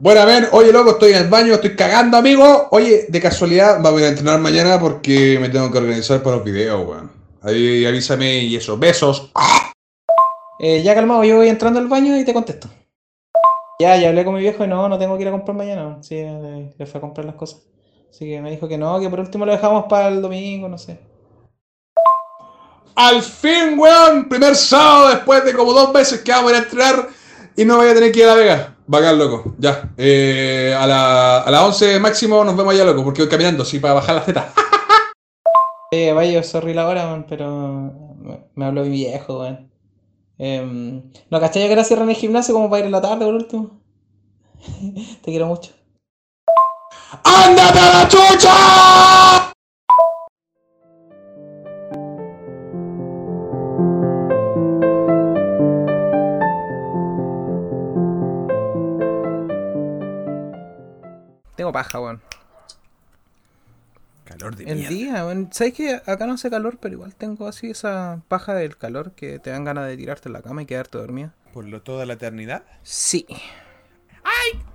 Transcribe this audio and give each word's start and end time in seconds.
Bueno, 0.00 0.22
a 0.22 0.24
ver, 0.24 0.48
oye, 0.52 0.72
loco, 0.72 0.92
estoy 0.92 1.12
en 1.12 1.18
el 1.18 1.28
baño, 1.28 1.52
estoy 1.52 1.76
cagando, 1.76 2.16
amigo. 2.16 2.68
Oye, 2.70 3.04
de 3.10 3.20
casualidad, 3.20 3.80
vamos 3.82 4.00
a 4.00 4.08
entrenar 4.08 4.40
mañana 4.40 4.80
porque 4.80 5.38
me 5.38 5.50
tengo 5.50 5.70
que 5.70 5.76
organizar 5.76 6.22
para 6.22 6.36
los 6.36 6.44
videos, 6.46 6.88
weón. 6.88 7.12
Ahí 7.42 7.84
avísame 7.84 8.38
y 8.38 8.56
eso. 8.56 8.78
Besos. 8.78 9.30
Eh, 10.58 10.82
ya 10.82 10.94
calmado, 10.94 11.22
yo 11.24 11.36
voy 11.36 11.50
entrando 11.50 11.80
al 11.80 11.88
baño 11.88 12.16
y 12.16 12.24
te 12.24 12.32
contesto. 12.32 12.68
Ya, 13.78 13.98
ya 13.98 14.08
hablé 14.08 14.24
con 14.24 14.34
mi 14.34 14.40
viejo 14.40 14.64
y 14.64 14.68
no, 14.68 14.88
no 14.88 14.98
tengo 14.98 15.16
que 15.16 15.22
ir 15.22 15.28
a 15.28 15.32
comprar 15.32 15.54
mañana. 15.54 15.98
Sí, 16.00 16.14
le, 16.14 16.72
le 16.78 16.86
fue 16.86 16.96
a 16.96 17.02
comprar 17.02 17.26
las 17.26 17.34
cosas. 17.34 17.60
Así 18.10 18.24
que 18.24 18.40
me 18.40 18.50
dijo 18.50 18.68
que 18.68 18.78
no, 18.78 18.98
que 19.00 19.10
por 19.10 19.20
último 19.20 19.44
lo 19.44 19.52
dejamos 19.52 19.84
para 19.84 20.08
el 20.08 20.22
domingo, 20.22 20.66
no 20.66 20.78
sé. 20.78 20.98
Al 22.94 23.20
fin, 23.20 23.78
weón, 23.78 24.30
primer 24.30 24.56
sábado 24.56 25.10
después 25.10 25.44
de 25.44 25.52
como 25.52 25.74
dos 25.74 25.92
meses 25.92 26.22
que 26.22 26.32
vamos 26.32 26.52
a 26.52 26.56
ir 26.56 26.60
a 26.62 26.64
entrenar 26.64 27.08
y 27.54 27.66
no 27.66 27.76
voy 27.76 27.88
a 27.88 27.94
tener 27.94 28.10
que 28.12 28.20
ir 28.20 28.24
a 28.24 28.28
La 28.28 28.34
Vega. 28.34 28.76
Bacán, 28.90 29.18
loco. 29.20 29.54
Ya. 29.56 29.92
Eh, 29.96 30.74
a, 30.76 30.84
la, 30.84 31.42
a 31.42 31.50
las 31.52 31.62
11 31.62 32.00
máximo 32.00 32.42
nos 32.42 32.56
vemos 32.56 32.74
allá, 32.74 32.84
loco, 32.84 33.04
porque 33.04 33.22
voy 33.22 33.28
caminando, 33.28 33.64
sí, 33.64 33.78
para 33.78 33.94
bajar 33.94 34.16
la 34.16 34.22
Z. 34.22 34.52
Eh, 35.92 36.12
vaya, 36.12 36.40
sorry 36.44 36.72
la 36.72 36.86
hora, 36.86 37.26
pero 37.28 37.50
me, 38.16 38.44
me 38.54 38.64
habló 38.64 38.84
mi 38.84 38.90
viejo, 38.90 39.40
weón. 39.40 39.72
Em, 40.38 41.02
no, 41.28 41.40
¿cachai? 41.40 41.66
Que 41.66 41.72
era 41.72 41.82
cierran 41.82 42.08
el 42.08 42.14
gimnasio 42.14 42.54
como 42.54 42.70
para 42.70 42.80
ir 42.80 42.86
en 42.86 42.92
la 42.92 43.00
tarde 43.00 43.24
por 43.24 43.34
último. 43.34 43.80
Te 45.22 45.30
quiero 45.32 45.46
mucho. 45.46 45.72
¡Ándate 47.24 47.78
a 47.80 47.92
la 47.92 48.08
chucha! 48.08 49.52
Tengo 61.70 61.84
paja, 61.84 62.00
weón. 62.00 62.20
Calor 64.24 64.56
de 64.56 64.64
El 64.64 64.78
mierda. 64.78 64.90
día, 64.94 65.24
weón. 65.24 65.50
¿Sabes 65.52 65.74
que 65.74 65.94
acá 65.94 66.26
no 66.26 66.32
hace 66.34 66.50
calor, 66.50 66.78
pero 66.80 66.94
igual 66.94 67.14
tengo 67.14 67.46
así 67.46 67.70
esa 67.70 68.22
paja 68.26 68.54
del 68.54 68.76
calor 68.76 69.12
que 69.12 69.38
te 69.38 69.50
dan 69.50 69.64
ganas 69.64 69.86
de 69.86 69.96
tirarte 69.96 70.28
en 70.28 70.32
la 70.32 70.42
cama 70.42 70.62
y 70.62 70.66
quedarte 70.66 70.98
dormido? 70.98 71.32
¿Por 71.52 71.66
lo 71.66 71.80
toda 71.80 72.06
la 72.06 72.14
eternidad? 72.14 72.64
Sí. 72.82 73.24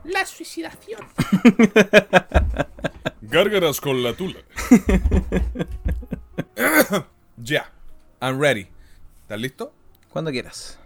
La 0.06 0.26
suicidación. 0.26 1.02
Gárgaras 3.22 3.82
con 3.82 4.04
la 4.04 4.16
tula. 4.16 4.40
ya. 7.38 7.72
I'm 8.22 8.40
ready. 8.40 8.68
¿Estás 9.24 9.40
listo? 9.42 9.74
Cuando 10.10 10.32
quieras. 10.32 10.80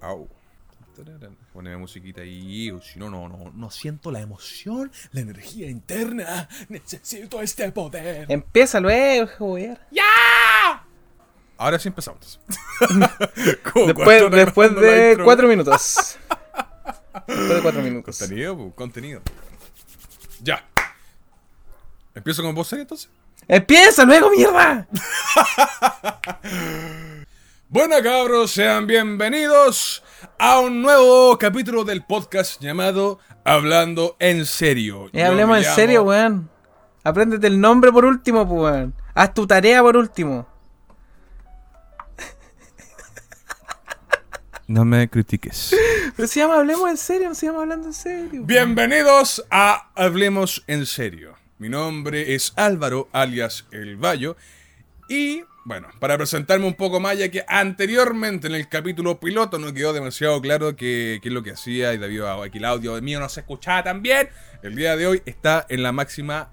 Au. 0.00 0.28
Tararán. 0.98 1.36
Poneme 1.52 1.76
musiquita 1.76 2.22
ahí, 2.22 2.72
o 2.72 2.80
si 2.80 2.98
no, 2.98 3.08
no, 3.08 3.28
no, 3.28 3.52
no 3.54 3.70
siento 3.70 4.10
la 4.10 4.20
emoción, 4.20 4.90
la 5.12 5.20
energía 5.20 5.70
interna. 5.70 6.48
Necesito 6.68 7.40
este 7.40 7.70
poder. 7.70 8.26
Empieza 8.28 8.80
luego, 8.80 9.30
joder. 9.38 9.78
Ahora 11.56 11.78
sí 11.78 11.88
empezamos. 11.88 12.40
Después, 13.74 14.30
después 14.30 14.74
de 14.76 15.18
cuatro 15.22 15.48
minutos. 15.48 16.16
Después 17.26 17.54
de 17.54 17.62
cuatro 17.62 17.82
minutos. 17.82 18.18
Contenido, 18.18 18.56
pu, 18.56 18.74
contenido. 18.74 19.22
Ya. 20.40 20.64
¿Empiezo 22.14 22.42
con 22.42 22.54
vos 22.54 22.66
seria 22.68 22.82
entonces? 22.82 23.08
¡Empieza 23.46 24.04
luego, 24.04 24.30
mierda! 24.30 24.88
Bueno, 27.68 27.96
cabros, 28.02 28.50
sean 28.52 28.86
bienvenidos 28.86 30.02
a 30.38 30.58
un 30.60 30.80
nuevo 30.80 31.36
capítulo 31.38 31.84
del 31.84 32.02
podcast 32.04 32.60
llamado 32.62 33.18
Hablando 33.44 34.16
en 34.18 34.46
Serio. 34.46 35.06
Eh, 35.12 35.20
Yo 35.20 35.26
hablemos 35.26 35.58
en 35.58 35.64
llamo- 35.64 35.74
serio, 35.74 36.02
weón. 36.04 36.50
Apréndete 37.04 37.46
el 37.46 37.60
nombre 37.60 37.92
por 37.92 38.04
último, 38.04 38.48
pues, 38.48 38.60
weón. 38.72 38.94
Haz 39.14 39.34
tu 39.34 39.46
tarea 39.46 39.82
por 39.82 39.96
último. 39.96 40.46
No 44.66 44.84
me 44.84 45.08
critiques. 45.08 45.74
Pero 46.16 46.28
se 46.28 46.40
llama 46.40 46.56
Hablemos 46.56 46.90
en 46.90 46.96
serio, 46.96 47.28
no 47.28 47.34
se 47.34 47.46
llama 47.46 47.60
Hablando 47.62 47.88
en 47.88 47.94
serio. 47.94 48.42
Bienvenidos 48.44 49.44
a 49.50 49.90
Hablemos 49.94 50.62
en 50.66 50.84
Serio. 50.86 51.34
Mi 51.58 51.68
nombre 51.68 52.34
es 52.34 52.52
Álvaro, 52.56 53.08
alias 53.12 53.66
El 53.70 53.96
Bayo. 53.96 54.36
Y, 55.08 55.42
bueno, 55.68 55.88
para 55.98 56.16
presentarme 56.16 56.66
un 56.66 56.72
poco 56.72 56.98
más, 56.98 57.18
ya 57.18 57.28
que 57.28 57.44
anteriormente 57.46 58.46
en 58.46 58.54
el 58.54 58.70
capítulo 58.70 59.20
piloto 59.20 59.58
no 59.58 59.74
quedó 59.74 59.92
demasiado 59.92 60.40
claro 60.40 60.74
qué, 60.76 61.20
qué 61.22 61.28
es 61.28 61.34
lo 61.34 61.42
que 61.42 61.50
hacía 61.50 61.92
y 61.92 61.98
debido 61.98 62.26
a 62.26 62.48
que 62.48 62.56
el 62.56 62.64
audio 62.64 62.98
mío 63.02 63.20
no 63.20 63.28
se 63.28 63.40
escuchaba 63.40 63.82
tan 63.82 64.00
bien, 64.00 64.30
el 64.62 64.74
día 64.74 64.96
de 64.96 65.06
hoy 65.06 65.22
está 65.26 65.66
en 65.68 65.82
la 65.82 65.92
máxima 65.92 66.50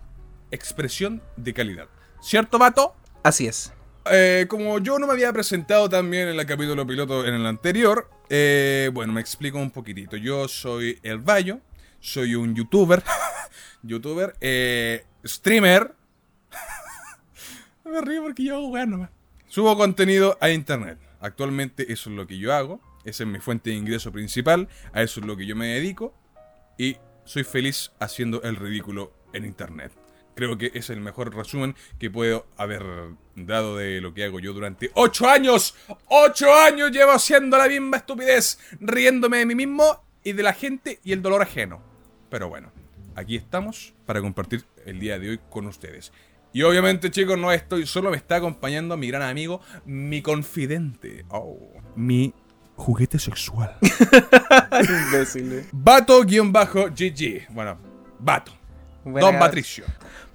expresión 0.51 1.23
de 1.37 1.53
calidad. 1.53 1.87
¿Cierto, 2.21 2.59
vato? 2.59 2.93
Así 3.23 3.47
es. 3.47 3.71
Eh, 4.11 4.47
como 4.49 4.79
yo 4.79 4.99
no 4.99 5.07
me 5.07 5.13
había 5.13 5.31
presentado 5.31 5.87
también 5.87 6.27
en 6.27 6.37
el 6.37 6.45
capítulo 6.45 6.85
piloto 6.85 7.25
en 7.25 7.35
el 7.35 7.45
anterior, 7.45 8.09
eh, 8.29 8.89
bueno, 8.93 9.13
me 9.13 9.21
explico 9.21 9.59
un 9.59 9.71
poquitito. 9.71 10.17
Yo 10.17 10.49
soy 10.49 10.99
El 11.03 11.19
Bayo, 11.19 11.61
soy 12.01 12.35
un 12.35 12.53
youtuber, 12.53 13.01
youtuber, 13.81 14.35
eh, 14.41 15.05
streamer. 15.23 15.93
Me 17.95 18.01
río 18.01 18.23
porque 18.23 18.43
yo 18.43 18.55
hago 18.55 18.85
nomás. 18.85 19.09
Subo 19.47 19.75
contenido 19.77 20.37
a 20.41 20.49
internet. 20.49 20.97
Actualmente 21.19 21.91
eso 21.91 22.09
es 22.09 22.15
lo 22.15 22.27
que 22.27 22.37
yo 22.37 22.53
hago. 22.53 22.81
Esa 23.05 23.23
es 23.23 23.29
mi 23.29 23.39
fuente 23.39 23.69
de 23.69 23.75
ingreso 23.75 24.11
principal. 24.11 24.67
A 24.93 25.01
eso 25.01 25.19
es 25.19 25.25
lo 25.25 25.37
que 25.37 25.45
yo 25.45 25.55
me 25.55 25.67
dedico. 25.67 26.13
Y 26.77 26.97
soy 27.23 27.43
feliz 27.43 27.91
haciendo 27.99 28.41
el 28.43 28.55
ridículo 28.55 29.13
en 29.33 29.45
internet. 29.45 29.91
Creo 30.35 30.57
que 30.57 30.71
es 30.73 30.89
el 30.89 30.99
mejor 30.99 31.33
resumen 31.33 31.75
que 31.97 32.11
puedo 32.11 32.45
haber 32.57 32.83
dado 33.35 33.77
de 33.77 34.01
lo 34.01 34.13
que 34.13 34.25
hago 34.25 34.39
yo 34.39 34.51
durante 34.51 34.91
ocho 34.93 35.29
años. 35.29 35.75
¡Ocho 36.07 36.53
años 36.53 36.91
llevo 36.91 37.11
haciendo 37.11 37.57
la 37.57 37.69
misma 37.69 37.97
estupidez! 37.97 38.59
Riéndome 38.81 39.37
de 39.37 39.45
mí 39.45 39.55
mismo 39.55 40.03
y 40.23 40.33
de 40.33 40.43
la 40.43 40.53
gente 40.53 40.99
y 41.03 41.13
el 41.13 41.21
dolor 41.21 41.41
ajeno. 41.41 41.81
Pero 42.29 42.49
bueno, 42.49 42.71
aquí 43.15 43.37
estamos 43.37 43.93
para 44.05 44.19
compartir 44.19 44.65
el 44.85 44.99
día 44.99 45.17
de 45.19 45.29
hoy 45.29 45.39
con 45.49 45.67
ustedes. 45.67 46.11
Y 46.55 46.63
obviamente, 46.63 47.11
chicos, 47.11 47.37
no 47.37 47.51
estoy 47.51 47.85
solo, 47.85 48.11
me 48.11 48.15
está 48.15 48.37
acompañando 48.37 48.95
mi 48.95 49.09
gran 49.09 49.23
amigo, 49.23 49.59
mi 49.83 50.21
confidente, 50.21 51.25
oh, 51.27 51.57
mi 51.97 52.33
juguete 52.77 53.19
sexual. 53.19 53.75
Imbécil. 54.71 55.65
Vato-GG. 55.73 57.47
Bueno, 57.49 57.77
Vato. 58.19 58.53
Buena- 59.03 59.27
Don 59.31 59.37
Patricio. 59.39 59.83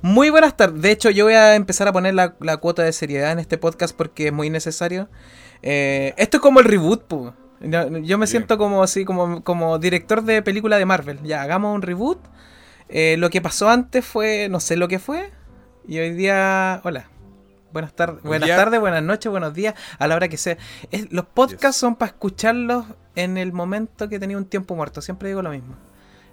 Muy 0.03 0.29
buenas 0.29 0.55
tardes. 0.59 0.83
De 0.83 0.91
hecho, 0.91 1.09
yo 1.09 1.25
voy 1.25 1.33
a 1.33 1.55
empezar 1.55 1.89
a 1.89 1.93
poner 1.95 2.13
la, 2.13 2.37
la 2.41 2.59
cuota 2.59 2.83
de 2.83 2.93
seriedad 2.93 3.33
en 3.33 3.39
este 3.39 3.57
podcast 3.57 3.97
porque 3.97 4.27
es 4.27 4.33
muy 4.35 4.51
necesario. 4.51 5.09
Eh, 5.63 6.13
esto 6.19 6.37
es 6.37 6.43
como 6.43 6.61
el 6.61 6.67
reboot, 6.67 7.03
pu. 7.05 7.33
Yo, 7.63 7.97
yo 7.97 8.19
me 8.19 8.27
siento 8.27 8.59
como 8.59 8.83
así, 8.83 9.07
como, 9.07 9.43
como 9.43 9.79
director 9.79 10.23
de 10.23 10.43
película 10.43 10.77
de 10.77 10.85
Marvel. 10.85 11.19
Ya, 11.23 11.41
hagamos 11.41 11.75
un 11.75 11.81
reboot. 11.81 12.19
Eh, 12.91 13.17
lo 13.19 13.31
que 13.31 13.41
pasó 13.41 13.71
antes 13.71 14.05
fue, 14.05 14.49
no 14.51 14.61
sé 14.61 14.77
lo 14.77 14.87
que 14.87 14.99
fue. 14.99 15.31
Y 15.91 15.99
hoy 15.99 16.13
día, 16.13 16.81
hola. 16.85 17.09
Buenas 17.73 17.93
tardes, 17.95 18.23
buenas 18.23 18.49
tardes, 18.49 18.79
buenas 18.79 19.03
noches, 19.03 19.29
buenos 19.29 19.53
días, 19.55 19.75
a 19.99 20.07
la 20.07 20.15
hora 20.15 20.29
que 20.29 20.37
sea. 20.37 20.57
Es- 20.93 21.11
los 21.13 21.25
podcasts 21.27 21.75
Yes. 21.75 21.81
son 21.81 21.97
para 21.97 22.11
escucharlos 22.13 22.85
en 23.17 23.37
el 23.37 23.53
momento 23.53 24.09
que 24.09 24.21
tenía 24.21 24.37
un 24.37 24.45
tiempo 24.45 24.77
muerto. 24.77 25.03
Siempre 25.03 25.29
digo 25.31 25.43
lo 25.43 25.51
mismo. 25.51 25.75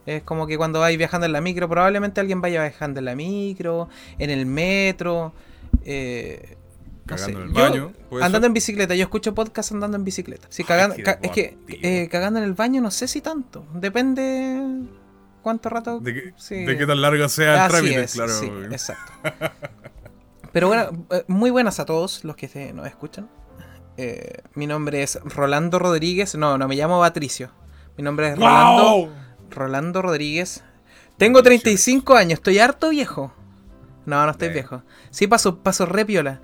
Es 0.05 0.21
como 0.21 0.45
que 0.45 0.57
cuando 0.57 0.79
vais 0.79 0.95
viajando 0.95 1.25
en 1.25 1.31
la 1.33 1.41
micro, 1.41 1.67
probablemente 1.67 2.21
alguien 2.21 2.39
vaya 2.39 2.61
viajando 2.61 2.99
en 2.99 3.05
la 3.05 3.15
micro, 3.15 3.89
en 4.19 4.29
el 4.29 4.45
metro, 4.45 5.33
eh, 5.85 6.55
no 7.05 7.15
Cagando 7.15 7.25
sé. 7.25 7.31
en 7.43 7.47
el 7.49 7.53
baño, 7.53 7.93
¿puede 8.11 8.23
andando 8.25 8.45
ser? 8.45 8.49
en 8.49 8.53
bicicleta, 8.53 8.93
yo 8.93 9.01
escucho 9.01 9.33
podcast 9.33 9.71
andando 9.71 9.97
en 9.97 10.03
bicicleta. 10.03 10.45
Si 10.51 10.61
Ay, 10.61 10.67
cagan- 10.67 10.93
qué 10.93 11.01
ca- 11.01 11.17
es 11.19 11.31
que 11.31 11.57
eh, 11.67 12.07
cagando 12.11 12.37
en 12.37 12.45
el 12.45 12.53
baño 12.53 12.79
no 12.79 12.91
sé 12.91 13.07
si 13.07 13.21
tanto, 13.21 13.65
depende 13.73 14.85
cuánto 15.41 15.69
rato. 15.69 15.99
De, 15.99 16.13
que- 16.13 16.33
sí. 16.37 16.65
de 16.65 16.77
qué 16.77 16.85
tan 16.85 17.01
largo 17.01 17.27
sea 17.29 17.65
el 17.65 17.71
trámite, 17.71 18.03
es, 18.03 18.13
claro. 18.13 18.31
sí, 18.33 18.51
exacto. 18.71 19.11
Pero 20.51 20.67
bueno, 20.67 21.05
eh, 21.11 21.23
muy 21.27 21.49
buenas 21.51 21.79
a 21.79 21.85
todos 21.85 22.23
los 22.23 22.35
que 22.35 22.73
nos 22.73 22.87
escuchan. 22.87 23.29
Eh, 23.97 24.41
mi 24.53 24.67
nombre 24.67 25.03
es 25.03 25.19
Rolando 25.23 25.79
Rodríguez. 25.79 26.35
No, 26.35 26.57
no 26.57 26.67
me 26.67 26.75
llamo 26.75 26.99
Patricio. 26.99 27.51
Mi 27.97 28.03
nombre 28.03 28.29
es 28.29 28.35
Rolando, 28.37 28.83
¡Wow! 28.83 29.09
Rolando 29.49 30.01
Rodríguez. 30.01 30.63
Tengo 31.17 31.41
35 31.41 32.15
años, 32.15 32.33
estoy 32.33 32.59
harto 32.59 32.89
viejo. 32.89 33.33
No, 34.05 34.23
no 34.23 34.31
estoy 34.31 34.49
Bien. 34.49 34.53
viejo. 34.61 34.83
Sí, 35.09 35.27
paso, 35.27 35.57
paso 35.57 35.85
re 35.85 36.05
piola. 36.05 36.39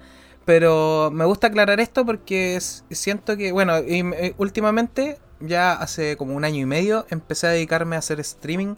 Pero 0.46 1.10
me 1.13 1.25
gusta 1.25 1.48
aclarar 1.48 1.80
esto 1.80 2.06
porque 2.06 2.60
siento 2.60 3.38
que, 3.38 3.51
bueno, 3.51 3.80
y, 3.80 4.00
eh, 4.01 4.34
últimamente, 4.38 5.18
ya 5.40 5.74
hace 5.74 6.18
como 6.18 6.36
un 6.36 6.46
año 6.46 6.60
y 6.60 6.66
medio, 6.66 7.06
empecé 7.10 7.48
a 7.48 7.52
dedicarme 7.52 7.96
a 7.96 8.00
hacer 8.00 8.20
streaming 8.20 8.76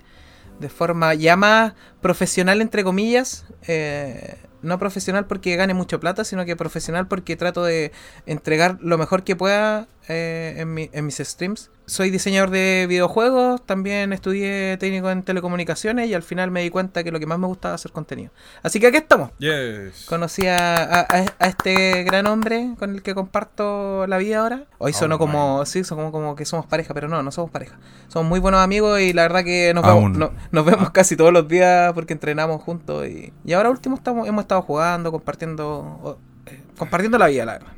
de 0.59 0.69
forma 0.69 1.13
ya 1.13 1.35
más 1.35 1.73
profesional, 2.01 2.61
entre 2.61 2.83
comillas. 2.83 3.45
eh, 3.67 4.37
no 4.65 4.79
profesional 4.79 5.27
porque 5.27 5.55
gane 5.55 5.73
mucho 5.73 5.99
plata, 5.99 6.25
sino 6.25 6.43
que 6.43 6.55
profesional 6.55 7.07
porque 7.07 7.35
trato 7.35 7.63
de 7.63 7.91
entregar 8.25 8.77
lo 8.81 8.97
mejor 8.97 9.23
que 9.23 9.35
pueda 9.35 9.87
eh, 10.07 10.55
en, 10.57 10.73
mi- 10.73 10.89
en 10.93 11.05
mis 11.05 11.17
streams. 11.17 11.71
soy 11.87 12.09
diseñador 12.09 12.49
de 12.49 12.85
videojuegos, 12.89 13.63
también 13.65 14.11
estudié 14.13 14.75
técnico 14.77 15.09
en 15.11 15.21
telecomunicaciones 15.23 16.07
y 16.09 16.13
al 16.15 16.23
final 16.23 16.49
me 16.51 16.61
di 16.63 16.69
cuenta 16.71 17.03
que 17.03 17.11
lo 17.11 17.19
que 17.19 17.25
más 17.27 17.37
me 17.39 17.45
gustaba 17.47 17.75
hacer 17.75 17.91
contenido. 17.91 18.31
Así 18.63 18.79
que 18.79 18.87
aquí 18.87 18.97
estamos. 18.97 19.29
Yes. 19.39 20.05
Conocí 20.07 20.47
a, 20.47 20.75
a- 20.83 21.07
a 21.39 21.47
este 21.47 22.03
gran 22.03 22.25
hombre 22.27 22.71
con 22.79 22.91
el 22.95 23.01
que 23.03 23.13
comparto 23.13 24.07
la 24.07 24.17
vida 24.17 24.39
ahora. 24.39 24.63
Hoy 24.79 24.93
sonó 24.93 25.15
Aún 25.15 25.19
como, 25.19 25.65
sí, 25.65 25.83
son 25.83 25.97
como, 25.97 26.11
como 26.11 26.35
que 26.35 26.45
somos 26.45 26.65
pareja, 26.65 26.93
pero 26.93 27.07
no, 27.07 27.21
no 27.21 27.31
somos 27.31 27.51
pareja. 27.51 27.77
Somos 28.07 28.27
muy 28.29 28.39
buenos 28.39 28.61
amigos 28.61 28.99
y 29.01 29.13
la 29.13 29.23
verdad 29.23 29.43
que 29.43 29.73
nos, 29.75 29.83
Aún. 29.85 30.13
vemos, 30.13 30.31
no- 30.31 30.39
nos 30.51 30.65
vemos 30.65 30.89
casi 30.91 31.15
todos 31.15 31.31
los 31.33 31.47
días 31.47 31.93
porque 31.93 32.13
entrenamos 32.13 32.61
juntos. 32.63 33.07
Y, 33.07 33.31
y 33.43 33.53
ahora 33.53 33.69
último 33.69 33.95
estamos, 33.95 34.27
hemos 34.27 34.43
estado 34.43 34.61
jugando, 34.63 35.11
compartiendo, 35.11 36.19
eh, 36.47 36.61
compartiendo 36.77 37.17
la 37.17 37.27
vida, 37.27 37.45
la 37.45 37.53
verdad. 37.53 37.71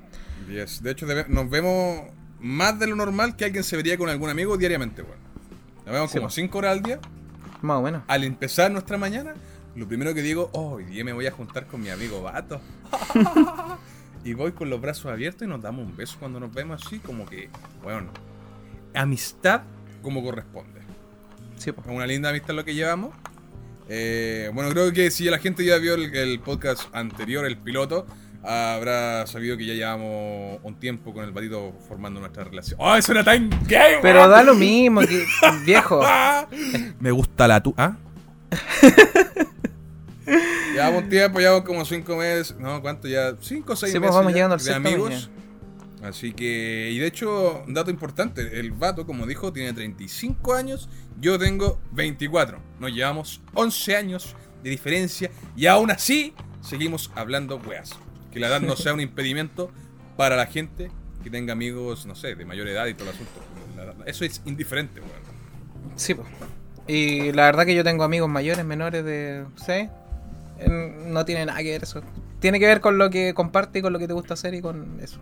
Yes. 0.49 0.81
De 0.81 0.91
hecho, 0.91 1.05
nos 1.27 1.49
vemos 1.49 2.03
más 2.39 2.79
de 2.79 2.87
lo 2.87 2.95
normal 2.95 3.35
que 3.35 3.45
alguien 3.45 3.63
se 3.63 3.75
vería 3.75 3.97
con 3.97 4.09
algún 4.09 4.29
amigo 4.29 4.57
diariamente, 4.57 5.01
weón. 5.01 5.17
Nos 5.85 5.93
vemos 5.93 6.11
Sí, 6.11 6.17
como 6.17 6.27
po. 6.27 6.33
5 6.33 6.57
horas 6.57 6.71
al 6.73 6.83
día. 6.83 6.99
Más 7.61 7.77
o 7.77 7.81
menos. 7.81 8.03
Al 8.07 8.23
empezar 8.23 8.71
nuestra 8.71 8.97
mañana, 8.97 9.33
lo 9.75 9.87
primero 9.87 10.13
que 10.13 10.21
digo, 10.21 10.49
oh, 10.53 10.75
hoy 10.75 10.85
día 10.85 11.03
me 11.03 11.13
voy 11.13 11.27
a 11.27 11.31
juntar 11.31 11.67
con 11.67 11.81
mi 11.81 11.89
amigo 11.89 12.21
Vato. 12.21 12.61
y 14.23 14.33
voy 14.33 14.51
con 14.51 14.69
los 14.69 14.81
brazos 14.81 15.07
abiertos 15.07 15.43
y 15.43 15.49
nos 15.49 15.61
damos 15.61 15.85
un 15.85 15.95
beso 15.95 16.17
cuando 16.19 16.39
nos 16.39 16.53
vemos 16.53 16.85
así, 16.85 16.99
como 16.99 17.25
que, 17.25 17.49
bueno, 17.81 18.11
amistad 18.93 19.61
como 20.01 20.23
corresponde. 20.23 20.81
Sí, 21.57 21.71
po. 21.71 21.81
Es 21.81 21.87
una 21.87 22.05
linda 22.05 22.29
amistad 22.29 22.53
lo 22.53 22.65
que 22.65 22.75
llevamos. 22.75 23.15
Eh, 23.89 24.51
bueno, 24.53 24.69
creo 24.71 24.91
que 24.91 25.09
si 25.11 25.25
la 25.25 25.39
gente 25.39 25.63
ya 25.63 25.77
vio 25.77 25.95
el, 25.95 26.13
el 26.13 26.39
podcast 26.39 26.93
anterior, 26.93 27.45
el 27.45 27.57
piloto, 27.57 28.05
habrá 28.43 29.25
sabido 29.27 29.57
que 29.57 29.65
ya 29.65 29.73
llevamos 29.73 30.59
un 30.63 30.79
tiempo 30.79 31.13
con 31.13 31.23
el 31.25 31.31
batito 31.31 31.73
formando 31.87 32.19
nuestra 32.19 32.43
relación. 32.43 32.79
¡Oh, 32.81 32.95
eso 32.95 33.11
era 33.11 33.23
tan 33.23 33.49
gay! 33.67 33.95
Pero 34.01 34.19
weón! 34.19 34.31
da 34.31 34.43
lo 34.43 34.55
mismo, 34.55 35.01
que, 35.01 35.25
viejo. 35.65 36.01
Me 36.99 37.11
gusta 37.11 37.47
la 37.47 37.61
tu. 37.61 37.73
¿Ah? 37.77 37.97
Llevamos 40.73 41.03
un 41.03 41.09
tiempo, 41.09 41.39
llevamos 41.39 41.63
como 41.63 41.85
5 41.85 42.15
meses. 42.17 42.55
No, 42.59 42.81
¿cuánto 42.81 43.07
ya? 43.07 43.35
5 43.39 43.73
o 43.73 43.75
6 43.75 43.91
Sí, 43.91 43.97
pues 43.99 44.09
meses. 44.09 44.15
vamos 44.15 44.31
ya 44.31 44.35
llegando 44.35 44.53
al 44.53 44.59
de 44.59 44.65
sexto 44.65 44.81
mes 44.81 44.93
amigos. 44.93 45.29
Así 46.03 46.33
que, 46.33 46.91
y 46.91 46.99
de 46.99 47.07
hecho, 47.07 47.63
un 47.65 47.73
dato 47.73 47.89
importante: 47.89 48.59
el 48.59 48.71
vato, 48.71 49.05
como 49.05 49.25
dijo, 49.25 49.51
tiene 49.53 49.73
35 49.73 50.53
años. 50.53 50.89
Yo 51.19 51.39
tengo 51.39 51.79
24. 51.93 52.59
Nos 52.79 52.91
llevamos 52.91 53.41
11 53.53 53.95
años 53.95 54.35
de 54.63 54.69
diferencia. 54.69 55.31
Y 55.55 55.65
aún 55.65 55.89
así, 55.89 56.33
seguimos 56.61 57.11
hablando 57.15 57.57
weas. 57.57 57.97
Que 58.37 58.41
la 58.41 58.47
edad 58.47 58.61
no 58.61 58.75
sea 58.77 58.93
un 58.93 59.01
impedimento 59.01 59.71
para 60.15 60.35
la 60.35 60.45
gente 60.47 60.89
que 61.23 61.29
tenga 61.29 61.53
amigos, 61.53 62.05
no 62.05 62.15
sé, 62.15 62.35
de 62.35 62.45
mayor 62.45 62.67
edad 62.67 62.85
y 62.87 62.93
todo 62.93 63.09
el 63.09 63.15
asunto. 63.15 64.03
Eso 64.05 64.23
es 64.25 64.41
indiferente, 64.45 64.99
weón. 65.01 65.11
Sí, 65.95 66.13
po. 66.13 66.23
Y 66.87 67.31
la 67.33 67.43
verdad 67.45 67.65
que 67.65 67.75
yo 67.75 67.83
tengo 67.83 68.03
amigos 68.03 68.29
mayores, 68.29 68.63
menores 68.65 69.03
de... 69.03 69.43
¿Sí? 69.65 69.89
No 71.07 71.25
tiene 71.25 71.45
nada 71.45 71.59
que 71.59 71.71
ver 71.71 71.83
eso. 71.83 72.01
Tiene 72.39 72.59
que 72.59 72.65
ver 72.67 72.81
con 72.81 72.97
lo 72.97 73.09
que 73.09 73.33
comparte 73.33 73.79
y 73.79 73.81
con 73.81 73.91
lo 73.93 73.99
que 73.99 74.07
te 74.07 74.13
gusta 74.13 74.35
hacer 74.35 74.53
y 74.53 74.61
con 74.61 74.99
eso. 75.01 75.19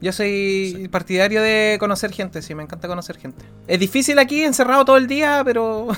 Yo 0.00 0.12
soy 0.12 0.88
partidario 0.90 1.42
de 1.42 1.76
conocer 1.78 2.10
gente, 2.12 2.40
sí, 2.40 2.54
me 2.54 2.62
encanta 2.62 2.88
conocer 2.88 3.18
gente. 3.18 3.44
Es 3.66 3.78
difícil 3.78 4.18
aquí, 4.18 4.42
encerrado 4.42 4.84
todo 4.86 4.96
el 4.96 5.06
día, 5.06 5.42
pero... 5.44 5.88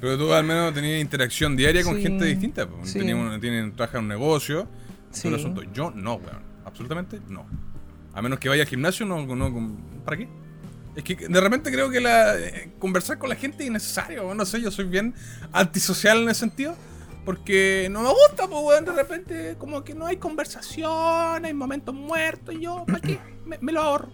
Pero 0.00 0.18
tú 0.18 0.32
al 0.32 0.44
menos 0.44 0.72
tenías 0.74 1.00
interacción 1.00 1.56
diaria 1.56 1.82
con 1.82 1.96
Sí, 1.96 2.02
gente 2.02 2.24
distinta. 2.26 2.66
pues. 2.68 2.90
sí. 2.90 2.98
Tenías 3.00 3.16
un- 3.18 3.40
tienen, 3.40 3.74
trabajan 3.74 3.98
en 4.00 4.02
un 4.04 4.08
negocio. 4.08 4.68
Sí. 5.10 5.22
todo 5.22 5.34
el 5.34 5.40
asunto. 5.40 5.62
Yo 5.72 5.90
no, 5.90 6.14
weón. 6.14 6.42
Absolutamente 6.64 7.20
no. 7.28 7.46
A 8.12 8.22
menos 8.22 8.38
que 8.38 8.48
vaya 8.48 8.62
al 8.62 8.68
gimnasio, 8.68 9.06
no, 9.06 9.24
no 9.24 9.76
¿para 10.04 10.16
qué? 10.16 10.28
Es 10.96 11.04
que 11.04 11.14
de 11.14 11.40
repente 11.40 11.70
creo 11.70 11.90
que 11.90 12.00
la, 12.00 12.38
eh, 12.38 12.72
conversar 12.78 13.18
con 13.18 13.28
la 13.28 13.36
gente 13.36 13.62
es 13.62 13.68
innecesario. 13.68 14.34
No 14.34 14.46
sé, 14.46 14.60
yo 14.62 14.70
soy 14.70 14.86
bien 14.86 15.14
antisocial 15.52 16.22
en 16.22 16.30
ese 16.30 16.40
sentido. 16.40 16.74
Porque 17.26 17.88
no 17.90 18.02
me 18.02 18.08
gusta, 18.08 18.46
pues, 18.48 18.62
weón. 18.62 18.84
De 18.84 18.92
repente, 18.92 19.56
como 19.58 19.84
que 19.84 19.94
no 19.94 20.06
hay 20.06 20.16
conversación, 20.16 21.44
hay 21.44 21.52
momentos 21.52 21.94
muertos. 21.94 22.54
Y 22.54 22.62
yo, 22.62 22.84
¿para 22.86 23.00
qué? 23.00 23.18
Me, 23.44 23.58
me 23.60 23.72
lo 23.72 23.80
ahorro. 23.80 24.08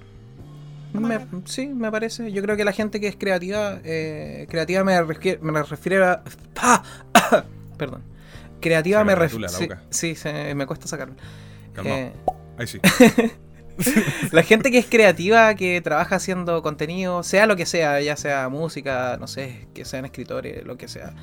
Me 0.92 1.26
sí, 1.46 1.68
me 1.68 1.90
parece. 1.90 2.32
Yo 2.32 2.42
creo 2.42 2.56
que 2.56 2.64
la 2.64 2.72
gente 2.72 3.00
que 3.00 3.08
es 3.08 3.16
creativa, 3.16 3.80
eh, 3.82 4.46
creativa 4.50 4.84
me, 4.84 5.00
refiere, 5.02 5.38
me 5.40 5.62
refiere 5.62 6.04
a... 6.04 6.22
¡Ah! 6.56 6.82
Perdón. 7.78 8.02
Creativa 8.62 9.00
Se 9.00 9.04
me 9.04 9.14
me 9.16 9.38
la 9.40 9.48
Sí, 9.50 9.68
sí, 9.90 10.14
se- 10.14 10.54
me 10.54 10.66
cuesta 10.66 10.88
sacarlo. 10.88 11.14
Calmado. 11.74 11.96
Eh, 11.96 12.12
Ahí 12.58 12.66
sí. 12.66 12.80
La 14.32 14.42
gente 14.42 14.70
que 14.70 14.78
es 14.78 14.86
creativa, 14.86 15.54
que 15.54 15.80
trabaja 15.80 16.16
haciendo 16.16 16.62
contenido, 16.62 17.22
sea 17.22 17.46
lo 17.46 17.56
que 17.56 17.66
sea, 17.66 18.00
ya 18.00 18.16
sea 18.16 18.48
música, 18.48 19.16
no 19.18 19.26
sé, 19.26 19.66
que 19.74 19.84
sean 19.84 20.04
escritores, 20.04 20.64
lo 20.64 20.76
que 20.76 20.88
sea. 20.88 21.14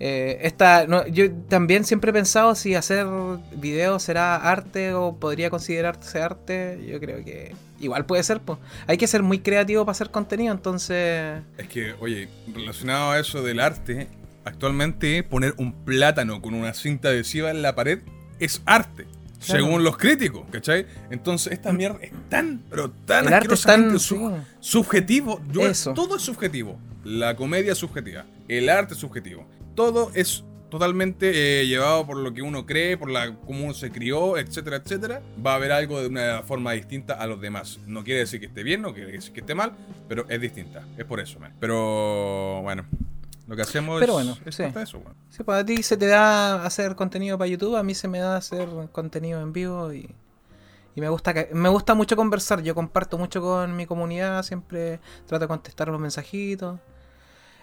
Eh, 0.00 0.40
esta, 0.42 0.86
no, 0.88 1.06
yo 1.06 1.32
también 1.48 1.84
siempre 1.84 2.10
he 2.10 2.12
pensado 2.12 2.56
si 2.56 2.74
hacer 2.74 3.06
videos 3.54 4.02
será 4.02 4.34
arte 4.36 4.94
o 4.94 5.16
podría 5.16 5.48
considerarse 5.48 6.20
arte. 6.20 6.84
Yo 6.90 6.98
creo 6.98 7.24
que 7.24 7.54
igual 7.78 8.04
puede 8.04 8.24
ser, 8.24 8.40
pues. 8.40 8.58
Hay 8.88 8.96
que 8.98 9.06
ser 9.06 9.22
muy 9.22 9.38
creativo 9.38 9.84
para 9.84 9.92
hacer 9.92 10.10
contenido, 10.10 10.52
entonces... 10.52 11.40
Es 11.56 11.68
que, 11.68 11.94
oye, 12.00 12.28
relacionado 12.52 13.12
a 13.12 13.20
eso 13.20 13.42
del 13.44 13.60
arte, 13.60 14.08
actualmente 14.44 15.22
poner 15.22 15.54
un 15.58 15.84
plátano 15.84 16.40
con 16.42 16.54
una 16.54 16.74
cinta 16.74 17.08
adhesiva 17.08 17.50
en 17.50 17.62
la 17.62 17.74
pared 17.74 18.00
es 18.38 18.62
arte. 18.66 19.04
Claro. 19.44 19.64
Según 19.64 19.82
los 19.84 19.96
críticos, 19.96 20.44
¿cachai? 20.52 20.86
Entonces, 21.10 21.52
esta 21.52 21.72
mierda 21.72 21.98
es 22.00 22.12
tan, 22.28 22.62
pero 22.70 22.90
tan 22.90 23.26
El 23.26 23.32
arte 23.34 23.54
es 23.54 23.62
tan... 23.62 23.80
asquerosamente 23.92 23.98
su- 23.98 24.30
sí. 24.30 24.56
subjetivo. 24.60 25.40
Yo- 25.50 25.66
Eso. 25.68 25.94
Todo 25.94 26.16
es 26.16 26.22
subjetivo. 26.22 26.78
La 27.04 27.34
comedia 27.34 27.72
es 27.72 27.78
subjetiva. 27.78 28.24
El 28.46 28.68
arte 28.68 28.94
es 28.94 29.00
subjetivo. 29.00 29.44
Todo 29.74 30.12
es 30.14 30.44
totalmente 30.70 31.60
eh, 31.60 31.66
llevado 31.66 32.06
por 32.06 32.16
lo 32.18 32.32
que 32.32 32.40
uno 32.40 32.64
cree, 32.66 32.96
por 32.96 33.10
la 33.10 33.34
cómo 33.34 33.64
uno 33.64 33.74
se 33.74 33.90
crió, 33.90 34.38
etcétera, 34.38 34.76
etcétera. 34.76 35.20
Va 35.44 35.52
a 35.52 35.56
haber 35.56 35.72
algo 35.72 36.00
de 36.00 36.06
una 36.06 36.42
forma 36.44 36.70
distinta 36.72 37.14
a 37.14 37.26
los 37.26 37.40
demás. 37.40 37.80
No 37.88 38.04
quiere 38.04 38.20
decir 38.20 38.38
que 38.38 38.46
esté 38.46 38.62
bien, 38.62 38.80
no 38.80 38.94
quiere 38.94 39.10
decir 39.10 39.32
que 39.32 39.40
esté 39.40 39.54
mal, 39.56 39.72
pero 40.08 40.24
es 40.28 40.40
distinta. 40.40 40.84
Es 40.96 41.04
por 41.04 41.18
eso, 41.18 41.40
man. 41.40 41.52
Pero 41.58 42.60
bueno, 42.62 42.86
lo 43.46 43.56
que 43.56 43.62
hacemos 43.62 44.00
Pero 44.00 44.18
es, 44.18 44.24
bueno, 44.24 44.38
es 44.46 44.54
sí. 44.54 44.64
eso. 44.76 45.02
Sí, 45.30 45.42
pues 45.42 45.58
a 45.58 45.64
ti 45.64 45.82
se 45.82 45.96
te 45.96 46.06
da 46.06 46.64
hacer 46.64 46.94
contenido 46.96 47.36
para 47.38 47.48
YouTube, 47.48 47.76
a 47.76 47.82
mí 47.82 47.94
se 47.94 48.08
me 48.08 48.18
da 48.20 48.36
hacer 48.36 48.68
contenido 48.92 49.40
en 49.40 49.52
vivo 49.52 49.92
y, 49.92 50.14
y 50.94 51.00
me 51.00 51.08
gusta 51.08 51.32
que, 51.34 51.48
me 51.54 51.68
gusta 51.68 51.94
mucho 51.94 52.16
conversar, 52.16 52.62
yo 52.62 52.74
comparto 52.74 53.18
mucho 53.18 53.40
con 53.40 53.74
mi 53.76 53.86
comunidad, 53.86 54.42
siempre 54.42 55.00
trato 55.26 55.44
de 55.44 55.48
contestar 55.48 55.88
los 55.88 56.00
mensajitos. 56.00 56.78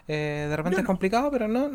Eh, 0.08 0.48
de 0.50 0.56
repente 0.58 0.82
es 0.82 0.86
complicado, 0.88 1.30
pero 1.32 1.48
no. 1.48 1.70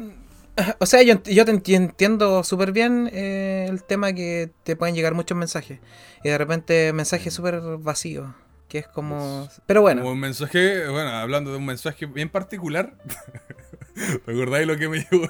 O 0.79 0.87
sea, 0.87 1.03
yo, 1.03 1.21
yo 1.25 1.45
te 1.45 1.53
enti- 1.53 1.75
entiendo 1.75 2.45
súper 2.45 2.71
bien 2.71 3.11
eh, 3.13 3.67
el 3.69 3.83
tema 3.83 4.13
que 4.13 4.53
te 4.63 4.77
pueden 4.77 4.95
llegar 4.95 5.13
muchos 5.13 5.37
mensajes 5.37 5.81
y 6.23 6.29
de 6.29 6.39
repente 6.39 6.93
mensajes 6.93 7.35
súper 7.35 7.61
vacíos, 7.79 8.29
que 8.69 8.79
es 8.79 8.87
como... 8.87 9.49
Pero 9.67 9.81
Como 9.81 9.83
bueno, 9.83 10.09
un 10.13 10.21
mensaje, 10.21 10.89
bueno, 10.89 11.11
hablando 11.11 11.51
de 11.51 11.57
un 11.57 11.67
mensaje 11.67 12.07
bien 12.07 12.29
particular. 12.29 12.97
¿Te 13.95 14.31
acordáis 14.31 14.67
lo 14.67 14.77
que 14.77 14.89
me 14.89 14.99
llegó? 14.99 15.29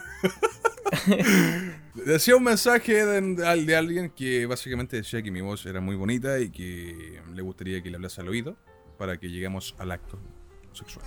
decía 1.95 2.37
un 2.37 2.45
mensaje 2.45 3.05
de, 3.05 3.21
de 3.65 3.77
alguien 3.77 4.11
que 4.11 4.47
básicamente 4.47 4.97
decía 4.97 5.23
que 5.23 5.31
mi 5.31 5.41
voz 5.41 5.67
era 5.67 5.81
muy 5.81 5.97
bonita 5.97 6.39
y 6.39 6.51
que 6.51 7.21
le 7.33 7.43
gustaría 7.43 7.83
que 7.83 7.91
le 7.91 7.97
hablase 7.97 8.21
al 8.21 8.29
oído 8.29 8.57
para 8.99 9.19
que 9.19 9.29
lleguemos 9.29 9.75
al 9.79 9.93
acto 9.93 10.19
sexual. 10.73 11.05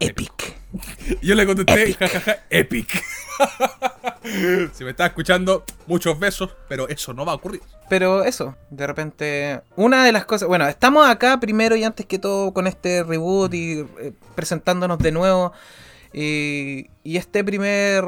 epic. 0.00 0.56
Yo 1.22 1.34
le 1.34 1.46
contesté, 1.46 1.94
jajaja, 1.94 2.44
epic. 2.50 3.02
si 4.72 4.84
me 4.84 4.90
estás 4.90 5.08
escuchando, 5.08 5.64
muchos 5.86 6.18
besos, 6.18 6.50
pero 6.68 6.88
eso 6.88 7.12
no 7.12 7.24
va 7.24 7.32
a 7.32 7.34
ocurrir. 7.36 7.62
Pero 7.88 8.24
eso, 8.24 8.56
de 8.70 8.86
repente, 8.86 9.62
una 9.76 10.04
de 10.04 10.12
las 10.12 10.26
cosas, 10.26 10.48
bueno, 10.48 10.66
estamos 10.68 11.08
acá 11.08 11.40
primero 11.40 11.74
y 11.74 11.84
antes 11.84 12.06
que 12.06 12.18
todo 12.18 12.52
con 12.52 12.66
este 12.66 13.02
reboot 13.02 13.54
y 13.54 13.86
eh, 14.00 14.12
presentándonos 14.34 14.98
de 14.98 15.12
nuevo. 15.12 15.52
Y, 16.12 16.86
y 17.04 17.16
este 17.16 17.44
primer 17.44 18.04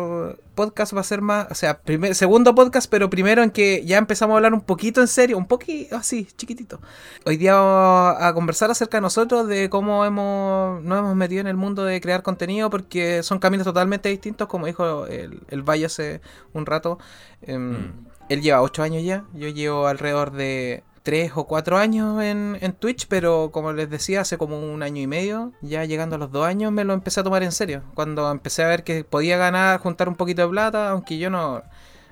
podcast 0.55 0.95
va 0.95 1.01
a 1.01 1.05
ser 1.05 1.21
más, 1.21 1.47
o 1.51 1.55
sea, 1.55 1.81
primer, 1.81 2.15
segundo 2.15 2.55
podcast, 2.55 2.91
pero 2.91 3.11
primero 3.11 3.43
en 3.43 3.51
que 3.51 3.85
ya 3.85 3.99
empezamos 3.99 4.35
a 4.35 4.37
hablar 4.37 4.55
un 4.55 4.63
poquito 4.63 5.01
en 5.01 5.09
serio, 5.09 5.37
un 5.39 5.47
poquito 5.47 5.97
así, 5.97 6.27
chiquitito. 6.37 6.81
Hoy 7.25 7.37
día 7.37 7.55
vamos 7.55 8.17
a 8.21 8.33
conversar 8.35 8.71
acerca 8.71 8.99
de 8.99 9.03
nosotros, 9.03 9.47
de 9.49 9.71
cómo 9.71 10.05
hemos, 10.05 10.83
nos 10.83 10.99
hemos 10.99 11.17
metido 11.17 11.41
en 11.41 11.47
el 11.47 11.57
mundo 11.57 11.85
de 11.85 12.01
crear 12.01 12.23
contenido, 12.23 12.71
porque 12.71 13.23
son 13.23 13.39
caminos 13.39 13.65
totalmente 13.65 14.09
distintos, 14.09 14.49
como 14.49 14.67
dijo 14.67 15.07
el, 15.07 15.43
el 15.49 15.63
Valle 15.63 15.87
hace 15.87 16.21
un 16.53 16.67
rato. 16.67 16.99
Em, 17.43 17.71
Mm. 17.71 18.07
Él 18.29 18.43
lleva 18.43 18.63
8 18.63 18.83
años 18.83 19.03
ya, 19.03 19.25
yo 19.35 19.49
llevo 19.49 19.87
alrededor 19.89 20.31
de 20.31 20.85
3 21.11 21.33
o 21.35 21.45
4 21.49 21.77
años 21.77 22.23
en, 22.23 22.57
en 22.61 22.73
Twitch, 22.73 23.09
pero 23.09 23.51
como 23.51 23.73
les 23.73 23.91
decía, 23.91 24.21
hace 24.21 24.39
como 24.39 24.61
un 24.61 24.81
año 24.85 25.03
y 25.03 25.09
medio, 25.09 25.51
ya 25.61 25.85
llegando 25.85 26.15
a 26.15 26.21
los 26.21 26.31
2 26.31 26.47
años, 26.47 26.71
me 26.71 26.85
lo 26.85 26.93
empecé 26.93 27.19
a 27.19 27.25
tomar 27.25 27.43
en 27.43 27.51
serio. 27.51 27.83
Cuando 27.95 28.31
empecé 28.31 28.63
a 28.63 28.69
ver 28.69 28.85
que 28.85 29.03
podía 29.03 29.37
ganar, 29.37 29.81
juntar 29.81 30.09
un 30.09 30.15
poquito 30.15 30.43
de 30.43 30.49
plata, 30.49 30.91
aunque 30.91 31.19
yo 31.19 31.29
no, 31.29 31.65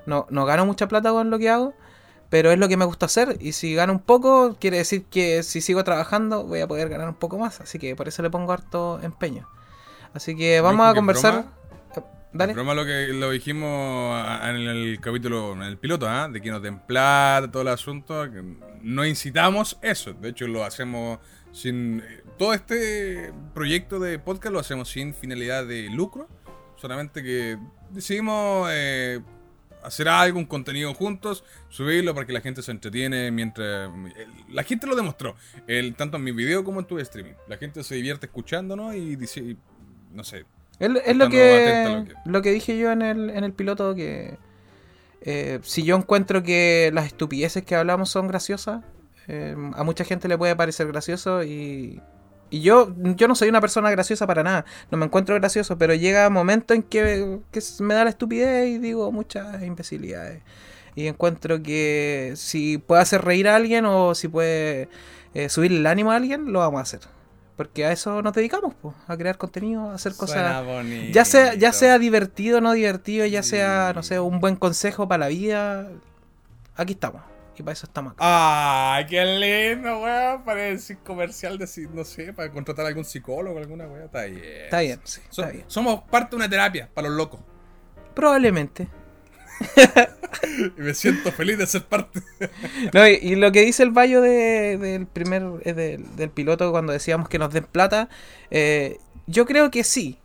no, 0.05 0.27
no 0.31 0.45
gano 0.47 0.67
mucha 0.67 0.89
plata 0.89 1.11
con 1.11 1.31
lo 1.31 1.39
que 1.39 1.49
hago, 1.49 1.75
pero 2.29 2.51
es 2.51 2.59
lo 2.59 2.67
que 2.67 2.77
me 2.77 2.87
gusta 2.87 3.07
hacer 3.07 3.37
y 3.39 3.53
si 3.53 3.73
gano 3.73 3.93
un 3.93 4.01
poco, 4.01 4.57
quiere 4.59 4.79
decir 4.79 5.05
que 5.05 5.45
si 5.45 5.61
sigo 5.61 5.85
trabajando 5.85 6.43
voy 6.43 6.61
a 6.61 6.67
poder 6.67 6.89
ganar 6.89 7.09
un 7.09 7.15
poco 7.15 7.39
más, 7.39 7.61
así 7.61 7.79
que 7.79 7.95
por 7.95 8.09
eso 8.09 8.23
le 8.23 8.31
pongo 8.31 8.51
harto 8.53 8.99
empeño. 9.05 9.49
Así 10.13 10.35
que 10.37 10.61
vamos 10.61 10.89
a 10.89 10.95
conversar. 10.95 11.35
Broma, 11.35 11.58
Dale. 12.33 12.53
Broma 12.53 12.75
lo 12.75 12.85
que 12.85 13.09
lo 13.09 13.31
dijimos 13.31 14.23
en 14.43 14.57
el 14.57 15.01
capítulo, 15.01 15.55
en 15.55 15.63
el 15.63 15.79
piloto, 15.79 16.09
¿ah? 16.09 16.29
de 16.29 16.41
que 16.41 16.51
nos 16.51 16.63
den 16.63 16.79
plata, 16.81 17.51
todo 17.51 17.63
el 17.63 17.69
asunto. 17.69 18.27
No 18.83 19.07
incitamos 19.07 19.79
eso. 19.81 20.13
De 20.13 20.29
hecho, 20.31 20.47
lo 20.47 20.65
hacemos 20.65 21.19
sin. 21.53 22.03
Todo 22.39 22.53
este 22.53 23.33
proyecto 23.55 23.99
de 23.99 24.19
podcast 24.19 24.53
lo 24.53 24.61
hacemos 24.61 24.91
sin 24.91 25.15
finalidad 25.15 25.67
de 25.67 25.89
lucro. 25.91 26.29
Solamente 26.77 27.23
que 27.23 27.59
decidimos 27.91 28.69
eh, 28.71 29.21
hacer 29.83 30.09
algo, 30.09 30.39
un 30.39 30.45
contenido 30.45 30.93
juntos, 30.95 31.45
subirlo 31.69 32.15
para 32.15 32.27
que 32.27 32.33
la 32.33 32.41
gente 32.41 32.63
se 32.63 32.71
entretiene 32.71 33.31
mientras... 33.31 33.91
La 34.49 34.63
gente 34.63 34.87
lo 34.87 34.95
demostró, 34.95 35.35
el, 35.67 35.95
tanto 35.95 36.17
en 36.17 36.25
mi 36.25 36.33
video 36.33 36.63
como 36.65 36.81
en 36.81 36.87
tu 36.87 36.99
streaming. 36.99 37.35
La 37.49 37.57
gente 37.57 37.83
se 37.83 37.95
divierte 37.95 38.27
escuchándonos 38.27 38.95
y 38.95 39.17
dice, 39.17 39.41
y, 39.41 39.57
no 40.13 40.25
sé. 40.25 40.45
Es, 40.81 40.91
es 41.07 41.17
lo, 41.17 41.29
que, 41.29 41.83
lo 41.99 42.05
que- 42.07 42.31
lo 42.31 42.43
que 42.43 42.51
dije 42.53 42.79
yo 42.79 42.93
en 42.93 43.03
el, 43.03 43.31
en 43.31 43.45
el 43.45 43.53
piloto, 43.53 43.95
que 43.95 44.39
eh, 45.23 45.59
si 45.63 45.83
yo 45.83 45.97
encuentro 45.97 46.43
que 46.43 46.91
las 46.95 47.07
estupideces 47.07 47.65
que 47.65 47.75
hablamos 47.75 48.11
son 48.11 48.29
graciosas, 48.29 48.83
eh, 49.27 49.55
a 49.75 49.83
mucha 49.85 50.05
gente 50.05 50.29
le 50.29 50.39
puede 50.39 50.55
parecer 50.57 50.87
gracioso 50.87 51.43
y, 51.43 52.01
y 52.51 52.61
yo, 52.63 52.95
yo 52.97 53.29
no 53.29 53.35
soy 53.35 53.49
una 53.49 53.61
persona 53.61 53.91
graciosa 53.91 54.27
para 54.27 54.43
nada, 54.43 54.65
no 54.91 54.97
me 54.99 55.05
encuentro 55.07 55.35
gracioso, 55.35 55.77
pero 55.77 55.95
llega 55.95 56.31
momento 56.31 56.73
en 56.75 56.83
que, 56.83 57.41
que 57.51 57.61
me 57.81 57.95
da 57.95 58.05
la 58.05 58.11
estupidez 58.11 58.69
y 58.69 58.79
digo 58.79 59.11
muchas 59.13 59.63
imbecilidades. 59.63 60.43
Y 60.95 61.07
encuentro 61.07 61.63
que 61.63 62.33
si 62.37 62.79
puede 62.79 63.03
hacer 63.03 63.23
reír 63.25 63.49
a 63.49 63.57
alguien 63.57 63.85
o 63.87 64.15
si 64.17 64.27
puede 64.29 64.89
eh, 65.35 65.49
subirle 65.49 65.79
el 65.79 65.87
ánimo 65.87 66.11
a 66.13 66.17
alguien, 66.17 66.53
lo 66.53 66.61
vamos 66.61 66.79
a 66.81 66.83
hacer. 66.83 67.01
Porque 67.59 67.85
a 67.85 67.91
eso 67.93 68.23
nos 68.23 68.33
dedicamos, 68.35 68.73
pues, 68.81 68.95
a 69.09 69.17
crear 69.17 69.37
contenido, 69.37 69.91
a 69.91 69.95
hacer 69.97 70.15
cosas... 70.15 70.65
Ya 71.13 71.25
sea, 71.25 71.55
ya 71.55 71.73
sea 71.73 71.99
divertido 71.99 72.59
o 72.59 72.61
no 72.61 72.73
divertido, 72.73 73.27
ya 73.27 73.43
sea, 73.43 73.93
no 73.95 74.03
sé, 74.05 74.21
un 74.21 74.39
buen 74.39 74.55
consejo 74.55 75.09
para 75.09 75.25
la 75.25 75.29
vida, 75.29 75.89
aquí 76.77 76.93
estamos. 76.93 77.21
Y 77.59 77.63
para 77.65 77.73
eso 77.73 77.87
estamos 77.87 78.13
acá. 78.13 78.95
¡Ay, 78.95 79.07
qué 79.07 79.25
lindo, 79.75 80.01
weón! 80.01 80.45
Parece 80.45 80.99
comercial 80.99 81.59
de, 81.59 81.69
no 81.93 82.05
sé, 82.05 82.33
para 82.33 82.53
contratar 82.53 82.85
a 82.85 82.89
algún 82.91 83.05
psicólogo, 83.05 83.59
alguna 83.59 83.89
weón. 83.89 84.05
Está 84.05 84.27
bien. 84.27 84.41
Está 84.45 84.81
bien, 84.81 85.01
sí, 85.03 85.21
So- 85.29 85.43
está 85.43 85.53
bien. 85.53 85.65
Somos 85.67 86.03
parte 86.05 86.31
de 86.31 86.37
una 86.37 86.49
terapia 86.49 86.89
para 86.95 87.09
los 87.09 87.17
locos. 87.17 87.41
Probablemente. 88.15 88.87
Y 90.77 90.81
me 90.81 90.95
siento 90.95 91.33
feliz 91.33 91.59
de 91.59 91.67
ser 91.67 91.85
parte. 91.85 92.21
No, 92.95 93.07
y, 93.07 93.35
lo 93.37 93.51
que 93.53 93.63
dice 93.65 93.83
el 93.83 93.91
Bayo 93.91 94.21
de- 94.21 94.79
del 94.79 95.07
primer 95.07 95.43
eh, 95.65 95.73
del, 95.75 96.17
del 96.17 96.31
piloto 96.31 96.71
cuando 96.71 96.93
decíamos 96.93 97.29
que 97.29 97.39
nos 97.39 97.53
den 97.53 97.65
plata, 97.65 98.09
eh, 98.51 98.99
yo 99.27 99.47
creo 99.47 99.71
que 99.71 99.85
sí. 99.85 100.19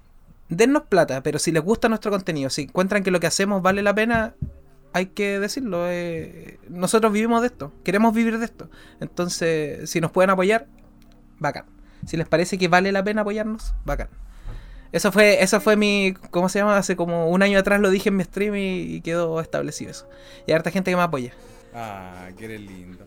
Dennos 0.50 0.84
plata, 0.84 1.24
pero 1.24 1.40
si 1.40 1.52
les 1.52 1.64
gusta 1.64 1.90
nuestro 1.90 2.12
contenido, 2.12 2.50
si 2.50 2.64
encuentran 2.64 3.02
que 3.04 3.12
lo 3.12 3.20
que 3.20 3.28
hacemos 3.28 3.62
vale 3.64 3.82
la 3.82 3.96
pena, 3.96 4.36
hay 4.94 5.08
que 5.08 5.40
decirlo. 5.40 5.86
eh, 5.90 6.60
nosotros 6.70 7.12
vivimos 7.12 7.42
de 7.42 7.48
esto, 7.48 7.74
queremos 7.84 8.14
vivir 8.14 8.38
de 8.38 8.46
esto. 8.46 8.70
Entonces, 9.00 9.90
si 9.90 10.00
nos 10.02 10.12
pueden 10.12 10.30
apoyar, 10.30 10.68
bacán. 11.40 11.66
Si 12.06 12.18
les 12.18 12.28
parece 12.28 12.58
que 12.58 12.68
vale 12.68 12.92
la 12.92 13.04
pena 13.04 13.22
apoyarnos, 13.22 13.74
bacán. 13.86 14.10
Eso 14.94 15.12
fue, 15.12 15.44
eso 15.44 15.60
fue 15.60 15.76
mi, 15.76 16.14
¿cómo 16.32 16.48
se 16.48 16.60
llama? 16.60 16.78
Hace 16.78 16.96
como 16.96 17.28
un 17.30 17.42
año 17.44 17.60
atrás 17.60 17.82
lo 17.82 17.90
dije 17.90 18.08
en 18.10 18.16
mi 18.16 18.24
stream 18.24 18.56
y, 18.56 18.82
y 18.96 19.02
quedó 19.02 19.42
establecido 19.42 19.92
eso. 19.92 20.08
Y 20.48 20.52
hay 20.52 20.56
harta 20.56 20.72
gente 20.72 20.92
que 20.92 20.96
me 20.96 21.02
apoya. 21.04 21.34
Ah, 21.74 22.30
que 22.38 22.46
eres 22.46 22.62
lindo. 22.62 23.06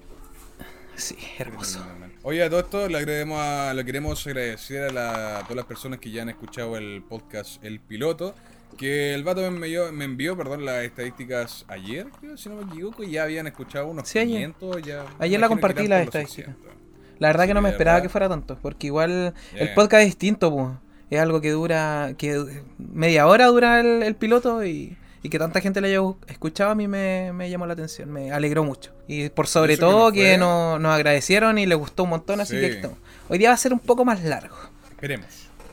Sí, 0.97 1.17
hermoso. 1.39 1.85
Oye, 2.23 2.43
a 2.43 2.49
todo 2.51 2.61
esto 2.61 2.89
le, 2.89 2.99
agradecemos 2.99 3.39
a, 3.41 3.73
le 3.75 3.85
queremos 3.85 4.27
agradecer 4.27 4.85
a, 4.85 4.91
la- 4.93 5.39
a 5.39 5.43
todas 5.43 5.57
las 5.57 5.67
personas 5.67 6.01
que 6.01 6.11
ya 6.11 6.23
han 6.23 6.29
escuchado 6.31 6.77
el 6.77 7.03
podcast 7.09 7.63
El 7.65 7.81
Piloto. 7.81 8.35
Que 8.79 9.15
el 9.15 9.23
vato 9.25 9.41
me 9.43 9.47
envió, 9.47 9.93
me 9.93 10.05
envió 10.05 10.37
perdón, 10.37 10.65
las 10.65 10.85
estadísticas 10.85 11.65
ayer, 11.69 12.09
creo, 12.21 12.37
si 12.37 12.49
no 12.51 12.57
me 12.57 12.63
equivoco, 12.71 13.05
y 13.05 13.11
ya 13.13 13.23
habían 13.23 13.47
escuchado 13.47 13.87
unos 13.87 14.07
Sí, 14.09 14.19
ayer. 14.19 14.53
500. 14.53 14.83
Ya, 14.83 15.05
Ayer 15.19 15.41
la 15.41 15.49
compartí 15.49 15.87
las 15.87 16.03
estadísticas. 16.03 16.55
600. 16.57 16.75
La 17.19 17.29
verdad 17.29 17.47
que 17.47 17.55
no 17.55 17.63
me 17.63 17.71
esperaba 17.71 17.97
verdad. 17.97 18.03
que 18.09 18.09
fuera 18.11 18.29
tanto, 18.29 18.59
porque 18.61 18.89
igual 18.89 19.33
el 19.55 19.73
podcast 19.75 20.01
es 20.03 20.07
distinto, 20.09 20.53
pues. 20.53 20.69
Es 21.11 21.21
algo 21.21 21.41
que 21.41 21.51
dura, 21.51 22.15
que 22.19 22.63
media 22.79 23.27
hora 23.27 23.47
dura 23.47 23.81
el, 23.81 24.03
el 24.03 24.17
piloto 24.17 24.65
y, 24.65 24.97
y 25.23 25.29
que 25.29 25.39
tanta 25.39 25.61
gente 25.61 25.81
le 25.81 25.89
haya 25.89 26.01
escuchado 26.27 26.71
a 26.71 26.75
mí 26.75 26.89
me, 26.89 27.33
me 27.33 27.49
llamó 27.49 27.67
la 27.67 27.75
atención, 27.75 28.11
me 28.13 28.33
alegró 28.33 28.65
mucho. 28.65 28.93
Y 29.07 29.29
por 29.29 29.47
sobre 29.47 29.75
Eso 29.75 29.83
todo 29.89 30.05
nos 30.07 30.13
que, 30.13 30.31
fue- 30.31 30.39
no- 30.39 30.79
nos 30.81 30.93
agradecieron 30.95 31.59
y 31.59 31.67
les 31.67 31.79
gustó 31.79 32.03
un 32.05 32.11
montón, 32.11 32.41
así 32.41 32.55
Sí. 32.55 32.61
que 32.61 32.67
estamos. 32.69 32.99
Hoy 33.29 33.39
día 33.39 33.51
va 33.51 33.55
a 33.55 33.59
ser 33.59 33.73
un 33.73 33.79
poco 33.79 34.05
más 34.05 34.23
largo, 34.25 34.57
Esperemos. 34.91 35.27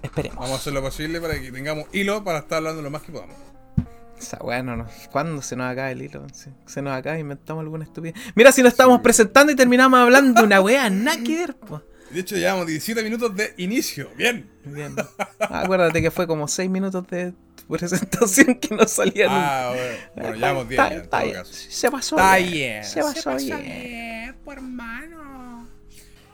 esperemos. 0.03 0.37
Vamos 0.37 0.51
a 0.51 0.55
hacer 0.61 0.73
lo 0.73 0.81
posible 0.81 1.19
para 1.19 1.39
que 1.39 1.51
tengamos 1.51 1.85
hilo 1.93 2.23
para 2.23 2.39
estar 2.39 2.57
hablando 2.57 2.81
lo 2.83 2.91
más 2.91 3.01
que 3.01 3.11
podamos. 3.11 3.35
O 4.15 4.25
sea, 4.25 4.39
bueno, 4.39 4.77
no, 4.77 4.87
¿cuándo 5.11 5.41
se 5.41 5.55
nos 5.55 5.69
acaba 5.69 5.91
el 5.91 6.01
hilo? 6.01 6.25
Se, 6.65 6.81
nos 6.81 6.93
acaba, 6.95 7.17
inventamos 7.19 7.61
alguna 7.61 7.83
estupidez. 7.83 8.15
Mira 8.35 8.51
si 8.53 8.61
nos 8.63 8.71
estamos 8.71 9.01
presentando 9.01 9.51
y 9.51 9.55
terminamos 9.55 9.99
hablando 9.99 10.39
de 10.41 10.45
una 10.47 10.61
wea, 10.61 10.89
nada 10.89 11.17
que 11.23 11.35
ver, 11.37 11.55
pues. 11.55 11.81
De 12.13 12.19
hecho, 12.19 12.35
llevamos 12.37 12.67
17 12.67 13.03
minutos 13.03 13.35
de 13.35 13.53
inicio. 13.57 14.09
Bien. 14.15 14.49
Bien. 14.65 14.95
Ah, 15.39 15.61
acuérdate 15.61 16.01
que 16.01 16.11
fue 16.11 16.27
como 16.27 16.47
6 16.47 16.69
minutos 16.69 17.05
de 17.07 17.33
presentación 17.67 18.55
que 18.55 18.75
no 18.75 18.87
salía 18.87 19.25
nunca. 19.27 19.69
Ah, 19.69 19.73
bueno, 19.73 19.97
bueno 20.15 20.35
llevamos 20.35 20.69
10 20.69 20.79
está- 20.81 20.89
ya, 20.89 20.95
en 20.95 21.01
está 21.01 21.17
todo 21.19 21.25
bien. 21.29 21.37
caso. 21.37 21.53
Se 21.53 21.91
pasó 21.91 22.15
Está 22.15 22.35
bien. 22.37 22.51
bien. 22.51 22.83
Se 22.85 23.01
pasó, 23.01 23.13
Se 23.13 23.23
pasó 23.23 23.57
bien. 23.61 24.35
pues, 24.45 24.57
hermano. 24.57 25.67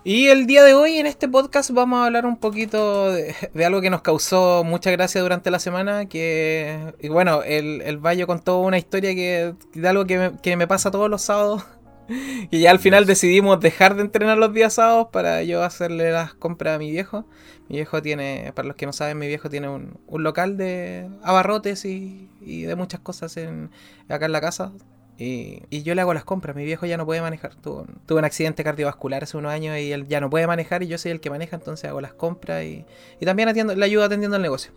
Y 0.05 0.27
el 0.27 0.47
día 0.47 0.63
de 0.63 0.73
hoy 0.73 0.97
en 0.97 1.05
este 1.05 1.27
podcast 1.27 1.71
vamos 1.71 1.99
a 1.99 2.05
hablar 2.05 2.25
un 2.25 2.37
poquito 2.37 3.11
de, 3.11 3.35
de 3.53 3.65
algo 3.65 3.81
que 3.81 3.89
nos 3.89 4.01
causó 4.01 4.63
mucha 4.63 4.89
gracia 4.91 5.21
durante 5.21 5.51
la 5.51 5.59
semana, 5.59 6.07
que, 6.07 6.93
y 7.01 7.09
bueno, 7.09 7.43
el, 7.43 7.81
el 7.81 7.97
Bayo 7.97 8.25
contó 8.25 8.59
una 8.59 8.77
historia 8.77 9.13
que, 9.13 9.53
de 9.73 9.87
algo 9.87 10.05
que 10.05 10.17
me, 10.17 10.37
que 10.41 10.55
me 10.55 10.67
pasa 10.67 10.89
todos 10.89 11.09
los 11.09 11.21
sábados, 11.21 11.63
y 12.51 12.59
ya 12.61 12.71
al 12.71 12.79
final 12.79 13.05
decidimos 13.05 13.59
dejar 13.59 13.95
de 13.95 14.01
entrenar 14.01 14.37
los 14.37 14.53
días 14.53 14.73
sábados 14.73 15.07
para 15.11 15.43
yo 15.43 15.63
hacerle 15.63 16.11
las 16.11 16.33
compras 16.33 16.75
a 16.75 16.79
mi 16.79 16.91
viejo. 16.91 17.25
Mi 17.67 17.75
viejo 17.77 18.01
tiene, 18.01 18.51
para 18.55 18.67
los 18.67 18.75
que 18.75 18.85
no 18.85 18.93
saben, 18.93 19.17
mi 19.19 19.27
viejo 19.27 19.49
tiene 19.49 19.69
un, 19.69 19.99
un 20.07 20.23
local 20.23 20.57
de 20.57 21.09
abarrotes 21.23 21.85
y, 21.85 22.29
y 22.41 22.63
de 22.63 22.75
muchas 22.75 22.99
cosas 23.01 23.37
en, 23.37 23.69
acá 24.09 24.25
en 24.25 24.31
la 24.31 24.41
casa. 24.41 24.73
Y, 25.17 25.63
y 25.69 25.83
yo 25.83 25.95
le 25.95 26.01
hago 26.01 26.13
las 26.13 26.23
compras. 26.23 26.55
Mi 26.55 26.63
viejo 26.65 26.85
ya 26.85 26.97
no 26.97 27.05
puede 27.05 27.21
manejar. 27.21 27.55
Tuvo, 27.55 27.81
un- 27.81 27.99
tuvo 28.05 28.19
un 28.19 28.25
accidente 28.25 28.63
cardiovascular 28.63 29.23
hace 29.23 29.37
unos 29.37 29.51
años 29.51 29.77
y 29.77 29.91
él 29.91 30.07
ya 30.07 30.21
no 30.21 30.29
puede 30.29 30.47
manejar 30.47 30.81
y 30.83 30.87
yo 30.87 30.97
soy 30.97 31.11
el 31.11 31.19
que 31.21 31.29
maneja, 31.29 31.57
entonces 31.57 31.89
hago 31.89 32.01
las 32.01 32.13
compras 32.13 32.63
y, 32.63 32.85
y 33.19 33.25
también 33.25 33.49
atiendo, 33.49 33.75
le 33.75 33.85
ayudo 33.85 34.05
atendiendo 34.05 34.37
el 34.37 34.41
negocio. 34.43 34.71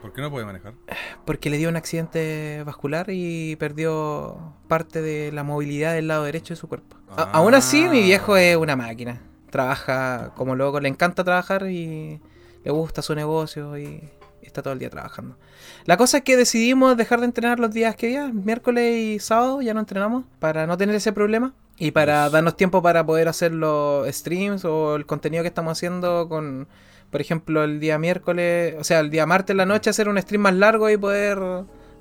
¿Por 0.00 0.12
qué 0.12 0.20
no 0.20 0.30
puede 0.30 0.44
manejar? 0.44 0.74
Porque 1.24 1.50
le 1.50 1.58
dio 1.58 1.68
un 1.68 1.76
accidente 1.76 2.62
vascular 2.64 3.06
y 3.10 3.56
perdió 3.56 4.54
parte 4.68 5.02
de 5.02 5.32
la 5.32 5.44
movilidad 5.44 5.94
del 5.94 6.08
lado 6.08 6.24
derecho 6.24 6.54
de 6.54 6.56
su 6.56 6.68
cuerpo. 6.68 6.96
Ah. 7.16 7.30
aún 7.32 7.54
así, 7.54 7.88
mi 7.88 8.02
viejo 8.02 8.36
es 8.36 8.56
una 8.56 8.76
máquina. 8.76 9.20
Trabaja 9.50 10.32
como 10.36 10.56
loco, 10.56 10.80
le 10.80 10.88
encanta 10.88 11.22
trabajar 11.22 11.70
y 11.70 12.20
le 12.64 12.70
gusta 12.70 13.02
su 13.02 13.14
negocio 13.14 13.78
y 13.78 14.02
está 14.42 14.62
todo 14.62 14.72
el 14.72 14.78
día 14.78 14.90
trabajando. 14.90 15.36
La 15.84 15.96
cosa 15.96 16.18
es 16.18 16.24
que 16.24 16.36
decidimos 16.36 16.96
dejar 16.96 17.20
de 17.20 17.26
entrenar 17.26 17.60
los 17.60 17.72
días 17.72 17.96
que 17.96 18.08
día, 18.08 18.30
miércoles 18.32 18.96
y 18.96 19.18
sábado 19.18 19.62
ya 19.62 19.74
no 19.74 19.80
entrenamos 19.80 20.24
para 20.38 20.66
no 20.66 20.76
tener 20.76 20.94
ese 20.94 21.12
problema 21.12 21.54
y 21.78 21.90
para 21.90 22.28
darnos 22.30 22.56
tiempo 22.56 22.82
para 22.82 23.04
poder 23.04 23.28
hacer 23.28 23.52
los 23.52 24.08
streams 24.08 24.64
o 24.64 24.96
el 24.96 25.06
contenido 25.06 25.42
que 25.42 25.48
estamos 25.48 25.72
haciendo 25.78 26.28
con, 26.28 26.68
por 27.14 27.20
ejemplo, 27.20 27.62
el 27.62 27.78
día 27.78 27.96
miércoles, 27.96 28.74
o 28.76 28.82
sea, 28.82 28.98
el 28.98 29.08
día 29.10 29.24
martes 29.24 29.52
en 29.54 29.58
la 29.58 29.66
noche 29.66 29.88
hacer 29.90 30.08
un 30.08 30.20
stream 30.20 30.42
más 30.42 30.54
largo 30.54 30.90
y 30.90 30.96
poder 30.96 31.38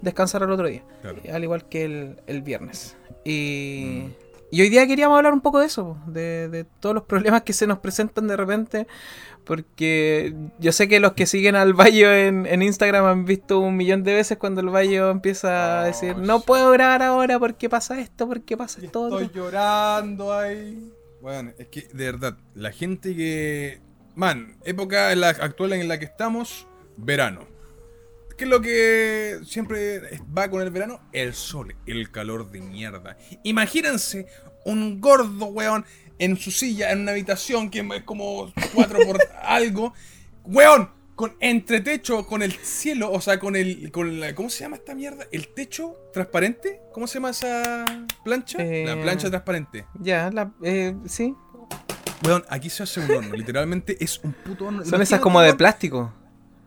descansar 0.02 0.42
al 0.42 0.50
otro 0.50 0.66
día, 0.68 0.82
Claro. 1.04 1.18
al 1.32 1.44
igual 1.44 1.70
que 1.70 1.86
el, 1.86 2.16
el 2.26 2.42
viernes. 2.42 2.98
Y, 3.24 4.06
Mm. 4.06 4.12
y 4.50 4.62
hoy 4.62 4.70
día 4.70 4.88
queríamos 4.88 5.16
hablar 5.18 5.34
un 5.34 5.42
poco 5.42 5.60
de 5.60 5.68
eso, 5.68 5.98
de, 6.08 6.50
de 6.50 6.64
todos 6.64 6.96
los 6.96 7.04
problemas 7.12 7.44
que 7.44 7.54
se 7.54 7.68
nos 7.68 7.78
presentan 7.78 8.28
de 8.28 8.36
repente, 8.38 8.88
porque 9.46 10.34
yo 10.60 10.72
sé 10.72 10.88
que 10.88 11.00
los 11.00 11.14
que 11.14 11.26
siguen 11.28 11.56
al 11.56 11.74
Bayo 11.74 12.12
en, 12.12 12.46
en 12.48 12.62
Instagram 12.64 13.06
han 13.06 13.26
visto 13.26 13.60
un 13.60 13.76
millón 13.78 14.04
de 14.04 14.14
veces 14.16 14.38
cuando 14.40 14.62
el 14.62 14.70
Bayo 14.70 15.10
empieza 15.12 15.80
a 15.80 15.84
Oh, 15.84 15.86
decir, 15.86 16.18
no 16.18 16.42
puedo 16.42 16.72
grabar 16.72 17.04
ahora 17.04 17.38
porque 17.40 17.70
pasa 17.70 18.00
esto, 18.00 18.28
porque 18.28 18.58
pasa 18.58 18.82
esto. 18.84 19.02
otro". 19.04 19.20
Estoy 19.20 19.42
llorando 19.42 20.34
ahí. 20.34 20.92
Bueno, 21.22 21.52
es 21.58 21.68
que 21.68 21.88
de 21.94 22.06
verdad, 22.12 22.38
la 22.56 22.72
gente 22.72 23.16
que. 23.16 23.80
Man, 24.16 24.58
época 24.64 25.12
en 25.12 25.22
la 25.22 25.30
actual 25.30 25.74
en 25.74 25.88
la 25.88 26.00
que 26.00 26.06
estamos, 26.06 26.68
verano. 26.98 27.48
¿Qué 28.38 28.46
es 28.46 28.50
lo 28.50 28.62
que 28.62 29.40
siempre 29.46 30.20
va 30.36 30.50
con 30.50 30.62
el 30.62 30.72
verano? 30.72 31.00
El 31.12 31.34
sol, 31.34 31.76
el 31.86 32.12
calor 32.12 32.50
de 32.52 32.62
mierda. 32.62 33.18
Imagínense 33.44 34.28
un 34.66 35.00
gordo 35.02 35.46
weón 35.46 35.86
en 36.20 36.38
su 36.38 36.52
silla, 36.52 36.92
en 36.92 37.02
una 37.02 37.12
habitación 37.12 37.70
que 37.70 37.80
es 37.80 38.04
como 38.04 38.52
4 38.74 39.00
por 39.06 39.20
algo. 39.44 39.94
Weón, 40.46 40.90
con 41.16 41.36
entretecho, 41.40 42.26
con 42.26 42.42
el 42.42 42.54
cielo, 42.54 43.12
o 43.12 43.22
sea, 43.22 43.40
con 43.40 43.56
el. 43.56 43.92
Con 43.92 44.20
la, 44.20 44.34
¿Cómo 44.34 44.50
se 44.50 44.62
llama 44.62 44.78
esta 44.78 44.96
mierda? 44.96 45.26
¿El 45.32 45.50
techo 45.50 45.96
transparente? 46.12 46.82
¿Cómo 46.92 47.08
se 47.08 47.16
llama 47.16 47.30
esa 47.30 48.06
plancha? 48.24 48.58
Eh, 48.60 48.84
La 48.86 49.00
plancha 49.00 49.30
transparente. 49.30 49.86
Ya, 50.00 50.32
la, 50.32 50.52
eh, 50.64 50.96
sí. 51.06 51.36
Weón, 52.26 52.44
aquí 52.50 52.70
se 52.70 52.84
hace 52.84 53.00
un 53.00 53.12
horno. 53.12 53.34
Literalmente 53.36 53.98
es 54.04 54.20
un 54.24 54.34
puto 54.34 54.66
horno. 54.68 54.86
Son 54.86 55.02
esas 55.02 55.20
como 55.20 55.42
de 55.42 55.54
plástico. 55.54 56.14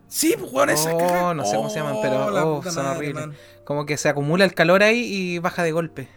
Sí, 0.07 0.35
pues, 0.39 0.51
weón, 0.51 0.69
esas 0.69 0.93
Oh, 0.93 0.97
cajas. 0.99 1.35
no 1.35 1.45
sé 1.45 1.55
cómo 1.57 1.69
se 1.69 1.79
llaman, 1.79 1.95
pero 2.01 2.25
oh, 2.53 2.57
puta 2.59 2.71
son 2.71 2.83
madre, 2.85 2.97
horribles. 2.97 3.27
man. 3.27 3.35
Como 3.65 3.85
que 3.85 3.97
se 3.97 4.07
acumula 4.09 4.45
el 4.45 4.53
calor 4.53 4.83
ahí 4.83 4.99
y 5.03 5.39
baja 5.39 5.63
de 5.63 5.71
golpe. 5.71 6.07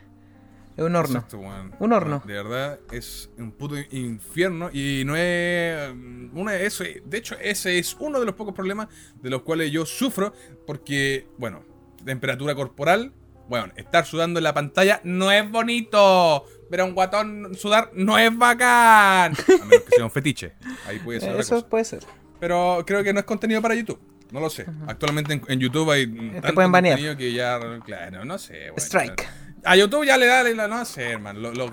Es 0.77 0.85
un 0.85 0.95
horno. 0.95 1.17
Exacto. 1.19 1.41
Un 1.81 1.93
horno. 1.93 2.23
De 2.25 2.33
verdad, 2.35 2.79
es 2.93 3.29
un 3.37 3.51
puto 3.53 3.75
infierno 3.91 4.71
y 4.73 5.03
no 5.05 5.17
es. 5.17 5.93
mm, 5.95 6.39
Una 6.39 6.53
de 6.53 6.67
eso, 6.67 6.85
de 7.05 7.19
hecho, 7.19 7.35
ese 7.41 7.79
es 7.79 7.97
uno 7.99 8.21
de 8.21 8.27
los 8.27 8.35
pocos 8.37 8.55
problemas 8.55 8.87
de 9.21 9.31
los 9.31 9.43
cuales 9.43 9.73
yo 9.73 9.85
sufro. 9.85 10.33
Porque, 10.67 11.27
bueno, 11.39 11.65
temperatura 12.05 12.55
corporal. 12.55 13.13
Bueno, 13.49 13.73
estar 13.75 14.07
sudando 14.07 14.39
en 14.39 14.45
la 14.45 14.55
pantalla 14.55 15.01
no 15.03 15.33
es 15.33 15.51
bonito. 15.51 16.45
Ver 16.71 16.81
a 16.81 16.85
un 16.85 16.95
guatón 16.95 17.55
sudar 17.57 17.91
no 17.95 18.17
es 18.17 18.37
bacán. 18.37 19.33
A 19.35 19.65
menos 19.65 19.85
que 19.89 19.97
sea 19.97 20.05
un 20.05 20.11
fetiche. 20.11 20.53
Ahí 20.87 20.99
puede 21.01 21.21
ser. 21.21 21.39
Eso 21.39 21.69
puede 21.69 21.85
ser. 21.85 22.05
Pero 22.39 22.83
creo 22.87 23.03
que 23.03 23.13
no 23.13 23.19
es 23.21 23.27
contenido 23.27 23.61
para 23.61 23.75
YouTube. 23.75 24.01
No 24.31 24.39
lo 24.41 24.49
sé. 24.49 24.65
Actualmente 24.87 25.33
en, 25.33 25.43
en 25.49 25.59
YouTube 25.59 25.91
hay 25.91 26.07
tanto 26.07 26.55
pueden 26.55 26.71
banear. 26.71 26.95
contenido 26.95 27.17
que 27.17 27.33
ya, 27.33 27.59
claro, 27.85 28.25
no 28.25 28.39
sé. 28.39 28.71
bueno, 28.71 28.77
Strike. 28.77 29.29
a 29.65 29.77
YouTube 29.77 30.07
ya 30.07 30.17
le 30.17 30.27
da, 30.27 30.45
le 30.45 30.55
da- 30.55 30.69
no 30.69 30.85
sé, 30.85 31.11
hermano. 31.11 31.41
Lo, 31.41 31.53
lo 31.53 31.71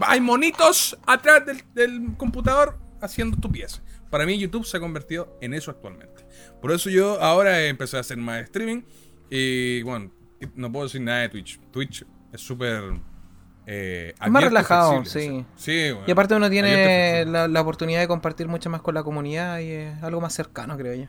hay 0.00 0.20
monitos 0.20 0.98
atrás 1.06 1.46
del, 1.46 1.62
del 1.74 2.16
computador 2.16 2.76
haciendo 3.00 3.36
tu 3.36 3.50
pieza. 3.52 3.80
Para 4.10 4.26
mí 4.26 4.36
YouTube 4.38 4.66
se 4.66 4.76
ha 4.78 4.80
convertido 4.80 5.38
en 5.40 5.54
eso 5.54 5.70
actualmente. 5.70 6.26
Por 6.60 6.72
eso 6.72 6.90
yo 6.90 7.22
ahora 7.22 7.64
empecé 7.66 7.96
a 7.96 8.00
hacer 8.00 8.16
más 8.16 8.42
streaming. 8.42 8.82
Y 9.30 9.82
bueno, 9.82 10.10
no 10.56 10.72
puedo 10.72 10.86
decir 10.86 11.00
nada 11.00 11.20
de 11.20 11.28
Twitch. 11.28 11.60
Twitch 11.70 12.04
es 12.32 12.40
súper... 12.40 12.82
eh, 13.70 14.14
Es 14.20 14.30
más 14.30 14.42
relajado, 14.44 15.04
sí. 15.04 15.08
o 15.08 15.10
sea, 15.10 15.44
Sí, 15.56 15.90
bueno, 15.92 16.04
Y 16.06 16.10
aparte 16.10 16.34
uno 16.34 16.48
tiene 16.50 17.24
la, 17.26 17.48
la 17.48 17.60
oportunidad 17.60 18.00
de 18.00 18.08
compartir 18.08 18.48
mucho 18.48 18.70
más 18.70 18.80
con 18.82 18.94
la 18.94 19.02
comunidad 19.02 19.58
y 19.60 19.70
es 19.70 20.02
algo 20.02 20.20
más 20.20 20.32
cercano, 20.32 20.76
creo 20.76 20.94
yo. 20.94 21.06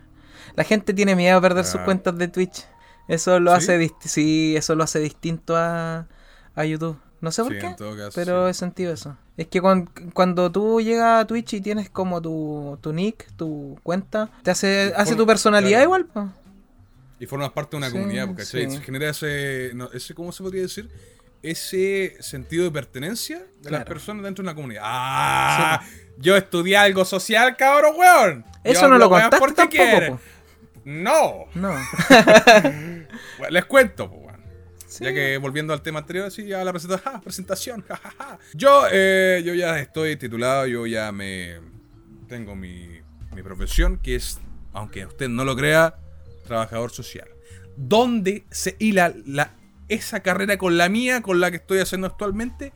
La 0.55 0.63
gente 0.63 0.93
tiene 0.93 1.15
miedo 1.15 1.37
a 1.37 1.41
perder 1.41 1.65
sus 1.65 1.81
cuentas 1.81 2.17
de 2.17 2.27
Twitch. 2.27 2.65
Eso 3.07 3.39
lo 3.39 3.51
¿Sí? 3.51 3.57
hace 3.57 3.91
sí, 4.01 4.55
eso 4.55 4.75
lo 4.75 4.83
hace 4.83 4.99
distinto 4.99 5.55
a, 5.55 6.07
a 6.55 6.65
YouTube. 6.65 6.97
No 7.21 7.31
sé 7.31 7.43
por 7.43 7.51
Sí, 7.53 7.59
qué, 7.59 7.75
caso, 7.75 8.11
pero 8.15 8.47
he 8.47 8.53
sentido 8.53 8.93
eso. 8.93 9.17
Es 9.35 9.47
que 9.47 9.61
cuan- 9.61 9.89
cuando 10.13 10.51
tú 10.51 10.79
llegas 10.81 11.23
a 11.23 11.27
Twitch 11.27 11.53
y 11.55 11.61
tienes 11.61 11.89
como 11.89 12.21
tu, 12.21 12.77
tu 12.81 12.93
nick, 12.93 13.27
tu 13.35 13.77
cuenta, 13.83 14.29
te 14.43 14.51
hace, 14.51 14.93
hace 14.95 15.15
tu 15.15 15.25
personalidad 15.25 15.83
claro. 15.83 16.05
igual. 16.05 16.33
Y 17.19 17.25
formas 17.25 17.51
parte 17.51 17.71
de 17.71 17.77
una 17.77 17.91
comunidad, 17.91 18.27
porque 18.27 18.45
se 18.45 18.69
genera 18.81 19.09
ese, 19.09 19.71
no, 19.75 19.89
ese, 19.91 20.13
¿cómo 20.13 20.31
se 20.31 20.43
podría 20.43 20.61
decir? 20.61 20.89
Ese 21.41 22.17
sentido 22.19 22.65
de 22.65 22.71
pertenencia 22.71 23.45
de 23.61 23.71
las 23.71 23.85
personas 23.85 24.23
dentro 24.23 24.43
de 24.43 24.47
una 24.49 24.55
comunidad. 24.55 24.83
¡Ah! 24.85 25.81
Yo 26.17 26.35
estudié 26.35 26.75
algo 26.75 27.05
social, 27.05 27.55
cabrón, 27.55 27.95
weón. 27.97 28.45
Eso 28.63 28.81
Yo 28.81 28.87
no 28.89 28.97
lo 28.97 29.09
contaste 29.09 29.37
porque 29.37 29.55
tampoco, 29.55 30.17
po. 30.17 30.19
No. 30.85 31.45
No. 31.55 31.75
Bueno, 33.37 33.53
les 33.53 33.65
cuento, 33.65 34.09
pues, 34.09 34.21
weón. 34.21 34.43
Sí. 34.85 35.05
Ya 35.05 35.13
que 35.13 35.37
volviendo 35.37 35.71
al 35.71 35.81
tema 35.81 35.99
anterior, 35.99 36.29
sí, 36.29 36.51
a 36.51 36.63
la 36.63 36.71
presentación. 36.73 37.13
¡Ja! 37.13 37.21
presentación. 37.23 37.85
ja, 37.87 37.95
ja, 37.95 38.13
ja. 38.17 38.39
Yo, 38.53 38.83
eh, 38.91 39.41
yo 39.45 39.53
ya 39.53 39.79
estoy 39.79 40.17
titulado, 40.17 40.67
yo 40.67 40.85
ya 40.85 41.11
me. 41.11 41.59
Tengo 42.27 42.55
mi, 42.55 42.99
mi 43.33 43.43
profesión, 43.43 43.97
que 43.97 44.15
es, 44.15 44.39
aunque 44.73 45.05
usted 45.05 45.29
no 45.29 45.45
lo 45.45 45.55
crea, 45.55 45.95
trabajador 46.45 46.91
social. 46.91 47.27
¿Dónde 47.77 48.45
se 48.51 48.75
hila 48.77 49.13
la, 49.25 49.55
esa 49.89 50.21
carrera 50.21 50.57
con 50.57 50.77
la 50.77 50.87
mía, 50.89 51.21
con 51.21 51.39
la 51.39 51.51
que 51.51 51.57
estoy 51.57 51.79
haciendo 51.79 52.07
actualmente? 52.07 52.71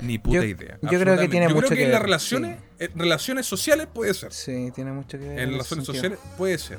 Ni 0.00 0.18
puta 0.18 0.36
Yo- 0.36 0.42
idea. 0.44 0.78
yo 0.82 1.00
creo 1.00 1.16
que 1.16 1.28
tiene 1.28 1.48
Yo 1.48 1.54
mucho 1.54 1.68
creo 1.68 1.70
que, 1.70 1.76
que 1.76 1.84
en 1.86 1.92
las 1.92 2.02
relaciones, 2.02 2.58
eh, 2.78 2.90
relaciones 2.94 3.46
sociales 3.46 3.86
puede 3.92 4.12
ser. 4.12 4.32
Sí, 4.32 4.70
tiene 4.74 4.92
mucho 4.92 5.18
que 5.18 5.26
ver. 5.28 5.38
En 5.38 5.50
relaciones 5.52 5.86
sociales 5.86 6.18
puede 6.36 6.58
ser. 6.58 6.78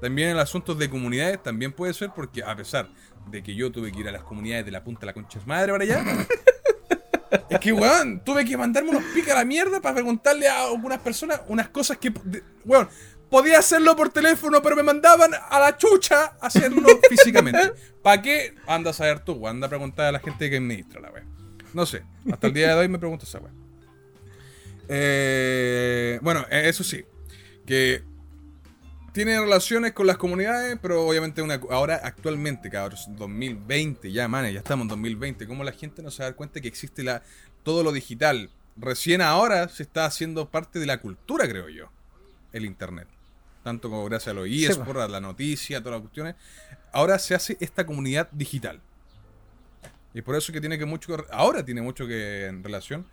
También 0.00 0.30
en 0.30 0.38
asuntos 0.38 0.76
de 0.78 0.90
comunidades 0.90 1.42
también 1.42 1.72
puede 1.72 1.94
ser 1.94 2.10
porque 2.14 2.42
a 2.42 2.56
pesar 2.56 2.88
de 3.30 3.42
que 3.42 3.54
yo 3.54 3.70
tuve 3.70 3.92
que 3.92 4.00
ir 4.00 4.08
a 4.08 4.12
las 4.12 4.22
comunidades 4.22 4.64
de 4.64 4.70
la 4.72 4.82
punta 4.82 5.00
de 5.00 5.06
la 5.06 5.12
concha 5.12 5.38
madre 5.46 5.72
para 5.72 5.84
allá. 5.84 6.04
es 7.50 7.60
que, 7.60 7.72
weón, 7.72 8.22
tuve 8.24 8.44
que 8.44 8.56
mandarme 8.56 8.90
unos 8.90 9.02
picas 9.14 9.34
a 9.34 9.38
la 9.38 9.44
mierda 9.44 9.80
para 9.80 9.94
preguntarle 9.96 10.48
a 10.48 10.64
algunas 10.66 10.98
personas 11.00 11.40
unas 11.48 11.68
cosas 11.68 11.98
que, 11.98 12.10
de- 12.24 12.42
weón, 12.64 12.88
podía 13.30 13.58
hacerlo 13.58 13.94
por 13.96 14.10
teléfono, 14.10 14.62
pero 14.62 14.76
me 14.76 14.82
mandaban 14.82 15.32
a 15.34 15.58
la 15.58 15.76
chucha 15.76 16.36
a 16.40 16.46
hacerlo 16.46 16.88
físicamente. 17.08 17.72
¿Para 18.02 18.22
qué? 18.22 18.54
Anda 18.66 18.90
a 18.90 18.94
saber 18.94 19.20
tú, 19.20 19.46
anda 19.46 19.66
a 19.66 19.70
preguntar 19.70 20.06
a 20.06 20.12
la 20.12 20.20
gente 20.20 20.48
que 20.48 20.56
administra 20.56 21.00
la 21.00 21.10
weón. 21.10 21.26
No 21.74 21.84
sé, 21.84 22.02
hasta 22.30 22.46
el 22.46 22.54
día 22.54 22.68
de 22.68 22.74
hoy 22.74 22.88
me 22.88 22.98
pregunto 22.98 23.24
esa 23.24 23.38
weón. 23.38 23.56
Eh, 24.88 26.18
bueno, 26.22 26.46
eh, 26.50 26.62
eso 26.66 26.82
sí, 26.82 27.04
que 27.66 28.02
tiene 29.12 29.38
relaciones 29.38 29.92
con 29.92 30.06
las 30.06 30.16
comunidades, 30.16 30.78
pero 30.80 31.06
obviamente 31.06 31.42
una, 31.42 31.60
ahora 31.70 32.00
actualmente, 32.02 32.70
cabros, 32.70 33.06
2020, 33.10 34.12
ya, 34.12 34.28
man, 34.28 34.50
ya 34.50 34.58
estamos 34.60 34.84
en 34.84 34.88
2020, 34.88 35.46
¿cómo 35.46 35.64
la 35.64 35.72
gente 35.72 36.02
no 36.02 36.10
se 36.10 36.22
da 36.22 36.32
cuenta 36.32 36.60
que 36.60 36.68
existe 36.68 37.02
la, 37.02 37.22
todo 37.62 37.82
lo 37.82 37.92
digital? 37.92 38.50
Recién 38.76 39.20
ahora 39.20 39.68
se 39.68 39.82
está 39.82 40.04
haciendo 40.04 40.48
parte 40.48 40.78
de 40.78 40.86
la 40.86 41.00
cultura, 41.00 41.48
creo 41.48 41.68
yo, 41.68 41.90
el 42.52 42.64
Internet. 42.64 43.08
Tanto 43.68 43.90
como 43.90 44.06
gracias 44.06 44.28
a 44.28 44.32
los 44.34 44.48
eSports, 44.48 45.02
a 45.02 45.08
la 45.08 45.20
noticia, 45.20 45.80
todas 45.80 45.96
las 45.96 46.00
cuestiones. 46.00 46.36
Ahora 46.90 47.18
se 47.18 47.34
hace 47.34 47.58
esta 47.60 47.84
comunidad 47.84 48.30
digital. 48.32 48.80
Y 50.14 50.22
por 50.22 50.34
eso 50.36 50.54
que 50.54 50.60
tiene 50.60 50.78
que 50.78 50.86
mucho 50.86 51.14
que- 51.14 51.24
ahora 51.30 51.62
tiene 51.62 51.82
mucho 51.82 52.06
que 52.06 52.46
en 52.46 52.64
relación, 52.64 53.04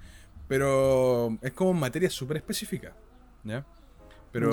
pero 0.47 1.37
es 1.41 1.51
como 1.51 1.73
materia 1.73 2.09
súper 2.09 2.37
específica, 2.37 2.93
¿ya? 3.43 3.65
Pero 4.31 4.49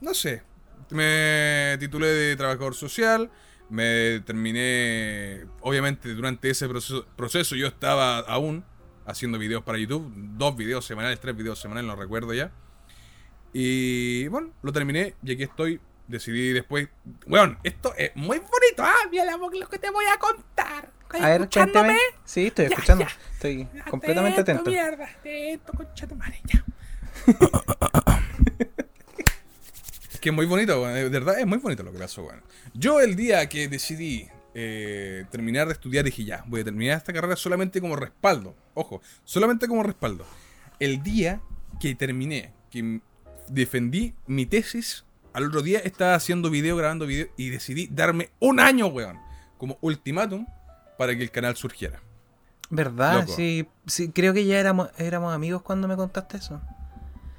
no 0.00 0.14
sé, 0.14 0.42
me 0.88 1.76
titulé 1.78 2.06
de 2.06 2.34
trabajador 2.36 2.74
social, 2.74 3.30
me 3.68 4.20
terminé, 4.20 5.44
obviamente 5.60 6.14
durante 6.14 6.48
ese 6.48 6.66
proceso, 6.66 7.04
proceso 7.14 7.56
yo 7.56 7.66
estaba 7.66 8.20
aún 8.20 8.64
haciendo 9.04 9.38
videos 9.38 9.62
para 9.64 9.76
YouTube, 9.76 10.10
dos 10.38 10.56
videos 10.56 10.86
semanales, 10.86 11.20
tres 11.20 11.36
videos 11.36 11.58
semanales, 11.58 11.86
no 11.88 11.94
recuerdo 11.96 12.32
ya. 12.32 12.50
Y 13.58 14.28
bueno, 14.28 14.50
lo 14.60 14.70
terminé 14.70 15.14
y 15.22 15.32
aquí 15.32 15.44
estoy. 15.44 15.80
Decidí 16.08 16.52
después. 16.52 16.88
Weón, 17.26 17.58
esto 17.64 17.94
es 17.96 18.14
muy 18.14 18.36
bonito. 18.38 18.82
Ah, 18.82 18.94
mira 19.10 19.24
lo 19.34 19.48
que 19.68 19.78
te 19.78 19.88
voy 19.90 20.04
a 20.04 20.18
contar. 20.18 20.90
¿Estás 21.04 21.20
A 21.22 21.28
ver, 21.30 21.40
escuchándome? 21.40 21.88
cuénteme. 21.94 21.98
Sí, 22.26 22.46
estoy 22.48 22.66
Ya, 22.66 22.74
escuchando. 22.74 23.04
ya. 23.06 23.10
Estoy 23.32 23.68
Ya, 23.74 23.84
completamente 23.86 24.40
atento, 24.42 24.60
atento. 24.60 24.70
mierda, 24.70 25.04
atento, 25.06 25.72
concha 25.72 26.06
tu 26.06 26.14
madre, 26.16 26.38
ya. 26.44 26.64
Es 30.12 30.20
que 30.20 30.28
es 30.28 30.34
muy 30.34 30.44
bonito, 30.44 30.82
weón, 30.82 30.94
de 30.94 31.08
verdad 31.08 31.40
es 31.40 31.46
muy 31.46 31.56
bonito 31.56 31.82
lo 31.82 31.92
que 31.92 31.98
pasó, 31.98 32.24
weón. 32.24 32.42
Yo 32.74 33.00
el 33.00 33.16
día 33.16 33.48
que 33.48 33.68
decidí 33.68 34.28
eh, 34.52 35.24
terminar 35.30 35.66
de 35.66 35.72
estudiar 35.72 36.04
dije 36.04 36.24
ya, 36.24 36.44
voy 36.46 36.60
a 36.60 36.64
terminar 36.64 36.98
esta 36.98 37.14
carrera 37.14 37.36
solamente 37.36 37.80
como 37.80 37.96
respaldo. 37.96 38.54
Ojo, 38.74 39.00
solamente 39.24 39.66
como 39.66 39.82
respaldo. 39.82 40.26
El 40.78 41.02
día 41.02 41.40
que 41.80 41.94
terminé, 41.94 42.52
que 42.70 43.00
defendí 43.48 44.14
mi 44.26 44.46
tesis, 44.46 45.04
al 45.32 45.44
otro 45.46 45.62
día 45.62 45.80
estaba 45.80 46.14
haciendo 46.14 46.50
video, 46.50 46.76
grabando 46.76 47.06
video 47.06 47.26
y 47.36 47.50
decidí 47.50 47.88
darme 47.90 48.30
un 48.40 48.58
año, 48.60 48.86
weón, 48.86 49.18
como 49.58 49.78
ultimátum 49.80 50.46
para 50.98 51.14
que 51.16 51.22
el 51.22 51.30
canal 51.30 51.56
surgiera. 51.56 52.00
¿Verdad? 52.70 53.20
Loco. 53.20 53.32
Sí, 53.36 53.68
sí, 53.86 54.10
creo 54.10 54.32
que 54.32 54.44
ya 54.44 54.58
éramos, 54.58 54.88
éramos 54.98 55.34
amigos 55.34 55.62
cuando 55.62 55.86
me 55.88 55.96
contaste 55.96 56.38
eso. 56.38 56.60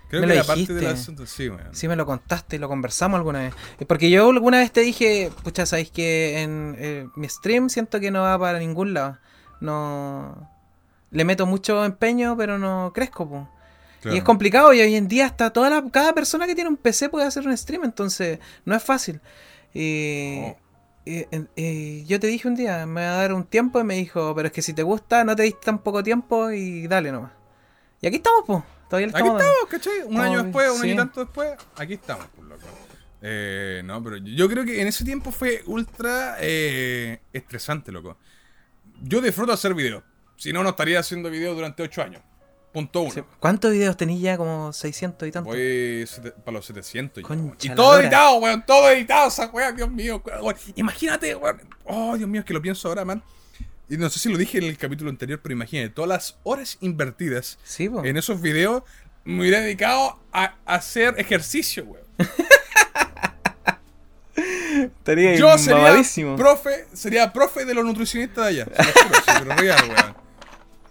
Creo 0.10 0.22
Me 0.22 0.28
que 0.28 0.34
lo 0.36 0.39
era 0.39 0.43
parte 0.46 0.62
del 0.74 0.80
dijiste. 0.80 0.88
asunto, 0.88 1.26
sí, 1.26 1.50
weón. 1.50 1.76
Sí, 1.76 1.88
me 1.89 1.98
lo 1.98 2.06
contaste 2.06 2.56
y 2.56 2.60
lo 2.60 2.70
conversamos 2.70 3.17
alguna 3.17 3.39
vez. 3.39 3.54
Eh, 3.80 3.86
Porque 3.86 4.10
yo 4.10 4.30
alguna 4.30 4.60
vez 4.60 4.72
te 4.72 4.80
dije, 4.82 5.32
pucha, 5.43 5.65
sabéis 5.65 5.91
que 5.91 6.41
en 6.41 6.76
eh, 6.80 7.08
mi 7.17 7.28
stream 7.28 7.70
siento 7.70 8.00
que 8.00 8.10
no 8.10 8.22
va 8.22 8.39
para 8.39 8.60
ningún 8.60 8.93
lado. 8.93 9.17
No. 9.60 10.50
Le 11.12 11.26
meto 11.26 11.46
mucho 11.46 11.84
empeño, 11.84 12.38
pero 12.38 12.58
no 12.58 12.91
crezco, 12.93 13.28
po. 13.28 13.50
Claro. 14.01 14.15
Y 14.15 14.19
es 14.19 14.23
complicado 14.23 14.73
y 14.73 14.81
hoy 14.81 14.95
en 14.95 15.07
día 15.07 15.25
hasta 15.25 15.51
toda 15.51 15.69
la, 15.69 15.83
cada 15.89 16.13
persona 16.13 16.45
que 16.47 16.55
tiene 16.55 16.69
un 16.69 16.77
PC 16.77 17.10
puede 17.10 17.25
hacer 17.25 17.47
un 17.47 17.57
stream, 17.57 17.83
entonces 17.83 18.39
no 18.65 18.75
es 18.75 18.83
fácil. 18.83 19.19
Y, 19.73 20.39
No. 20.41 21.47
y- 21.55 22.05
yo 22.05 22.19
te 22.19 22.27
dije 22.27 22.47
un 22.47 22.55
día, 22.55 22.86
me 22.86 23.01
va 23.01 23.13
a 23.13 23.17
dar 23.21 23.33
un 23.33 23.43
tiempo 23.45 23.79
y 23.79 23.83
me 23.83 23.95
dijo, 23.95 24.33
pero 24.36 24.47
es 24.47 24.53
que 24.53 24.62
si 24.62 24.73
te 24.73 24.83
gusta, 24.83 25.23
no 25.23 25.36
te 25.36 25.43
diste 25.43 25.62
tan 25.65 25.79
poco 25.79 26.03
tiempo 26.03 26.51
y 26.51 26.88
dale 26.88 27.12
nomás. 27.12 27.31
Y 28.01 28.07
aquí 28.07 28.17
estamos, 28.17 28.43
pues. 28.45 28.63
Todavía 28.89 29.10
Aquí 29.10 29.17
estamos 29.27 29.43
¿cachai? 29.69 30.03
Un 30.05 30.17
año 30.21 30.39
Ay, 30.39 30.43
después, 30.45 30.71
un 30.71 30.81
año 30.83 30.93
y 30.93 30.95
tanto 30.95 31.19
después, 31.25 31.51
aquí 31.75 31.93
estamos, 31.95 32.25
por 32.27 32.45
loco. 32.45 32.62
Eh, 33.21 33.81
no, 33.83 34.01
pero 34.03 34.17
yo 34.17 34.47
creo 34.47 34.63
que 34.63 34.79
en 34.81 34.88
ese 34.88 35.03
tiempo 35.03 35.31
fue 35.31 35.62
ultra 35.65 36.38
eh, 36.39 37.19
estresante, 37.33 37.91
loco. 37.91 38.17
Yo 39.01 39.19
disfruto 39.21 39.51
hacer 39.51 39.73
videos. 39.73 40.03
Si 40.38 40.53
no, 40.53 40.63
no 40.63 40.69
estaría 40.69 40.99
haciendo 40.99 41.29
videos 41.29 41.55
durante 41.55 41.83
8 41.83 42.01
años. 42.01 42.21
Punto 42.73 43.01
uno. 43.01 43.25
¿Cuántos 43.39 43.71
videos 43.71 43.97
tenías 43.97 44.21
ya? 44.21 44.38
Como 44.38 44.71
600 44.71 45.27
y 45.27 45.32
tantos. 45.32 45.53
Voy 45.53 46.06
sete- 46.06 46.32
para 46.32 46.58
los 46.58 46.65
700 46.65 47.23
ya, 47.23 47.30
weón. 47.30 47.56
Y 47.62 47.67
la 47.69 47.75
todo 47.75 47.91
lora. 47.93 48.03
editado, 48.03 48.36
weón. 48.38 48.65
Todo 48.65 48.89
editado, 48.91 49.27
esa 49.30 49.47
weón, 49.47 49.75
Dios 49.75 49.89
mío. 49.89 50.21
weón. 50.25 50.56
Imagínate, 50.75 51.36
weón. 51.36 51.62
Oh, 51.86 52.15
Dios 52.17 52.30
mío, 52.30 52.41
es 52.41 52.45
que 52.45 52.53
lo 52.53 52.62
pienso 52.62 52.88
ahora, 52.88 53.03
man. 53.06 53.23
Y 53.89 53.95
no 53.97 54.10
sé 54.10 54.19
si 54.19 54.30
lo 54.30 54.38
dije 54.38 54.58
en 54.58 54.65
el 54.65 54.77
capítulo 54.77 55.10
anterior, 55.10 55.39
pero 55.41 55.53
imagínate, 55.53 55.89
todas 55.93 56.10
las 56.10 56.38
horas 56.43 56.77
invertidas 56.82 57.58
Sí, 57.63 57.88
po. 57.89 58.03
en 58.03 58.17
esos 58.17 58.41
videos 58.41 58.84
me 59.23 59.41
hubiera 59.41 59.62
dedicado 59.62 60.19
a, 60.34 60.56
a 60.65 60.75
hacer 60.75 61.15
ejercicio, 61.17 61.86
weón. 61.86 62.06
Estaría 64.36 65.36
Yo 65.36 65.58
sería 65.58 65.82
mamadísimo. 65.84 66.36
profe, 66.36 66.86
sería 66.93 67.34
profe 67.34 67.65
de 67.65 67.73
los 67.73 67.84
nutricionistas 67.86 68.43
de 68.45 68.49
allá. 68.62 68.65
Se 68.65 68.84
lo 68.84 68.91
juro, 68.91 69.15
sí, 69.15 69.32
pero 69.39 69.56
real, 69.56 69.89
weón. 69.89 70.26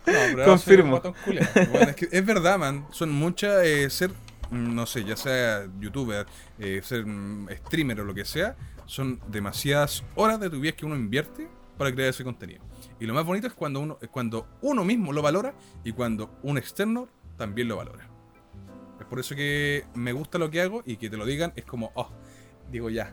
No, 0.06 0.44
Confirmo. 0.44 1.02
es, 1.26 1.96
que 1.96 2.08
es 2.10 2.26
verdad, 2.26 2.58
man. 2.58 2.86
Son 2.90 3.10
muchas, 3.10 3.64
eh, 3.64 3.90
ser, 3.90 4.10
mm, 4.50 4.74
no 4.74 4.86
sé, 4.86 5.04
ya 5.04 5.16
sea 5.16 5.66
youtuber, 5.80 6.26
eh, 6.58 6.80
ser 6.82 7.04
mm, 7.04 7.48
streamer 7.66 8.00
o 8.00 8.04
lo 8.04 8.14
que 8.14 8.24
sea, 8.24 8.56
son 8.86 9.20
demasiadas 9.28 10.04
horas 10.14 10.38
de 10.38 10.48
tu 10.48 10.60
vida 10.60 10.72
que 10.72 10.86
uno 10.86 10.96
invierte 10.96 11.48
para 11.76 11.92
crear 11.92 12.10
ese 12.10 12.24
contenido. 12.24 12.62
Y 13.00 13.06
lo 13.06 13.14
más 13.14 13.24
bonito 13.24 13.46
es 13.46 13.52
cuando 13.52 13.80
uno, 13.80 13.98
es 14.00 14.08
cuando 14.08 14.46
uno 14.62 14.84
mismo 14.84 15.12
lo 15.12 15.22
valora 15.22 15.54
y 15.84 15.92
cuando 15.92 16.38
un 16.42 16.56
externo 16.56 17.08
también 17.36 17.68
lo 17.68 17.76
valora. 17.76 18.08
Es 19.00 19.06
por 19.06 19.20
eso 19.20 19.34
que 19.34 19.84
me 19.94 20.12
gusta 20.12 20.38
lo 20.38 20.50
que 20.50 20.60
hago 20.60 20.82
y 20.86 20.96
que 20.96 21.10
te 21.10 21.16
lo 21.16 21.26
digan 21.26 21.52
es 21.56 21.64
como, 21.64 21.90
oh, 21.94 22.08
digo 22.70 22.88
ya, 22.90 23.12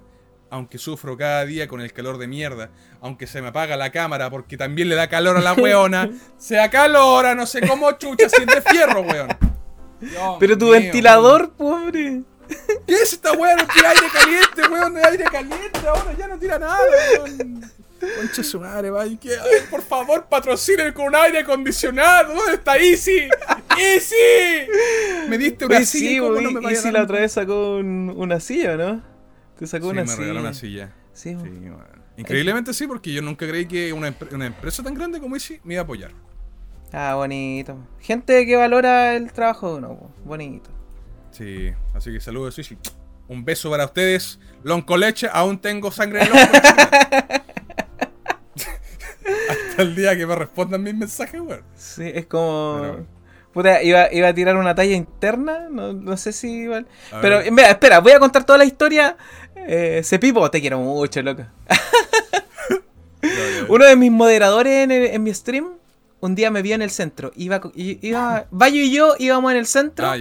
aunque 0.54 0.78
sufro 0.78 1.18
cada 1.18 1.46
día 1.46 1.68
con 1.68 1.82
el 1.82 1.92
calor 1.92 2.20
de 2.20 2.28
mierda, 2.28 2.70
aunque 3.02 3.26
se 3.26 3.42
me 3.42 3.48
apaga 3.48 3.76
la 3.76 3.92
cámara 3.92 4.30
porque 4.30 4.56
también 4.56 4.88
le 4.88 4.94
da 4.96 5.08
calor 5.10 5.36
a 5.36 5.42
la 5.42 5.54
weona, 5.54 6.10
se 6.38 6.60
acalora, 6.60 7.34
no 7.34 7.48
sé 7.48 7.68
cómo 7.68 7.92
chucha, 7.94 8.30
siente 8.30 8.62
fierro, 8.62 9.02
weón. 9.02 9.30
Dios 10.00 10.36
Pero 10.40 10.58
tu 10.58 10.66
mío, 10.66 10.74
ventilador, 10.74 11.54
pobre. 11.54 12.22
¿Qué 12.86 12.94
es 12.94 13.14
esta 13.14 13.32
weá? 13.32 13.56
No 13.56 13.66
tira 13.66 13.90
aire 13.90 14.08
caliente, 14.14 14.62
weón, 14.72 14.94
de 14.94 15.04
aire 15.08 15.24
caliente 15.24 15.80
ahora, 15.88 16.14
ya 16.18 16.28
no 16.28 16.38
tira 16.38 16.60
nada, 16.60 16.78
weón. 17.26 17.72
Concha 18.18 18.44
su 18.44 18.60
madre, 18.60 18.92
que- 19.20 19.32
ay, 19.32 19.62
por 19.72 19.82
favor, 19.82 20.26
patrocinen 20.30 20.94
con 20.94 21.06
un 21.06 21.16
aire 21.16 21.40
acondicionado. 21.40 22.36
¿Dónde 22.36 22.56
está 22.56 22.78
Easy? 22.78 23.28
¡Easy! 23.80 24.16
Me 25.30 25.38
diste 25.38 25.66
una 25.66 25.78
Oye, 25.78 25.86
silla. 25.86 26.10
sí, 26.10 26.20
¿cómo 26.20 26.36
po, 26.36 26.42
no 26.42 26.52
me 26.52 26.60
y, 26.60 26.64
vaya 26.64 26.76
y 26.76 26.78
a 26.78 26.82
si 26.82 26.84
dar 26.88 26.94
la 26.94 27.04
otra 27.04 27.20
vez 27.22 27.32
sacó 27.32 27.78
un- 27.78 28.14
una 28.16 28.40
silla, 28.40 28.76
¿no? 28.76 29.13
Te 29.58 29.68
sacó 29.68 29.86
Sí, 29.88 29.92
una 29.92 30.02
me 30.02 30.08
silla. 30.08 30.20
regaló 30.22 30.40
una 30.42 30.54
silla. 30.54 30.92
Sí. 31.14 31.36
Sí. 31.42 31.50
Increíblemente 32.18 32.74
sí, 32.74 32.86
porque 32.88 33.12
yo 33.14 33.22
nunca 33.22 33.48
creí 33.48 33.66
que 33.66 33.92
una, 33.94 34.14
una 34.32 34.46
empresa 34.46 34.84
tan 34.84 34.94
grande 34.94 35.20
como 35.20 35.36
Easy 35.36 35.60
me 35.64 35.74
iba 35.76 35.82
a 35.82 35.84
apoyar. 35.84 36.12
Ah, 36.92 37.16
bonito. 37.16 37.78
Gente 38.00 38.46
que 38.46 38.56
valora 38.56 39.16
el 39.16 39.32
trabajo 39.34 39.72
de 39.72 39.78
uno, 39.80 40.12
bonito. 40.24 40.70
Sí, 41.32 41.72
así 41.96 42.12
que 42.12 42.20
saludos, 42.20 42.58
Easy. 42.60 42.78
Un 43.28 43.44
beso 43.46 43.70
para 43.72 43.86
ustedes. 43.86 44.40
Lonco 44.64 44.96
leche, 44.98 45.28
aún 45.32 45.58
tengo 45.60 45.92
sangre 45.92 46.22
en 46.22 46.28
el 46.28 46.34
ojo. 46.34 46.42
Hasta 49.70 49.82
el 49.82 49.96
día 49.96 50.16
que 50.16 50.26
me 50.28 50.36
respondan 50.36 50.84
mis 50.84 50.94
mensajes, 50.94 51.42
weón. 51.42 51.64
Sí, 51.76 52.04
es 52.14 52.26
como. 52.28 52.78
Pero- 52.82 53.08
Puta, 53.54 53.84
iba, 53.84 54.12
iba 54.12 54.28
a 54.30 54.34
tirar 54.34 54.56
una 54.56 54.74
talla 54.74 54.96
interna, 54.96 55.68
no, 55.70 55.94
no 55.94 56.18
sé 56.18 56.34
si 56.34 56.50
igual. 56.52 56.88
A 57.12 57.22
Pero, 57.22 57.40
mira, 57.52 57.70
espera, 57.70 58.00
voy 58.00 58.12
a 58.14 58.20
contar 58.20 58.44
toda 58.46 58.58
la 58.58 58.66
historia. 58.66 59.16
Eh, 59.56 60.02
Cepipo, 60.04 60.50
te 60.50 60.60
quiero 60.60 60.80
mucho, 60.80 61.22
loco. 61.22 61.46
Uno 63.70 63.86
de 63.86 63.96
mis 63.96 64.12
moderadores 64.12 64.84
en, 64.84 64.92
el- 64.92 65.06
en 65.06 65.24
mi 65.24 65.34
stream, 65.34 65.68
un 66.20 66.36
día 66.36 66.52
me 66.52 66.62
vio 66.62 66.76
en 66.76 66.82
el 66.82 66.90
centro. 66.90 67.32
Iba, 67.36 67.62
iba, 67.76 68.48
Bayo 68.52 68.82
y 68.82 68.92
yo 68.92 69.16
íbamos 69.20 69.52
en 69.52 69.58
el 69.58 69.66
centro. 69.68 70.08
Ah. 70.08 70.18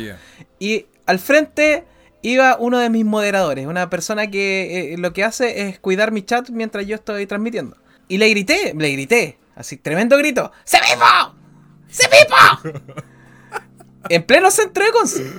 Y 0.58 0.86
al 1.06 1.18
frente 1.18 1.84
iba 2.22 2.56
uno 2.58 2.78
de 2.78 2.90
mis 2.90 3.04
moderadores, 3.04 3.66
una 3.66 3.90
persona 3.90 4.30
que 4.30 4.92
eh, 4.94 4.98
lo 4.98 5.12
que 5.12 5.24
hace 5.24 5.68
es 5.68 5.78
cuidar 5.80 6.12
mi 6.12 6.22
chat 6.22 6.50
mientras 6.50 6.86
yo 6.86 6.94
estoy 6.94 7.26
transmitiendo. 7.26 7.76
Y 8.08 8.18
le 8.18 8.28
grité, 8.28 8.74
le 8.76 8.92
grité, 8.92 9.38
así, 9.56 9.76
tremendo 9.76 10.16
grito, 10.18 10.52
¡Se 10.64 10.78
vivo! 10.78 11.34
¡Se 11.88 12.06
vivo! 12.08 13.02
En 14.08 14.22
pleno 14.24 14.50
centro 14.50 14.84
de 14.84 14.90
Conce. 14.92 15.32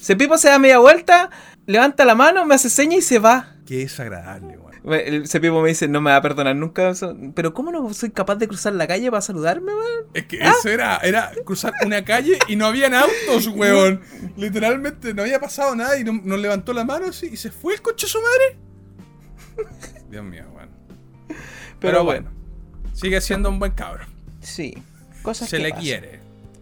Se 0.00 0.16
Pipo 0.16 0.38
se 0.38 0.48
da 0.48 0.58
media 0.58 0.78
vuelta, 0.78 1.30
levanta 1.66 2.04
la 2.04 2.14
mano, 2.14 2.44
me 2.46 2.54
hace 2.54 2.70
seña 2.70 2.96
y 2.96 3.02
se 3.02 3.18
va. 3.18 3.56
Qué 3.66 3.78
desagradable, 3.78 4.56
weón. 4.58 4.68
El 4.94 5.28
Cepipo 5.28 5.60
me 5.60 5.68
dice, 5.68 5.86
no 5.88 6.00
me 6.00 6.10
va 6.12 6.16
a 6.16 6.22
perdonar 6.22 6.56
nunca. 6.56 6.88
eso". 6.90 7.14
Pero 7.34 7.52
¿cómo 7.52 7.70
no 7.72 7.92
soy 7.92 8.10
capaz 8.10 8.36
de 8.36 8.48
cruzar 8.48 8.72
la 8.72 8.86
calle 8.86 9.10
para 9.10 9.20
saludarme, 9.20 9.74
weón? 9.74 10.04
Es 10.14 10.24
que 10.24 10.38
eso 10.38 10.68
era, 10.70 10.96
era 10.98 11.32
cruzar 11.44 11.74
una 11.84 12.02
calle 12.04 12.38
y 12.48 12.56
no 12.56 12.64
habían 12.66 12.94
autos, 12.94 13.48
weón. 13.48 14.00
Literalmente 14.36 15.12
no 15.12 15.22
había 15.22 15.40
pasado 15.40 15.74
nada 15.74 15.98
y 15.98 16.04
no- 16.04 16.20
nos 16.24 16.38
levantó 16.38 16.72
la 16.72 16.84
mano 16.84 17.06
así 17.06 17.26
y 17.32 17.36
se 17.36 17.50
fue 17.50 17.74
el 17.74 17.82
coche 17.82 18.06
de 18.06 18.12
su 18.12 18.18
madre. 18.22 18.58
Dios 20.10 20.24
mío, 20.24 20.44
weón. 20.54 20.70
Pero, 21.80 22.04
bueno, 22.04 22.30
sigue 22.94 23.20
siendo 23.20 23.50
un 23.50 23.58
buen 23.58 23.72
cabrón. 23.72 24.08
Sí. 24.40 24.74
Cosas 25.22 25.48
Se 25.50 25.56
que 25.58 25.62
le 25.64 25.68
pasan. 25.70 25.84
quiere. 25.84 26.17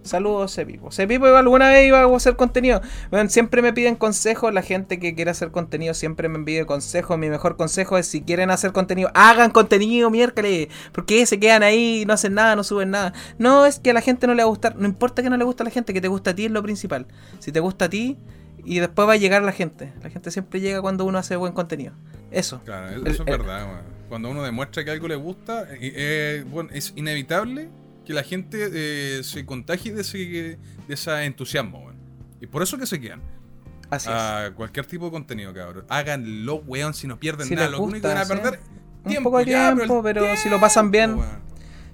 Saludos, 0.06 0.54
Cepipo. 0.54 0.90
Cepipo 0.90 1.26
alguna 1.26 1.68
vez 1.70 1.86
iba 1.88 2.00
a 2.02 2.16
hacer 2.16 2.36
contenido. 2.36 2.80
Bueno, 3.10 3.28
siempre 3.30 3.62
me 3.62 3.72
piden 3.72 3.96
consejos. 3.96 4.52
La 4.54 4.62
gente 4.62 4.98
que 4.98 5.14
quiere 5.14 5.30
hacer 5.30 5.50
contenido 5.50 5.94
siempre 5.94 6.28
me 6.28 6.38
pide 6.44 6.64
consejos. 6.66 7.18
Mi 7.18 7.28
mejor 7.28 7.56
consejo 7.56 7.98
es 7.98 8.06
si 8.06 8.22
quieren 8.22 8.50
hacer 8.50 8.72
contenido, 8.72 9.10
hagan 9.14 9.50
contenido, 9.50 10.10
miércoles. 10.10 10.68
Porque 10.92 11.26
se 11.26 11.38
quedan 11.40 11.62
ahí, 11.62 12.04
no 12.06 12.12
hacen 12.14 12.34
nada, 12.34 12.56
no 12.56 12.64
suben 12.64 12.90
nada. 12.90 13.12
No 13.38 13.66
es 13.66 13.78
que 13.78 13.90
a 13.90 13.94
la 13.94 14.00
gente 14.00 14.26
no 14.26 14.34
le 14.34 14.42
va 14.42 14.46
a 14.46 14.50
gustar. 14.50 14.76
No 14.76 14.86
importa 14.86 15.22
que 15.22 15.30
no 15.30 15.36
le 15.36 15.44
guste 15.44 15.62
a 15.62 15.64
la 15.64 15.70
gente, 15.70 15.92
que 15.92 16.00
te 16.00 16.08
gusta 16.08 16.30
a 16.30 16.34
ti 16.34 16.46
es 16.46 16.50
lo 16.50 16.62
principal. 16.62 17.06
Si 17.38 17.52
te 17.52 17.60
gusta 17.60 17.86
a 17.86 17.88
ti, 17.90 18.16
y 18.64 18.80
después 18.80 19.08
va 19.08 19.12
a 19.12 19.16
llegar 19.16 19.42
la 19.42 19.52
gente. 19.52 19.92
La 20.02 20.10
gente 20.10 20.30
siempre 20.30 20.60
llega 20.60 20.80
cuando 20.82 21.04
uno 21.04 21.18
hace 21.18 21.36
buen 21.36 21.52
contenido. 21.52 21.92
Eso. 22.32 22.60
Claro, 22.64 22.88
eso 22.88 23.04
El- 23.04 23.12
es 23.12 23.24
verdad. 23.24 23.66
Cuando 24.08 24.28
uno 24.30 24.42
demuestra 24.42 24.84
que 24.84 24.90
algo 24.92 25.08
le 25.08 25.16
gusta, 25.16 25.62
eh, 25.72 25.78
eh, 25.94 26.44
bueno, 26.48 26.70
es 26.72 26.92
inevitable 26.96 27.68
que 28.06 28.14
la 28.14 28.22
gente 28.22 28.70
eh, 28.72 29.24
se 29.24 29.44
contagie 29.44 29.92
de 29.92 30.00
ese, 30.02 30.18
de 30.18 30.58
ese 30.88 31.24
entusiasmo, 31.24 31.80
weón. 31.80 31.96
Y 32.40 32.46
por 32.46 32.62
eso 32.62 32.78
que 32.78 32.86
se 32.86 33.00
quedan. 33.00 33.20
Así 33.90 34.08
es. 34.08 34.14
a 34.14 34.52
cualquier 34.56 34.86
tipo 34.86 35.06
de 35.06 35.10
contenido, 35.10 35.52
cabrón. 35.52 35.84
Háganlo, 35.88 36.56
weón, 36.66 36.94
si 36.94 37.06
no 37.06 37.18
pierden 37.18 37.46
Si 37.48 37.54
nada. 37.54 37.68
les 37.68 37.78
Lo 37.78 37.84
único 37.84 38.08
que 38.08 38.08
gusta, 38.08 38.14
van 38.14 38.18
a 38.18 38.24
sí. 38.24 38.32
perder 38.32 38.60
Un 39.04 39.10
tiempo, 39.10 39.30
poco 39.30 39.38
de 39.44 39.50
ya, 39.50 39.74
tiempo, 39.74 40.02
pero 40.02 40.24
si 40.36 40.48
lo 40.48 40.60
pasan 40.60 40.90
bien. 40.90 41.16
weón. 41.18 41.46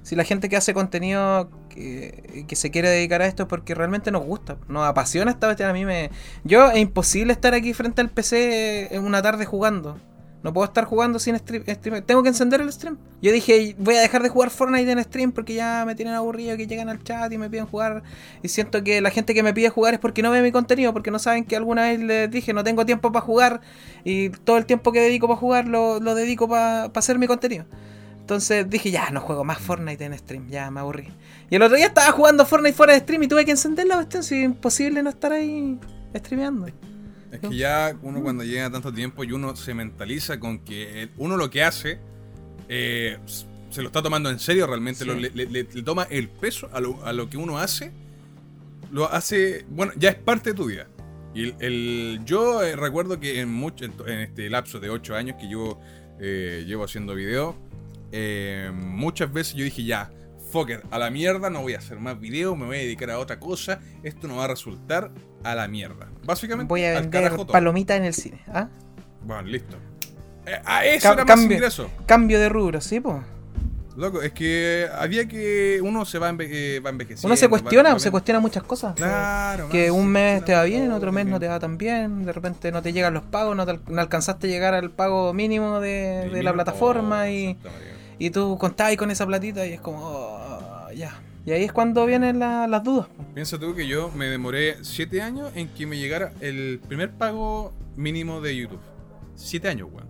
Si 0.03 0.17
la 0.17 0.25
gente 0.25 0.49
que 0.49 0.57
hace 0.57 0.75
contenido 0.75 1.49
que, 1.69 2.45
que 2.49 2.57
se 2.57 2.71
quiere 2.73 2.89
dedicar 2.91 3.23
a 3.23 3.27
esto 3.27 3.45
es 3.45 3.49
porque 3.49 3.75
realmente 3.75 4.11
nos 4.11 4.25
gusta, 4.25 4.57
nos 4.69 4.85
apasiona 4.85 5.31
esta 5.31 5.47
cuestión. 5.47 5.71
A 5.71 5.73
mí 5.73 5.85
me. 5.85 6.11
Yo 6.45 6.71
es 6.71 6.79
imposible 6.79 7.33
estar 7.33 7.55
aquí 7.55 7.73
frente 7.73 8.01
al 8.01 8.11
PC 8.11 8.95
en 8.95 9.05
una 9.05 9.23
tarde 9.23 9.45
jugando. 9.47 9.99
No 10.43 10.53
puedo 10.53 10.65
estar 10.65 10.85
jugando 10.85 11.21
sin 11.21 11.39
stream, 11.39 11.65
Tengo 12.05 12.23
que 12.23 12.29
encender 12.29 12.61
el 12.61 12.73
stream. 12.73 12.99
Yo 13.21 13.31
dije, 13.31 13.77
voy 13.79 13.95
a 13.95 14.01
dejar 14.01 14.23
de 14.23 14.29
jugar 14.29 14.51
Fortnite 14.51 14.91
en 14.91 15.03
stream 15.05 15.31
porque 15.31 15.55
ya 15.55 15.85
me 15.87 15.95
tienen 15.95 16.15
aburrido 16.15 16.57
que 16.57 16.67
llegan 16.67 16.89
al 16.89 17.03
chat 17.05 17.33
y 17.33 17.39
me 17.39 17.49
piden 17.49 17.67
jugar. 17.67 18.03
Y 18.43 18.49
siento 18.49 18.83
que 18.83 19.01
la 19.01 19.11
gente 19.11 19.35
que 19.35 19.43
me 19.45 19.55
pide 19.55 19.69
jugar 19.69 19.95
es 19.95 20.01
porque 20.01 20.21
no 20.23 20.33
ve 20.33 20.43
mi 20.43 20.51
contenido, 20.51 20.93
porque 20.93 21.13
no 21.13 21.21
saben 21.21 21.45
que 21.45 21.55
alguna 21.55 21.83
vez 21.83 22.01
les 22.01 22.31
dije, 22.31 22.53
no 22.53 22.65
tengo 22.65 22.85
tiempo 22.85 23.13
para 23.13 23.25
jugar. 23.25 23.61
Y 24.05 24.31
todo 24.31 24.57
el 24.57 24.67
tiempo 24.67 24.91
que 24.91 25.01
dedico 25.01 25.29
para 25.29 25.39
jugar 25.39 25.69
lo, 25.69 26.01
lo 26.01 26.15
dedico 26.17 26.49
para 26.49 26.87
hacer 26.87 27.19
mi 27.19 27.29
contenido. 27.29 27.65
Entonces 28.19 28.69
dije, 28.69 28.91
ya, 28.91 29.11
no 29.11 29.21
juego 29.21 29.45
más 29.45 29.59
Fortnite 29.59 30.05
en 30.05 30.17
stream, 30.19 30.49
ya 30.49 30.71
me 30.71 30.81
aburrí. 30.81 31.09
Y 31.51 31.57
el 31.57 31.63
otro 31.63 31.77
día 31.77 31.87
estaba 31.87 32.11
jugando 32.13 32.47
Fortnite 32.47 32.77
fuera 32.77 32.95
de 32.95 33.01
stream 33.01 33.23
y 33.25 33.29
tuve 33.29 33.45
que 33.45 33.51
encender 33.51 33.87
la 33.87 33.97
cuestión, 33.97 34.23
es 34.23 34.33
imposible 34.33 35.03
no 35.03 35.11
estar 35.11 35.33
ahí 35.33 35.79
streameando. 36.17 36.67
Es 37.33 37.41
que 37.41 37.57
ya 37.57 37.97
uno 38.03 38.23
cuando 38.23 38.45
llega 38.45 38.71
tanto 38.71 38.93
tiempo 38.93 39.25
y 39.25 39.33
uno 39.33 39.57
se 39.57 39.73
mentaliza 39.75 40.39
con 40.39 40.59
que 40.61 41.09
uno 41.17 41.37
lo 41.37 41.49
que 41.51 41.65
hace 41.65 41.99
eh, 42.69 43.19
se 43.71 43.81
lo 43.81 43.89
está 43.89 44.03
tomando 44.03 44.31
en 44.31 44.39
serio 44.39 44.67
realmente, 44.67 45.01
Sí. 45.05 45.07
lo- 45.07 45.15
le, 45.17 45.31
le- 45.31 45.47
le- 45.47 45.65
le 45.73 45.83
toma 45.83 46.07
el 46.11 46.29
peso 46.29 46.69
a 46.73 46.81
lo, 46.81 47.05
a 47.07 47.13
lo 47.15 47.29
que 47.31 47.39
uno 47.39 47.59
hace, 47.59 47.91
lo 48.91 49.11
hace, 49.11 49.65
bueno, 49.71 49.93
ya 49.97 50.11
es 50.11 50.17
parte 50.17 50.51
de 50.51 50.57
tu 50.57 50.67
vida. 50.67 50.87
Y 51.35 51.45
el, 51.45 51.55
el- 51.61 52.21
yo 52.27 52.63
eh, 52.63 52.77
recuerdo 52.77 53.19
que 53.19 53.41
en, 53.41 53.51
mucho, 53.51 53.87
en, 53.87 53.93
este 54.21 54.51
lapso 54.51 54.79
de 54.79 54.91
8 54.91 55.15
años 55.17 55.37
que 55.41 55.49
yo 55.49 55.81
eh, 56.21 56.65
llevo 56.67 56.85
haciendo 56.85 57.15
video, 57.15 57.57
muchas 58.75 59.33
veces 59.33 59.55
yo 59.55 59.65
dije 59.65 59.85
ya, 59.85 60.11
fuck 60.51 60.69
it, 60.71 60.79
a 60.91 60.99
la 60.99 61.11
mierda, 61.11 61.49
no 61.49 61.63
voy 61.63 61.73
a 61.75 61.79
hacer 61.79 61.99
más 61.99 62.21
videos, 62.21 62.57
me 62.59 62.67
voy 62.67 62.77
a 62.77 62.81
dedicar 62.81 63.11
a 63.11 63.19
otra 63.19 63.41
cosa, 63.41 63.81
esto 64.03 64.29
no 64.29 64.37
va 64.37 64.45
a 64.45 64.49
resultar 64.49 65.11
a 65.45 65.55
la 65.55 65.69
mierda. 65.69 66.09
Básicamente, 66.25 66.69
Voy 66.69 66.85
a 66.85 67.01
vender 67.01 67.33
palomitas 67.51 67.97
en 67.97 68.05
el 68.05 68.15
cine. 68.15 68.43
¿ah? 68.49 68.69
Bueno, 69.25 69.43
listo. 69.43 69.77
Eh, 70.47 70.61
a 70.65 70.85
eso 70.85 71.13
era 71.13 71.25
más 71.25 71.37
cambio. 71.37 71.57
ingreso. 71.57 71.91
Cambio 72.07 72.41
de 72.41 72.49
rubro, 72.49 72.81
¿sí? 72.81 73.01
Po? 73.01 73.23
Loco, 73.97 74.23
es 74.23 74.33
que 74.33 74.89
había 74.99 75.29
que. 75.29 75.81
Uno 75.83 76.05
se 76.05 76.19
va, 76.19 76.31
enve 76.31 76.49
eh, 76.51 76.81
va 76.81 76.91
envejeciendo. 76.91 77.27
Uno 77.27 77.37
se 77.37 77.49
cuestiona, 77.49 77.99
se 77.99 78.11
cuestiona 78.11 78.41
muchas 78.41 78.63
cosas. 78.63 78.95
Claro. 78.95 79.69
Que 79.69 79.91
man, 79.91 80.01
un 80.01 80.07
mes 80.09 80.45
te 80.45 80.55
va 80.55 80.65
bien, 80.65 80.91
otro 80.93 81.13
mes 81.13 81.27
no 81.27 81.39
te 81.39 81.47
va 81.47 81.61
tan 81.61 81.77
bien, 81.77 82.25
de 82.25 82.33
repente 82.33 82.73
no 82.73 82.81
te 82.81 82.93
llegan 82.93 83.13
los 83.13 83.23
pagos, 83.25 83.55
no, 83.55 83.65
te 83.67 83.73
al- 83.73 83.83
no 83.89 84.01
alcanzaste 84.01 84.47
a 84.47 84.51
llegar 84.51 84.75
al 84.75 84.91
pago 84.91 85.35
mínimo 85.35 85.81
de, 85.81 86.43
la 86.43 86.53
plataforma 86.55 87.23
oh, 87.25 87.29
y, 87.29 87.59
y 88.19 88.31
tú 88.31 88.57
contabas 88.59 88.97
con 88.97 89.11
esa 89.11 89.27
platita 89.27 89.67
y 89.67 89.75
es 89.75 89.81
como, 89.81 90.01
oh, 90.03 90.91
ya, 90.97 91.13
Y 91.45 91.51
ahí 91.53 91.65
es 91.65 91.73
cuando 91.73 92.07
vienen 92.07 92.39
la- 92.39 92.67
las 92.69 92.85
dudas. 92.85 93.07
Piensa 93.35 93.59
tú 93.59 93.75
que 93.75 93.87
yo 93.89 94.11
me 94.15 94.27
demoré 94.27 94.77
7 94.83 95.23
años 95.23 95.51
en 95.55 95.69
que 95.69 95.87
me 95.87 95.99
llegara 95.99 96.33
el 96.41 96.81
primer 96.87 97.11
pago 97.13 97.73
mínimo 97.97 98.41
de 98.41 98.57
YouTube. 98.57 98.81
7 99.35 99.69
años, 99.69 99.89
weón. 99.93 100.07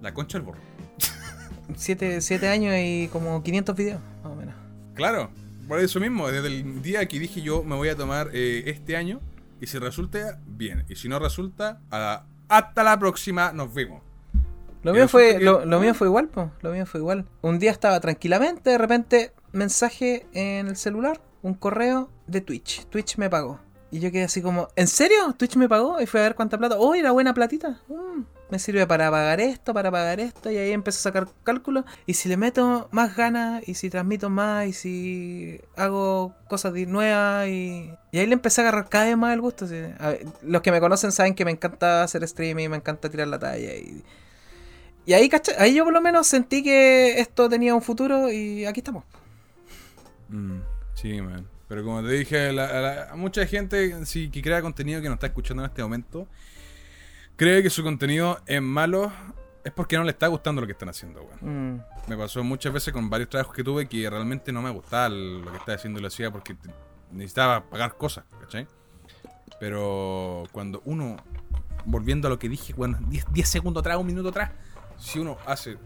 La 0.00 0.12
concha 0.12 0.38
del 0.38 0.46
borro. 0.46 0.58
Siete, 1.76 2.20
siete 2.20 2.48
años 2.48 2.74
y 2.76 3.08
como 3.12 3.42
500 3.42 3.76
videos, 3.76 4.00
más 4.22 4.32
o 4.32 4.36
menos. 4.36 4.54
Claro, 4.94 5.30
por 5.68 5.78
eso 5.78 6.00
mismo, 6.00 6.28
desde 6.28 6.48
el 6.48 6.82
día 6.82 7.06
que 7.06 7.18
dije 7.18 7.40
yo 7.40 7.62
me 7.62 7.76
voy 7.76 7.88
a 7.88 7.96
tomar 7.96 8.28
eh, 8.32 8.64
este 8.66 8.96
año, 8.96 9.20
y 9.60 9.66
si 9.68 9.78
resulta, 9.78 10.40
bien. 10.44 10.84
Y 10.88 10.96
si 10.96 11.08
no 11.08 11.18
resulta, 11.20 11.80
hasta 12.48 12.82
la 12.82 12.98
próxima, 12.98 13.52
nos 13.52 13.72
vemos. 13.72 14.02
Lo 14.82 14.92
mío, 14.92 15.06
fue, 15.06 15.38
lo 15.40 15.80
mío 15.80 15.94
fue 15.94 16.08
igual, 16.08 16.26
po. 16.28 16.50
Lo 16.60 16.72
mío 16.72 16.84
fue 16.84 16.98
igual. 16.98 17.24
Un 17.40 17.60
día 17.60 17.70
estaba 17.70 18.00
tranquilamente, 18.00 18.70
de 18.70 18.78
repente, 18.78 19.32
mensaje 19.52 20.26
en 20.32 20.68
el 20.68 20.76
celular, 20.76 21.20
un 21.42 21.54
correo 21.54 22.10
de 22.26 22.40
Twitch. 22.40 22.86
Twitch 22.86 23.16
me 23.18 23.30
pagó. 23.30 23.60
Y 23.92 24.00
yo 24.00 24.10
quedé 24.10 24.24
así 24.24 24.40
como, 24.40 24.68
¿en 24.74 24.88
serio? 24.88 25.34
¿Twitch 25.36 25.56
me 25.56 25.68
pagó? 25.68 26.00
Y 26.00 26.06
fui 26.06 26.18
a 26.18 26.22
ver 26.22 26.34
cuánta 26.34 26.56
plata. 26.56 26.76
¡Oh, 26.78 26.94
era 26.94 27.10
buena 27.10 27.34
platita! 27.34 27.82
Mm, 27.88 28.22
me 28.50 28.58
sirve 28.58 28.86
para 28.86 29.10
pagar 29.10 29.38
esto, 29.38 29.74
para 29.74 29.90
pagar 29.90 30.18
esto. 30.18 30.50
Y 30.50 30.56
ahí 30.56 30.72
empecé 30.72 31.00
a 31.00 31.02
sacar 31.02 31.28
cálculos. 31.44 31.84
Y 32.06 32.14
si 32.14 32.30
le 32.30 32.38
meto 32.38 32.88
más 32.90 33.14
ganas, 33.14 33.68
y 33.68 33.74
si 33.74 33.90
transmito 33.90 34.30
más, 34.30 34.66
y 34.66 34.72
si 34.72 35.60
hago 35.76 36.34
cosas 36.48 36.72
nuevas. 36.72 37.48
Y, 37.48 37.90
y 38.12 38.18
ahí 38.18 38.26
le 38.26 38.32
empecé 38.32 38.62
a 38.62 38.64
agarrar 38.64 38.88
cada 38.88 39.04
vez 39.04 39.16
más 39.18 39.34
el 39.34 39.42
gusto. 39.42 39.66
los 40.40 40.62
que 40.62 40.72
me 40.72 40.80
conocen 40.80 41.12
saben 41.12 41.34
que 41.34 41.44
me 41.44 41.50
encanta 41.50 42.02
hacer 42.02 42.24
streaming, 42.24 42.70
me 42.70 42.76
encanta 42.76 43.10
tirar 43.10 43.28
la 43.28 43.38
talla. 43.38 43.74
Y, 43.74 44.02
y 45.04 45.12
ahí, 45.12 45.30
ahí 45.58 45.74
yo 45.74 45.84
por 45.84 45.92
lo 45.92 46.00
menos 46.00 46.26
sentí 46.26 46.62
que 46.62 47.20
esto 47.20 47.46
tenía 47.50 47.74
un 47.74 47.82
futuro 47.82 48.32
y 48.32 48.64
aquí 48.64 48.80
estamos. 48.80 49.04
Mm, 50.32 50.60
sí, 50.94 51.20
man. 51.22 51.46
Pero 51.68 51.84
como 51.84 52.02
te 52.02 52.08
dije, 52.10 52.52
la- 52.52 53.12
mucha 53.16 53.46
gente 53.46 54.04
sí, 54.04 54.30
que 54.30 54.42
crea 54.42 54.60
contenido 54.62 55.00
que 55.00 55.08
nos 55.08 55.14
está 55.16 55.28
escuchando 55.28 55.62
en 55.62 55.70
este 55.70 55.82
momento, 55.82 56.28
cree 57.36 57.62
que 57.62 57.70
su 57.70 57.82
contenido 57.82 58.40
es 58.46 58.60
malo, 58.60 59.10
es 59.64 59.72
porque 59.72 59.96
no 59.96 60.04
le 60.04 60.10
está 60.10 60.26
gustando 60.26 60.60
lo 60.60 60.66
que 60.66 60.72
están 60.72 60.88
haciendo, 60.88 61.22
weón. 61.22 61.74
Mm, 61.76 61.80
Me 62.08 62.16
pasó 62.16 62.42
muchas 62.44 62.72
veces 62.72 62.92
con 62.92 63.08
varios 63.08 63.30
trabajos 63.30 63.54
que 63.54 63.62
tuve 63.64 63.88
que 63.88 64.08
realmente 64.10 64.52
no 64.52 64.60
me 64.60 64.70
gustaba 64.70 65.08
lo 65.08 65.50
que 65.50 65.56
estaba 65.58 65.76
haciendo 65.76 65.98
y 65.98 66.02
lo 66.02 66.08
hacía 66.08 66.30
porque 66.30 66.56
necesitaba 67.10 67.64
pagar 67.70 67.96
cosas, 67.96 68.24
¿cachai? 68.40 68.66
Pero 69.60 70.44
cuando 70.52 70.82
uno, 70.84 71.16
volviendo 71.84 72.26
a 72.28 72.30
lo 72.30 72.38
que 72.38 72.48
dije, 72.48 72.72
bueno, 72.74 72.98
10, 73.08 73.26
10 73.32 73.48
segundos 73.48 73.80
atrás, 73.82 73.98
un 73.98 74.06
minuto 74.06 74.28
atrás, 74.30 74.50
si 74.98 75.18
uno 75.20 75.38
hace 75.46 75.78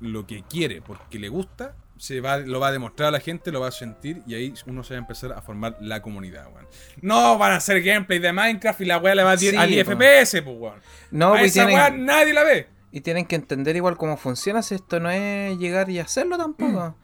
lo 0.00 0.26
que 0.26 0.42
quiere 0.42 0.82
porque 0.82 1.18
le 1.18 1.28
gusta, 1.28 1.74
se 1.96 2.20
va, 2.20 2.38
lo 2.38 2.60
va 2.60 2.68
a 2.68 2.72
demostrar 2.72 3.08
a 3.08 3.10
la 3.12 3.20
gente, 3.20 3.52
lo 3.52 3.60
va 3.60 3.68
a 3.68 3.72
sentir 3.72 4.22
y 4.26 4.34
ahí 4.34 4.52
uno 4.66 4.82
se 4.82 4.94
va 4.94 4.98
a 4.98 5.00
empezar 5.00 5.32
a 5.32 5.40
formar 5.42 5.76
la 5.80 6.02
comunidad, 6.02 6.46
weón. 6.52 6.66
No 7.00 7.38
van 7.38 7.52
a 7.52 7.56
hacer 7.56 7.82
gameplay 7.82 8.18
de 8.18 8.32
Minecraft 8.32 8.80
y 8.80 8.84
la 8.86 8.98
weá 8.98 9.14
le 9.14 9.22
va 9.22 9.32
a, 9.32 9.36
Sí, 9.38 9.54
a 9.56 9.64
10 9.66 9.84
po. 9.86 9.92
FPS, 9.92 10.42
pues, 10.42 10.56
weón. 10.58 10.80
No, 11.10 11.28
a 11.34 11.38
pues 11.38 11.56
esa 11.56 11.66
tienen- 11.66 11.74
weá 11.76 11.90
nadie 11.90 12.32
la 12.32 12.42
ve. 12.44 12.68
Y 12.92 13.00
tienen 13.00 13.26
que 13.26 13.34
entender 13.36 13.74
igual 13.76 13.96
cómo 13.96 14.16
funciona, 14.16 14.62
si 14.62 14.74
esto 14.76 15.00
no 15.00 15.10
es 15.10 15.56
llegar 15.58 15.90
y 15.90 15.98
hacerlo 15.98 16.36
tampoco. 16.38 16.96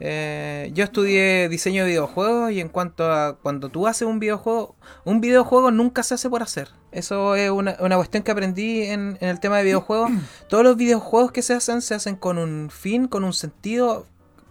Eh, 0.00 0.70
yo 0.74 0.84
estudié 0.84 1.48
diseño 1.48 1.82
de 1.82 1.90
videojuegos 1.90 2.52
y 2.52 2.60
en 2.60 2.68
cuanto 2.68 3.10
a 3.10 3.36
cuando 3.40 3.68
tú 3.68 3.86
haces 3.88 4.06
un 4.06 4.20
videojuego, 4.20 4.76
un 5.04 5.20
videojuego 5.20 5.70
nunca 5.72 6.02
se 6.04 6.14
hace 6.14 6.30
por 6.30 6.42
hacer. 6.42 6.68
Eso 6.92 7.34
es 7.34 7.50
una, 7.50 7.76
una 7.80 7.96
cuestión 7.96 8.22
que 8.22 8.30
aprendí 8.30 8.82
en, 8.84 9.18
en 9.20 9.28
el 9.28 9.40
tema 9.40 9.58
de 9.58 9.64
videojuegos. 9.64 10.10
Todos 10.48 10.62
los 10.62 10.76
videojuegos 10.76 11.32
que 11.32 11.42
se 11.42 11.54
hacen 11.54 11.82
se 11.82 11.94
hacen 11.94 12.14
con 12.16 12.38
un 12.38 12.70
fin, 12.70 13.08
con 13.08 13.24
un 13.24 13.32
sentido 13.32 14.06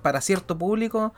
para 0.08 0.22
cierto 0.22 0.58
público. 0.58 1.14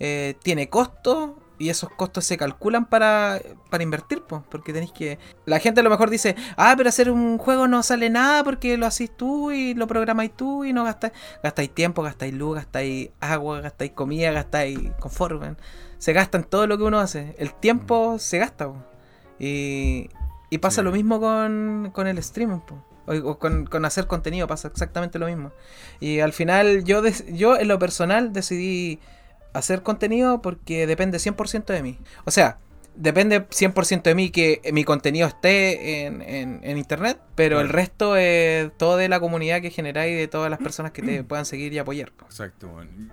Eh, 0.00 0.34
tiene 0.42 0.68
costo 0.68 1.38
y 1.58 1.68
esos 1.70 1.88
costos 1.88 2.24
se 2.24 2.36
calculan 2.36 2.84
para, 2.84 3.40
para 3.70 3.82
invertir, 3.84 4.22
pues, 4.22 4.42
porque 4.50 4.72
tenéis 4.72 4.92
que... 4.92 5.18
La 5.46 5.60
gente 5.60 5.80
a 5.80 5.82
lo 5.84 5.88
mejor 5.90 6.10
dice, 6.10 6.34
ah, 6.56 6.74
pero 6.76 6.88
hacer 6.88 7.10
un 7.10 7.38
juego 7.38 7.68
no 7.68 7.82
sale 7.82 8.10
nada 8.10 8.42
porque 8.44 8.76
lo 8.76 8.86
hacís 8.86 9.16
tú 9.16 9.50
y 9.52 9.72
lo 9.74 9.86
programáis 9.86 10.32
tú 10.36 10.64
y 10.64 10.72
no 10.72 10.82
gastáis, 10.84 11.12
gastáis 11.42 11.70
tiempo, 11.72 12.02
gastáis 12.02 12.34
luz, 12.34 12.56
gastáis 12.56 13.10
agua, 13.20 13.60
gastáis 13.60 13.92
comida, 13.92 14.32
gastáis 14.32 14.78
confort. 15.00 15.58
Se 15.98 16.12
gasta 16.12 16.38
en 16.38 16.44
todo 16.44 16.66
lo 16.66 16.76
que 16.76 16.82
uno 16.84 16.98
hace. 16.98 17.34
El 17.38 17.54
tiempo 17.54 18.18
se 18.18 18.38
gasta, 18.38 18.66
po. 18.66 18.76
Y, 19.38 20.10
y 20.50 20.58
pasa 20.58 20.82
Sí. 20.82 20.84
lo 20.84 20.92
mismo 20.92 21.20
con, 21.20 21.92
con 21.94 22.06
el 22.08 22.18
streaming, 22.18 22.60
po. 22.60 22.84
O, 23.06 23.38
con, 23.38 23.66
con 23.66 23.84
hacer 23.84 24.06
contenido 24.06 24.46
pasa 24.46 24.68
exactamente 24.68 25.18
lo 25.18 25.26
mismo. 25.26 25.52
Y 26.00 26.20
al 26.20 26.32
final 26.32 26.84
yo, 26.84 27.02
yo 27.32 27.56
en 27.56 27.68
lo 27.68 27.78
personal 27.78 28.32
decidí 28.32 29.00
hacer 29.52 29.82
contenido 29.82 30.42
porque 30.42 30.86
depende 30.86 31.18
100% 31.18 31.66
de 31.66 31.82
mí. 31.82 31.98
O 32.24 32.30
sea, 32.30 32.58
depende 32.96 33.48
100% 33.48 34.02
de 34.02 34.14
mí 34.14 34.30
que 34.30 34.60
mi 34.72 34.84
contenido 34.84 35.26
esté 35.26 36.04
en, 36.06 36.22
en- 36.22 36.60
en 36.62 36.78
internet, 36.78 37.18
pero 37.34 37.60
el 37.60 37.68
resto 37.68 38.16
es 38.16 38.70
todo 38.76 38.96
de 38.96 39.08
la 39.08 39.18
comunidad 39.20 39.60
que 39.60 39.70
generáis 39.70 40.12
y 40.12 40.16
de 40.16 40.28
todas 40.28 40.48
las 40.50 40.60
personas 40.60 40.92
que 40.92 41.02
te 41.02 41.24
puedan 41.24 41.44
seguir 41.44 41.72
y 41.72 41.78
apoyar. 41.78 42.12
po. 42.12 42.24
Exacto. 42.26 42.70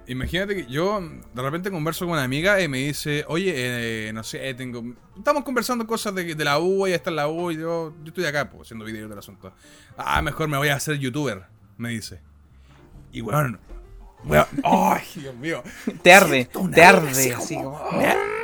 Imagínate 0.07 0.55
que 0.55 0.65
yo 0.71 0.99
de 1.01 1.41
repente 1.41 1.71
converso 1.71 2.05
con 2.05 2.13
una 2.13 2.23
amiga 2.23 2.61
y 2.61 2.67
me 2.67 2.77
dice, 2.79 3.25
oye, 3.27 3.53
eh, 4.07 4.13
no 4.13 4.23
sé, 4.23 4.53
tengo. 4.53 4.83
Estamos 5.17 5.43
conversando 5.43 5.87
cosas 5.87 6.13
de, 6.15 6.35
de 6.35 6.43
la 6.45 6.59
U, 6.59 6.85
ella 6.85 6.95
está 6.97 7.09
en 7.09 7.15
la 7.15 7.27
U 7.27 7.51
y 7.51 7.55
yo, 7.57 7.93
yo 8.03 8.07
estoy 8.09 8.25
acá, 8.25 8.49
pues, 8.49 8.67
haciendo 8.67 8.85
videos 8.85 9.09
del 9.09 9.19
asunto. 9.19 9.53
Ah, 9.97 10.21
mejor 10.21 10.47
me 10.47 10.57
voy 10.57 10.69
a 10.69 10.75
hacer 10.75 10.97
youtuber, 10.99 11.43
me 11.77 11.89
dice. 11.89 12.19
Y 13.11 13.21
bueno, 13.21 13.59
weón, 14.25 14.45
ay, 14.63 15.03
Dios 15.15 15.35
mío. 15.35 15.63
Te 16.01 16.13
arde, 16.13 16.45
te 16.45 16.59
aire 16.59 16.83
arde, 16.83 17.33
así 17.33 17.55
como... 17.55 17.79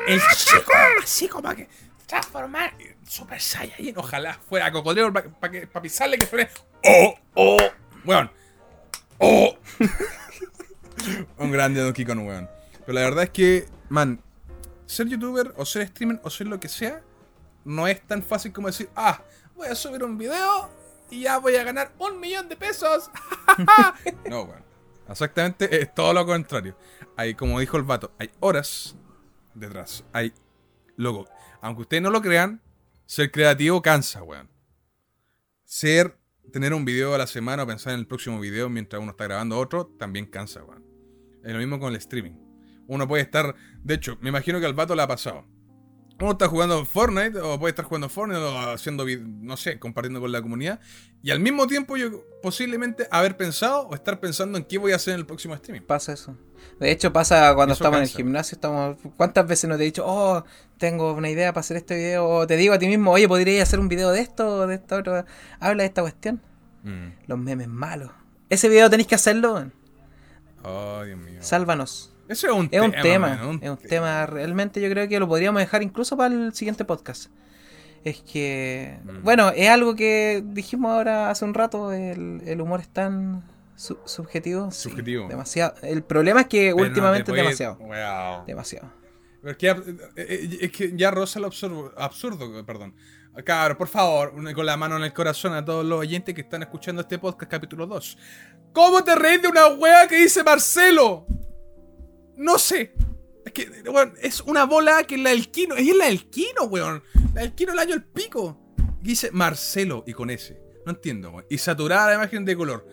El 0.08 0.22
chico, 0.36 0.72
así 1.04 1.28
como 1.28 1.54
que 1.54 1.68
transformar 2.06 2.74
Super 3.08 3.42
Saiyajin. 3.42 3.98
Ojalá 3.98 4.40
fuera 4.48 4.72
cocodrilo 4.72 5.12
para 5.14 5.52
que 5.52 5.68
para 5.68 5.84
pisarle 5.84 6.18
que 6.18 6.26
suene. 6.26 6.50
¡Oh! 6.84 7.16
¡Oh! 7.36 7.58
Weón. 8.06 8.32
¡Oh! 9.18 9.58
Un 11.38 11.52
grande 11.52 11.82
Donkey 11.82 12.06
Kong, 12.06 12.26
weón. 12.26 12.50
Pero 12.86 12.94
la 12.94 13.02
verdad 13.02 13.26
es 13.26 13.30
que, 13.32 13.66
man, 13.90 14.22
ser 14.86 15.08
youtuber 15.08 15.54
o 15.58 15.66
ser 15.66 15.88
streamer 15.88 16.20
o 16.24 16.30
ser 16.30 16.48
lo 16.48 16.60
que 16.60 16.70
sea, 16.70 17.02
no 17.66 17.88
es 17.88 18.02
tan 18.02 18.24
fácil 18.24 18.54
como 18.54 18.68
decir, 18.68 18.90
ah, 18.96 19.22
voy 19.56 19.68
a 19.68 19.76
subir 19.76 20.04
un 20.04 20.18
video 20.18 20.70
y 21.10 21.24
ya 21.24 21.38
voy 21.38 21.56
a 21.56 21.64
ganar 21.64 21.92
un 22.00 22.20
millón 22.20 22.48
de 22.48 22.56
pesos. 22.56 23.10
no, 24.30 24.44
weón. 24.44 24.67
Exactamente 25.10 25.82
es 25.82 25.94
todo 25.94 26.14
lo 26.14 26.26
contrario. 26.26 26.78
Hay, 27.16 27.34
como 27.34 27.60
dijo 27.60 27.78
el 27.78 27.84
vato, 27.84 28.14
hay 28.20 28.30
horas 28.40 28.96
detrás. 29.54 30.04
Hay, 30.14 30.34
loco, 30.96 31.28
aunque 31.62 31.84
ustedes 31.84 32.04
no 32.04 32.10
lo 32.10 32.22
crean, 32.22 32.62
ser 33.06 33.32
creativo 33.32 33.82
cansa, 33.82 34.24
weón. 34.24 34.50
Ser, 35.64 36.18
tener 36.52 36.74
un 36.74 36.86
video 36.86 37.14
a 37.14 37.18
la 37.18 37.28
semana 37.28 37.64
o 37.64 37.68
pensar 37.68 37.94
en 37.94 38.00
el 38.00 38.08
próximo 38.08 38.40
video 38.40 38.70
mientras 38.70 39.02
uno 39.02 39.12
está 39.12 39.26
grabando 39.26 39.58
otro, 39.58 39.88
también 39.98 40.26
cansa, 40.26 40.64
weón. 40.64 40.84
Es 41.44 41.54
lo 41.54 41.60
mismo 41.60 41.80
con 41.80 41.90
el 41.94 41.98
streaming. 41.98 42.34
Uno 42.88 43.08
puede 43.08 43.24
estar, 43.24 43.56
de 43.84 43.94
hecho, 43.94 44.18
me 44.22 44.30
imagino 44.30 44.60
que 44.60 44.66
al 44.66 44.74
vato 44.74 44.96
le 44.96 45.02
ha 45.02 45.08
pasado. 45.08 45.46
Uno 46.20 46.32
está 46.32 46.48
jugando 46.48 46.84
Fortnite 46.84 47.40
o 47.40 47.60
puede 47.60 47.72
estar 47.72 47.86
jugando 47.86 48.10
Fortnite 48.10 48.42
o 48.42 48.58
haciendo, 48.72 49.06
no 49.06 49.56
sé, 49.56 49.78
compartiendo 49.78 50.20
con 50.20 50.32
la 50.32 50.42
comunidad. 50.42 50.80
Y 51.22 51.30
al 51.30 51.40
mismo 51.40 51.68
tiempo 51.68 51.96
yo 51.96 52.24
posiblemente 52.42 53.08
haber 53.12 53.38
pensado 53.38 53.88
o 53.88 53.94
estar 53.94 54.20
pensando 54.20 54.58
en 54.58 54.64
qué 54.64 54.80
voy 54.80 54.94
a 54.94 54.96
hacer 54.96 55.14
en 55.14 55.20
el 55.20 55.26
próximo 55.28 55.54
streaming. 55.54 55.86
Pasa 55.86 56.14
eso. 56.14 56.36
De 56.80 56.90
hecho, 56.90 57.14
pasa 57.14 57.54
cuando 57.54 57.74
Eso 57.74 57.84
estamos 57.84 57.98
en 57.98 58.04
el 58.04 58.10
gimnasio. 58.10 58.56
estamos 58.56 58.98
¿Cuántas 59.16 59.48
veces 59.48 59.70
no 59.70 59.78
te 59.78 59.84
he 59.84 59.86
dicho, 59.86 60.04
oh, 60.08 60.44
tengo 60.80 61.14
una 61.14 61.30
idea 61.30 61.54
para 61.54 61.62
hacer 61.62 61.78
este 61.78 61.96
video? 61.96 62.28
O 62.28 62.48
te 62.48 62.58
digo 62.58 62.74
a 62.74 62.80
ti 62.80 62.88
mismo, 62.88 63.12
oye, 63.12 63.28
¿podrías 63.28 63.68
hacer 63.68 63.80
un 63.80 63.88
video 63.88 64.10
de 64.10 64.22
esto 64.22 64.48
o 64.48 64.68
de 64.68 64.76
esta 64.76 64.98
otra? 64.98 65.26
Habla 65.60 65.84
de 65.84 65.88
esta 65.88 66.02
cuestión. 66.02 66.42
Mm. 66.84 67.10
Los 67.28 67.38
memes 67.38 67.68
malos. 67.68 68.12
Ese 68.50 68.70
video 68.70 68.90
tenéis 68.90 69.08
que 69.08 69.16
hacerlo. 69.16 69.70
Oh, 70.64 71.04
Dios 71.04 71.20
mío. 71.20 71.38
Sálvanos. 71.42 72.17
Eso 72.28 72.48
es 72.48 72.54
un 72.54 72.70
Es 72.72 72.82
un 72.82 72.92
tema. 72.92 73.40
es 73.62 73.70
un 73.70 73.78
tema. 73.78 74.26
Realmente 74.26 74.82
yo 74.82 74.90
creo 74.90 75.08
que 75.08 75.20
lo 75.20 75.28
podríamos 75.28 75.60
dejar 75.62 75.84
incluso 75.84 76.18
para 76.18 76.34
el 76.34 76.54
siguiente 76.54 76.86
podcast. 76.86 77.32
Es 78.04 78.22
que, 78.22 79.00
Mm. 79.04 79.24
bueno, 79.24 79.50
es 79.56 79.70
algo 79.70 79.96
que 79.96 80.44
dijimos 80.46 80.92
ahora 80.92 81.30
hace 81.30 81.46
un 81.46 81.54
rato, 81.54 81.92
el, 81.92 82.42
el 82.46 82.62
humor 82.62 82.80
es 82.82 82.90
tan 82.90 83.44
su- 83.76 83.98
subjetivo. 84.06 84.72
sí, 84.72 84.90
Subjetivo. 84.90 85.28
demasiado. 85.28 85.74
El 85.82 86.04
problema 86.04 86.42
es 86.42 86.48
que 86.48 86.72
Pero 86.76 86.88
últimamente 86.88 87.32
te 87.32 87.38
es 87.38 87.44
demasiado. 87.44 87.76
Wow. 87.78 88.46
Demasiado. 88.46 88.92
Pero 89.42 89.52
es 89.52 89.58
que, 89.58 89.66
ya- 89.68 89.84
eh, 90.16 90.70
eh, 90.98 91.12
roza 91.12 91.40
lo 91.40 91.48
absurdo, 91.48 91.94
absurdo 91.98 92.66
perdón. 92.66 92.94
Cabro, 93.46 93.78
por 93.78 93.88
favor, 93.88 94.34
con 94.56 94.66
la 94.66 94.76
mano 94.78 94.98
en 94.98 95.04
el 95.04 95.14
corazón 95.14 95.54
a 95.54 95.64
todos 95.64 95.86
los 95.86 96.00
oyentes 96.00 96.34
que 96.34 96.42
están 96.42 96.64
escuchando 96.64 97.02
este 97.04 97.20
podcast 97.20 97.52
capítulo 97.52 97.86
2. 97.86 98.18
¿Cómo 98.74 99.04
te 99.04 99.14
reís 99.16 99.42
de 99.44 99.48
una 99.48 99.68
wea 99.68 100.08
que 100.08 100.18
dice 100.18 100.44
Marcelo? 100.44 101.28
No 102.38 102.58
sé. 102.58 102.94
Es 103.46 103.52
que, 103.52 103.70
weón, 103.90 104.14
es 104.22 104.42
una 104.42 104.66
bola 104.66 105.04
que 105.04 105.16
es 105.16 105.22
la 105.22 105.30
del 105.32 105.50
Kino. 105.50 105.76
Es 105.76 105.96
la 105.96 106.06
del 106.06 106.30
Kino, 106.30 106.64
weón. 106.70 107.02
La 107.34 107.42
del 107.42 107.54
Kino 107.54 107.74
el 107.74 107.80
año 107.80 107.94
el 107.96 108.04
pico. 108.04 108.58
Y 109.04 109.10
dice 109.10 109.32
Marcelo 109.32 110.04
y 110.08 110.14
con 110.14 110.30
ese. 110.30 110.60
No 110.86 110.92
entiendo, 110.94 111.32
weón. 111.32 111.46
Y 111.50 111.58
saturada 111.58 112.08
la 112.10 112.16
imagen 112.16 112.46
de 112.46 112.56
color. 112.56 112.88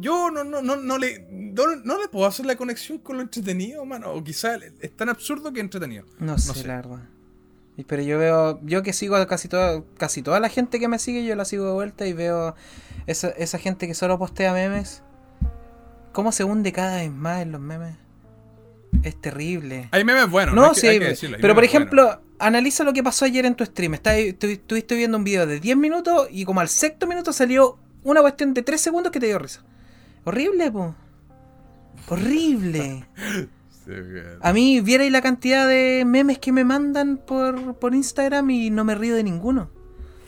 yo 0.00 0.30
no, 0.30 0.44
no, 0.44 0.62
no, 0.62 0.76
no 0.76 0.98
le, 0.98 1.26
no, 1.30 1.74
no 1.84 2.00
le 2.00 2.08
puedo 2.08 2.26
hacer 2.26 2.46
la 2.46 2.54
conexión 2.56 2.98
con 2.98 3.16
lo 3.16 3.22
entretenido, 3.22 3.84
mano. 3.84 4.12
O 4.12 4.22
quizá 4.22 4.56
es 4.80 4.96
tan 4.96 5.08
absurdo 5.08 5.52
que 5.52 5.60
entretenido. 5.60 6.04
No, 6.20 6.38
sé, 6.38 6.64
la 6.66 6.76
verdad. 6.76 7.08
Y- 7.76 7.84
Pero 7.84 8.02
yo 8.02 8.18
veo, 8.18 8.60
yo 8.64 8.82
que 8.84 8.92
sigo 8.92 9.16
a 9.16 9.26
casi 9.26 9.48
toda, 9.48 9.82
casi 9.98 10.22
toda 10.22 10.38
la 10.40 10.48
gente 10.48 10.78
que 10.80 10.86
me 10.88 10.98
sigue, 11.00 11.24
yo 11.24 11.34
la 11.36 11.44
sigo 11.44 11.64
de 11.66 11.72
vuelta 11.72 12.06
y 12.06 12.12
veo 12.12 12.54
esa, 13.06 13.28
esa 13.30 13.58
gente 13.58 13.86
que 13.88 13.94
solo 13.94 14.18
postea 14.18 14.52
memes. 14.52 15.02
¿Cómo 16.12 16.32
se 16.32 16.44
hunde 16.44 16.72
cada 16.72 16.96
vez 16.96 17.10
más 17.12 17.42
en 17.42 17.52
los 17.52 17.60
memes? 17.60 17.96
Es 19.02 19.20
terrible. 19.20 19.88
Hay 19.92 20.04
memes 20.04 20.30
buenos, 20.30 20.54
No, 20.54 20.64
Hay 20.68 20.74
que- 20.74 20.80
sí, 20.80 20.86
hay 20.88 20.98
que 20.98 21.04
decirlo, 21.08 21.36
hay 21.36 21.42
pero 21.42 21.54
por 21.54 21.64
ejemplo, 21.64 22.20
analiza 22.38 22.84
lo 22.84 22.92
que 22.92 23.02
pasó 23.02 23.24
ayer 23.24 23.44
en 23.46 23.54
tu 23.54 23.64
stream. 23.64 23.94
Está, 23.94 24.16
estuviste 24.16 24.94
viendo 24.96 25.16
un 25.18 25.24
video 25.24 25.46
de 25.46 25.60
10 25.60 25.76
minutos 25.76 26.28
y 26.30 26.44
como 26.44 26.60
al 26.60 26.68
sexto 26.68 27.06
minuto 27.06 27.32
salió 27.32 27.78
una 28.02 28.20
cuestión 28.20 28.54
de 28.54 28.62
3 28.62 28.80
segundos 28.80 29.12
que 29.12 29.20
te 29.20 29.26
dio 29.26 29.38
risa. 29.38 29.62
Horrible, 30.24 30.70
po. 30.70 30.94
Horrible. 32.08 33.04
Sí. 33.88 33.94
A 34.42 34.52
mí 34.52 34.82
vierais 34.82 35.10
la 35.10 35.22
cantidad 35.22 35.66
de 35.66 36.02
memes 36.06 36.38
que 36.38 36.52
me 36.52 36.62
mandan 36.62 37.16
por, 37.16 37.74
por 37.78 37.94
Instagram 37.94 38.50
y 38.50 38.68
no 38.68 38.84
me 38.84 38.94
río 38.94 39.14
de 39.16 39.22
ninguno. 39.24 39.70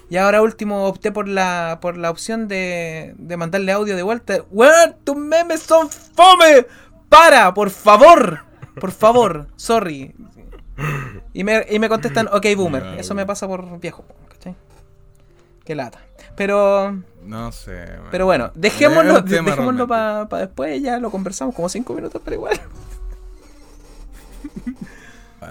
Y 0.09 0.17
ahora 0.17 0.41
último 0.41 0.87
opté 0.87 1.13
por 1.13 1.29
la, 1.29 1.77
por 1.83 1.99
la 1.99 2.09
opción 2.11 2.49
de, 2.49 3.15
de 3.19 3.37
mandarle 3.37 3.73
audio 3.73 3.97
de 3.97 4.03
vuelta. 4.03 4.39
¡Weón, 4.51 4.97
tus 5.05 5.17
memes 5.17 5.61
son 5.61 5.91
fome! 5.91 6.65
¡Para, 7.11 7.53
por 7.53 7.69
favor! 7.69 8.45
Por 8.81 8.91
favor, 8.93 9.47
sorry. 9.57 10.15
Y 11.33 11.45
me, 11.45 11.65
y 11.71 11.79
me 11.79 11.89
contestan, 11.89 12.29
ok, 12.33 12.47
boomer. 12.57 12.99
Eso 12.99 13.15
me 13.15 13.27
pasa 13.27 13.47
por 13.47 13.79
viejo, 13.79 14.05
¿cachai? 14.31 14.57
Qué 15.65 15.75
lata. 15.75 16.01
Pero, 16.37 17.03
No 17.25 17.53
sé. 17.53 17.85
man. 17.99 18.09
pero 18.11 18.25
bueno, 18.25 18.51
dejémoslo, 18.55 19.21
dejémoslo 19.21 19.87
para 19.87 20.27
después, 20.39 20.81
ya 20.83 20.99
lo 20.99 21.11
conversamos 21.11 21.55
como 21.55 21.69
5 21.69 21.93
minutos, 21.95 22.21
pero 22.25 22.37
igual. 22.37 22.59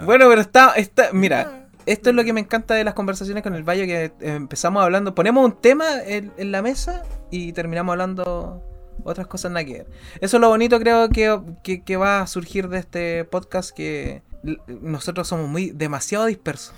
Bueno, 0.06 0.28
pero 0.30 0.42
está, 0.42 0.74
está, 0.76 1.10
mira, 1.14 1.68
esto 1.86 2.10
es 2.10 2.16
lo 2.16 2.24
que 2.24 2.32
me 2.34 2.40
encanta 2.42 2.74
de 2.74 2.84
las 2.84 2.94
conversaciones 2.94 3.44
con 3.44 3.56
el 3.56 3.64
Bayo, 3.64 3.86
que 3.86 4.06
eh, 4.06 4.14
empezamos 4.22 4.84
hablando, 4.84 5.16
ponemos 5.16 5.44
un 5.44 5.54
tema 5.54 5.86
en, 6.06 6.32
en 6.38 6.52
la 6.52 6.62
mesa 6.62 7.04
y 7.32 7.54
terminamos 7.54 7.94
hablando 7.94 8.64
otras 9.10 9.28
cosas 9.28 9.52
nada 9.52 9.66
que 9.66 9.74
ver. 9.74 9.88
Eso 10.22 10.38
es 10.38 10.42
lo 10.42 10.50
bonito 10.50 10.80
creo 10.80 11.10
que, 11.10 11.40
que, 11.64 11.84
que 11.84 11.98
va 11.98 12.22
a 12.22 12.28
surgir 12.28 12.70
de 12.70 12.80
este 12.80 13.24
podcast, 13.26 13.72
que 13.72 14.22
nosotros 14.68 15.28
somos 15.28 15.48
muy 15.50 15.72
demasiado 15.72 16.26
dispersos. 16.26 16.74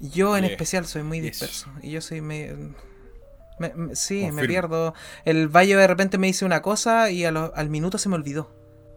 Yo 0.00 0.36
en 0.36 0.44
Yeah. 0.44 0.52
especial 0.52 0.86
soy 0.86 1.02
muy 1.02 1.20
Yes. 1.20 1.30
disperso. 1.40 1.70
Y 1.82 1.90
yo 1.92 2.00
soy 2.00 2.20
medio... 2.20 2.56
me- 3.58 3.72
me- 3.74 3.94
sí, 3.96 4.30
me 4.32 4.46
pierdo. 4.46 4.94
El 5.24 5.48
Bayo 5.48 5.78
de 5.78 5.86
repente 5.86 6.18
me 6.18 6.26
dice 6.26 6.44
una 6.44 6.60
cosa 6.62 7.10
y 7.10 7.28
lo- 7.30 7.52
al 7.54 7.70
minuto 7.70 7.98
se 7.98 8.08
me 8.08 8.16
olvidó. 8.16 8.52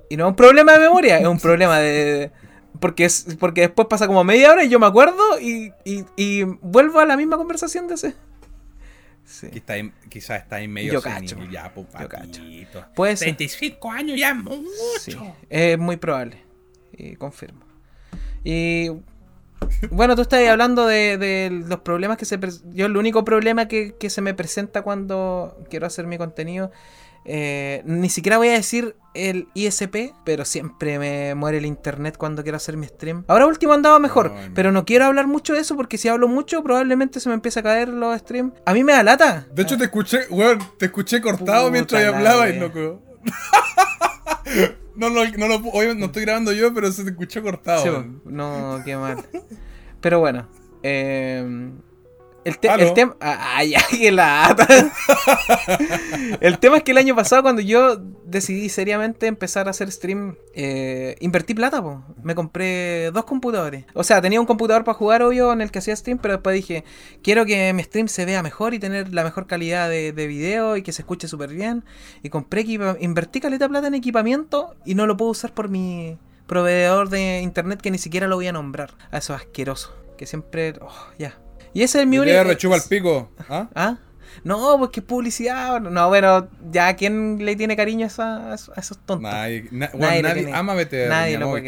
Y 0.09 0.17
no 0.17 0.25
es 0.25 0.29
un 0.29 0.35
problema 0.35 0.73
de 0.73 0.79
memoria, 0.79 1.19
es 1.19 1.27
un 1.27 1.39
problema 1.39 1.79
de... 1.79 2.31
Porque, 2.79 3.05
es, 3.05 3.25
porque 3.39 3.61
después 3.61 3.87
pasa 3.89 4.07
como 4.07 4.23
media 4.23 4.51
hora 4.51 4.63
y 4.63 4.69
yo 4.69 4.79
me 4.79 4.85
acuerdo 4.85 5.39
y, 5.41 5.73
y, 5.83 6.05
y 6.15 6.43
vuelvo 6.43 6.99
a 6.99 7.05
la 7.05 7.17
misma 7.17 7.35
conversación 7.37 7.87
de 7.87 7.95
ese. 7.95 8.13
Sí. 9.29 9.49
Que 9.49 9.57
está 9.57 9.73
ahí- 9.73 9.91
quizás 10.09 10.41
está 10.41 10.55
ahí 10.55 10.69
medio 10.69 10.93
Yo 10.93 11.01
cacho. 11.01 11.37
ya, 11.51 11.73
pues, 11.73 11.85
Yo 11.99 12.07
cacho. 12.07 12.41
papito. 12.41 12.85
Puede 12.95 13.17
ser. 13.17 13.35
35 13.35 13.91
años 13.91 14.17
ya, 14.17 14.33
mucho. 14.33 14.63
Sí, 15.01 15.17
es 15.49 15.77
muy 15.77 15.97
probable. 15.97 16.37
Y 16.93 17.15
confirmo. 17.17 17.59
Y 18.45 18.89
bueno, 19.91 20.15
tú 20.15 20.21
estás 20.21 20.47
hablando 20.47 20.87
de, 20.87 21.17
de 21.17 21.49
los 21.67 21.81
problemas 21.81 22.15
que 22.17 22.23
se... 22.23 22.39
Yo 22.73 22.85
el 22.85 22.95
único 22.95 23.25
problema 23.25 23.67
que, 23.67 23.95
que 23.99 24.09
se 24.09 24.21
me 24.21 24.33
presenta 24.33 24.81
cuando 24.81 25.61
quiero 25.69 25.85
hacer 25.87 26.07
mi 26.07 26.17
contenido, 26.17 26.71
eh, 27.29 27.81
ni 27.85 28.09
siquiera 28.09 28.37
voy 28.37 28.47
a 28.47 28.53
decir 28.53 28.95
el 29.13 29.47
ISP, 29.53 30.13
pero 30.23 30.45
siempre 30.45 30.97
me 30.97 31.35
muere 31.35 31.57
el 31.57 31.65
internet 31.65 32.15
cuando 32.17 32.41
quiero 32.43 32.55
hacer 32.55 32.77
mi 32.77 32.87
stream. 32.87 33.25
Ahora 33.27 33.47
último 33.47 33.73
andaba 33.73 33.99
mejor, 33.99 34.31
Ay, 34.33 34.51
pero 34.55 34.71
no 34.71 34.85
quiero 34.85 35.05
hablar 35.05 35.27
mucho 35.27 35.53
de 35.53 35.59
eso 35.59 35.75
porque 35.75 35.97
si 35.97 36.07
hablo 36.07 36.27
mucho 36.27 36.63
probablemente 36.63 37.19
se 37.19 37.27
me 37.27 37.35
empieza 37.35 37.59
a 37.59 37.63
caer 37.63 37.89
los 37.89 38.17
streams. 38.19 38.53
A 38.65 38.73
mí 38.73 38.83
me 38.83 38.93
da 38.93 39.03
lata. 39.03 39.45
De 39.51 39.63
hecho, 39.63 39.77
te 39.77 39.85
escuché, 39.85 40.19
weón, 40.29 40.59
te 40.79 40.85
escuché 40.85 41.19
cortado 41.19 41.63
Puta 41.63 41.71
mientras 41.71 42.01
la 42.01 42.09
hablabas, 42.17 42.55
loco. 42.55 43.01
no, 44.95 45.09
no, 45.09 45.25
no, 45.37 45.47
lo, 45.47 45.55
obviamente 45.55 45.99
no 45.99 46.05
estoy 46.05 46.23
grabando 46.23 46.53
yo, 46.53 46.73
pero 46.73 46.91
se 46.91 47.03
te 47.03 47.09
escuchó 47.09 47.41
cortado. 47.41 47.83
Sí, 47.83 47.89
no, 48.25 48.81
qué 48.85 48.95
mal. 48.95 49.25
Pero 49.99 50.19
bueno. 50.19 50.47
eh, 50.83 51.71
el, 52.47 52.59
te- 52.59 52.67
el 52.73 52.93
tema. 52.93 53.15
¡Ay, 53.19 53.73
ay, 53.91 53.97
qué 53.99 54.11
lata! 54.11 54.67
el 56.41 56.59
tema 56.59 56.77
es 56.77 56.83
que 56.83 56.91
el 56.91 56.97
año 56.97 57.15
pasado, 57.15 57.41
cuando 57.43 57.61
yo 57.61 57.97
decidí 58.25 58.69
seriamente 58.69 59.27
empezar 59.27 59.67
a 59.67 59.71
hacer 59.71 59.91
stream, 59.91 60.35
eh, 60.53 61.15
invertí 61.19 61.53
plata, 61.53 61.81
po. 61.81 62.03
Me 62.23 62.35
compré 62.35 63.11
dos 63.11 63.25
computadores. 63.25 63.85
O 63.93 64.03
sea, 64.03 64.21
tenía 64.21 64.39
un 64.39 64.45
computador 64.45 64.83
para 64.83 64.97
jugar, 64.97 65.21
obvio, 65.23 65.51
en 65.53 65.61
el 65.61 65.71
que 65.71 65.79
hacía 65.79 65.95
stream, 65.95 66.19
pero 66.19 66.35
después 66.35 66.53
dije, 66.55 66.83
quiero 67.21 67.45
que 67.45 67.73
mi 67.73 67.83
stream 67.83 68.07
se 68.07 68.25
vea 68.25 68.43
mejor 68.43 68.73
y 68.73 68.79
tener 68.79 69.13
la 69.13 69.23
mejor 69.23 69.47
calidad 69.47 69.89
de, 69.89 70.11
de 70.13 70.27
video 70.27 70.77
y 70.77 70.83
que 70.83 70.91
se 70.91 71.01
escuche 71.01 71.27
súper 71.27 71.49
bien. 71.51 71.83
Y 72.23 72.29
compré 72.29 72.61
invertí 72.99 73.39
caleta 73.39 73.65
de 73.65 73.69
plata 73.69 73.87
en 73.87 73.95
equipamiento 73.95 74.75
y 74.85 74.95
no 74.95 75.07
lo 75.07 75.15
puedo 75.15 75.31
usar 75.31 75.53
por 75.53 75.69
mi 75.69 76.17
proveedor 76.47 77.09
de 77.09 77.41
internet 77.41 77.81
que 77.81 77.91
ni 77.91 77.97
siquiera 77.97 78.27
lo 78.27 78.35
voy 78.35 78.47
a 78.47 78.51
nombrar. 78.53 78.91
A 79.11 79.17
eso 79.19 79.33
asqueroso. 79.33 79.95
Que 80.17 80.25
siempre. 80.25 80.73
oh, 80.81 81.07
ya. 81.19 81.37
Y 81.73 81.83
ese 81.83 82.01
es 82.01 82.07
mi 82.07 82.17
único. 82.19 82.43
rechupa 82.43 82.75
el 82.75 82.81
pico. 82.89 83.29
¿Ah? 83.49 83.67
¿Ah? 83.75 83.97
No, 84.43 84.77
pues 84.77 84.91
que 84.91 84.99
es 84.99 85.05
publicidad. 85.05 85.81
No, 85.81 86.07
bueno, 86.09 86.47
ya, 86.71 86.95
¿quién 86.95 87.43
le 87.43 87.55
tiene 87.55 87.75
cariño 87.75 88.05
a, 88.05 88.07
esa- 88.07 88.51
a 88.51 88.53
esos- 88.53 88.97
tontos? 89.05 89.21
Nadie, 89.21 89.67
na- 89.71 89.89
Nadie 89.93 90.21
nadie 90.21 90.53
ama 90.53 90.73
BTR. 90.75 91.09
nadie 91.09 91.37
lo 91.37 91.49
puede 91.49 91.63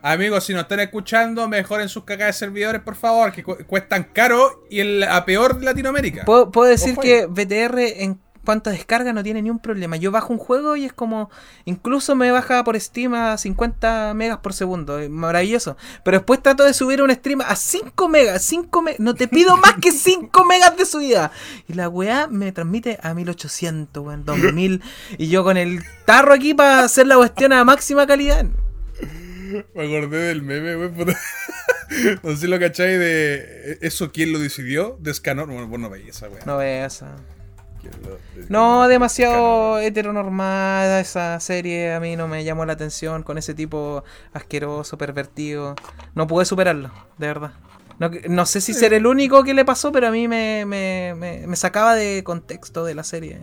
Amigos, 0.00 0.44
si 0.44 0.52
nos 0.54 0.62
están 0.62 0.80
escuchando, 0.80 1.48
mejoren 1.48 1.88
sus 1.88 2.04
cacas 2.04 2.28
de 2.28 2.32
servidores, 2.34 2.80
por 2.82 2.94
favor, 2.94 3.32
que 3.32 3.42
cu- 3.42 3.58
cuestan 3.66 4.04
caro 4.12 4.64
y 4.70 4.80
el, 4.80 5.02
a 5.02 5.24
peor 5.24 5.58
de 5.58 5.64
Latinoamérica. 5.66 6.24
Puedo, 6.24 6.50
puedo 6.50 6.70
decir 6.70 6.92
Ojo 6.92 7.02
que 7.02 7.26
BTR 7.26 7.78
en 8.02 8.20
cuanto 8.44 8.70
a 8.70 8.72
descarga 8.72 9.12
no 9.12 9.22
tiene 9.22 9.42
ni 9.42 9.50
un 9.50 9.58
problema. 9.58 9.96
Yo 9.96 10.10
bajo 10.10 10.32
un 10.32 10.38
juego 10.38 10.76
y 10.76 10.84
es 10.84 10.92
como. 10.92 11.30
Incluso 11.64 12.14
me 12.16 12.30
baja 12.30 12.62
por 12.64 12.78
Steam 12.80 13.14
a 13.14 13.36
50 13.38 14.12
megas 14.14 14.38
por 14.38 14.52
segundo. 14.52 14.98
Maravilloso. 15.10 15.76
Pero 16.04 16.18
después 16.18 16.42
trato 16.42 16.64
de 16.64 16.74
subir 16.74 17.02
un 17.02 17.10
stream 17.10 17.40
a 17.42 17.56
5 17.56 18.08
megas. 18.08 18.42
5 18.42 18.82
me- 18.82 18.96
No 18.98 19.14
te 19.14 19.28
pido 19.28 19.56
más 19.56 19.74
que 19.80 19.92
5 19.92 20.44
megas 20.44 20.76
de 20.76 20.86
subida. 20.86 21.30
Y 21.68 21.74
la 21.74 21.88
weá 21.88 22.26
me 22.26 22.52
transmite 22.52 22.98
a 23.02 23.14
1800, 23.14 24.04
weón. 24.04 24.24
2000. 24.24 24.82
Y 25.18 25.28
yo 25.28 25.44
con 25.44 25.56
el 25.56 25.80
tarro 26.04 26.32
aquí 26.34 26.54
para 26.54 26.84
hacer 26.84 27.06
la 27.06 27.16
cuestión 27.16 27.52
a 27.52 27.64
máxima 27.64 28.06
calidad. 28.06 28.46
Me 29.74 29.84
acordé 29.84 30.18
del 30.28 30.42
meme, 30.42 30.88
puta. 30.88 31.16
No 32.22 32.30
sé 32.30 32.36
si 32.36 32.46
lo 32.46 32.60
cacháis 32.60 33.00
de. 33.00 33.78
¿Eso 33.80 34.12
quién 34.12 34.32
lo 34.32 34.38
decidió? 34.38 34.96
De 35.00 35.12
Scanor. 35.12 35.48
Bueno, 35.48 35.66
vos 35.66 35.80
no 35.80 35.90
veis 35.90 36.10
esa, 36.10 36.28
weá. 36.28 36.44
No 36.46 36.56
veas 36.58 36.94
esa. 36.96 37.16
¿Quién 37.80 37.92
lo- 38.02 38.10
de- 38.40 38.46
No, 38.48 38.82
de 38.86 38.92
demasiado 38.94 39.78
heteronormada 39.78 41.00
esa 41.00 41.38
serie. 41.40 41.92
A 41.94 42.00
mí 42.00 42.16
no 42.16 42.28
me 42.28 42.44
llamó 42.44 42.64
la 42.66 42.74
atención 42.74 43.22
con 43.22 43.38
ese 43.38 43.54
tipo 43.54 44.04
asqueroso, 44.32 44.98
pervertido. 44.98 45.74
No 46.14 46.26
pude 46.26 46.44
superarlo, 46.44 46.90
de 47.18 47.26
verdad. 47.26 47.52
No, 47.98 48.10
no 48.28 48.46
sé 48.46 48.60
si 48.62 48.72
ser 48.72 48.94
el 48.94 49.06
único 49.06 49.42
que 49.44 49.52
le 49.54 49.64
pasó, 49.64 49.92
pero 49.92 50.08
a 50.08 50.10
mí 50.10 50.26
me, 50.28 50.64
me, 50.66 51.14
me- 51.16 51.46
me 51.46 51.56
sacaba 51.56 51.94
de 51.94 52.22
contexto 52.24 52.84
de 52.84 52.94
la 52.94 53.04
serie. 53.04 53.40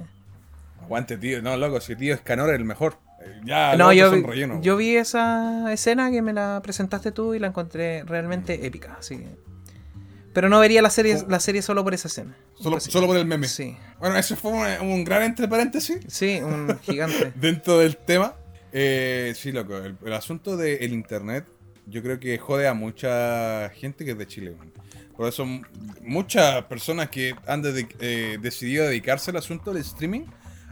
Aguante, 0.82 1.18
tío. 1.18 1.42
No, 1.42 1.56
loco, 1.58 1.80
si 1.82 1.96
tío 1.96 2.16
Scanor 2.18 2.50
es 2.50 2.56
el 2.56 2.66
mejor. 2.66 2.98
Eh, 3.24 3.42
Ya, 3.46 3.76
no, 3.76 3.92
yo, 3.94 4.12
vi- 4.12 4.22
son 4.22 4.30
rellenos, 4.30 4.62
yo 4.62 4.78
vi 4.78 4.96
esa 4.96 5.72
escena 5.74 6.10
que 6.12 6.22
me 6.22 6.34
la 6.34 6.60
presentaste 6.64 7.12
tú 7.12 7.34
y 7.34 7.40
la 7.40 7.48
encontré 7.48 8.04
realmente 8.04 8.66
épica. 8.66 8.96
Así 9.00 9.18
que- 9.18 9.38
Pero 10.38 10.50
no 10.50 10.60
vería 10.60 10.84
la 10.84 10.92
serie, 10.92 11.18
la 11.28 11.40
serie 11.40 11.64
solo 11.64 11.84
por 11.84 11.96
esa 11.96 12.10
escena. 12.10 12.38
Solo, 12.62 12.80
solo 12.80 13.08
por 13.08 13.18
el 13.18 13.26
meme. 13.26 13.48
Sí, 13.48 13.76
Bueno, 13.98 14.18
ese 14.18 14.36
fue 14.36 14.52
un, 14.52 14.88
un 14.88 15.04
gran 15.04 15.24
entre 15.24 15.48
paréntesis 15.48 15.98
sí, 16.08 16.40
un 16.44 16.78
gigante. 16.84 17.34
dentro 17.34 17.80
del 17.80 17.98
tema. 17.98 18.36
Eh, 18.72 19.34
sí, 19.36 19.52
loco, 19.52 19.78
el, 19.78 19.98
el 20.06 20.14
asunto 20.14 20.56
del 20.56 20.94
internet 20.94 21.44
yo 21.88 22.04
creo 22.04 22.20
que 22.20 22.38
jode 22.38 22.68
a 22.68 22.76
mucha 22.76 23.72
gente 23.72 24.06
que 24.06 24.12
es 24.12 24.18
de 24.20 24.28
Chile. 24.28 24.54
man. 24.56 24.72
Por 25.16 25.28
eso 25.28 25.44
muchas 26.04 26.64
personas 26.66 27.10
que 27.10 27.34
han 27.48 27.64
de- 27.64 27.88
eh, 28.00 28.38
decidido 28.40 28.86
dedicarse 28.86 29.32
al 29.32 29.38
asunto 29.38 29.74
del 29.74 29.82
streaming, 29.82 30.26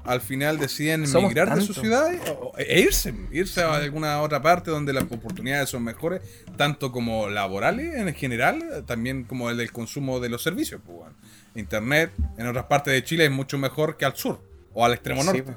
al 0.05 0.21
final 0.21 0.57
deciden 0.59 1.03
emigrar 1.05 1.49
de 1.49 1.55
tanto. 1.57 1.73
su 1.73 1.79
ciudad 1.81 2.11
o- 2.29 2.51
o- 2.53 2.57
e 2.57 2.79
irse, 2.81 3.13
irse 3.31 3.61
a 3.61 3.73
alguna 3.75 4.21
otra 4.21 4.41
parte 4.41 4.71
donde 4.71 4.93
las 4.93 5.03
oportunidades 5.03 5.69
son 5.69 5.83
mejores, 5.83 6.21
tanto 6.57 6.91
como 6.91 7.29
laborales 7.29 7.95
en 7.95 8.13
general, 8.13 8.83
también 8.85 9.23
como 9.23 9.49
el 9.49 9.57
del 9.57 9.71
consumo 9.71 10.19
de 10.19 10.29
los 10.29 10.41
servicios. 10.43 10.81
pues, 10.85 10.97
bueno. 10.97 11.15
Internet 11.55 12.11
en 12.37 12.47
otras 12.47 12.65
partes 12.65 12.93
de 12.93 13.03
Chile 13.03 13.25
es 13.25 13.31
mucho 13.31 13.57
mejor 13.57 13.95
que 13.97 14.05
al 14.05 14.15
sur 14.15 14.41
o 14.73 14.83
al 14.85 14.93
extremo 14.93 15.23
norte. 15.23 15.43
pues. 15.43 15.55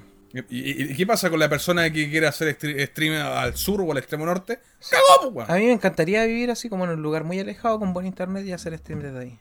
¿Y, 0.51 0.95
qué 0.95 1.07
pasa 1.07 1.31
con 1.31 1.41
la 1.41 1.49
persona 1.49 1.91
que 1.91 2.09
quiere 2.11 2.27
hacer 2.27 2.57
stre- 2.59 2.87
stream 2.89 3.14
al 3.14 3.57
sur 3.57 3.81
o 3.81 3.91
al 3.91 3.99
extremo 3.99 4.27
norte? 4.27 4.61
¡Cagó, 4.91 5.33
pues! 5.33 5.49
A 5.49 5.55
mí 5.57 5.64
me 5.64 5.73
encantaría 5.73 6.25
vivir 6.27 6.51
así 6.51 6.68
como 6.68 6.85
en 6.85 6.91
un 6.91 7.03
lugar 7.03 7.25
muy 7.25 7.41
alejado 7.41 7.79
con 7.79 7.93
buen 7.95 8.07
internet 8.07 8.45
y 8.47 8.53
hacer 8.53 8.77
stream 8.79 9.01
desde 9.01 9.18
ahí. 9.18 9.39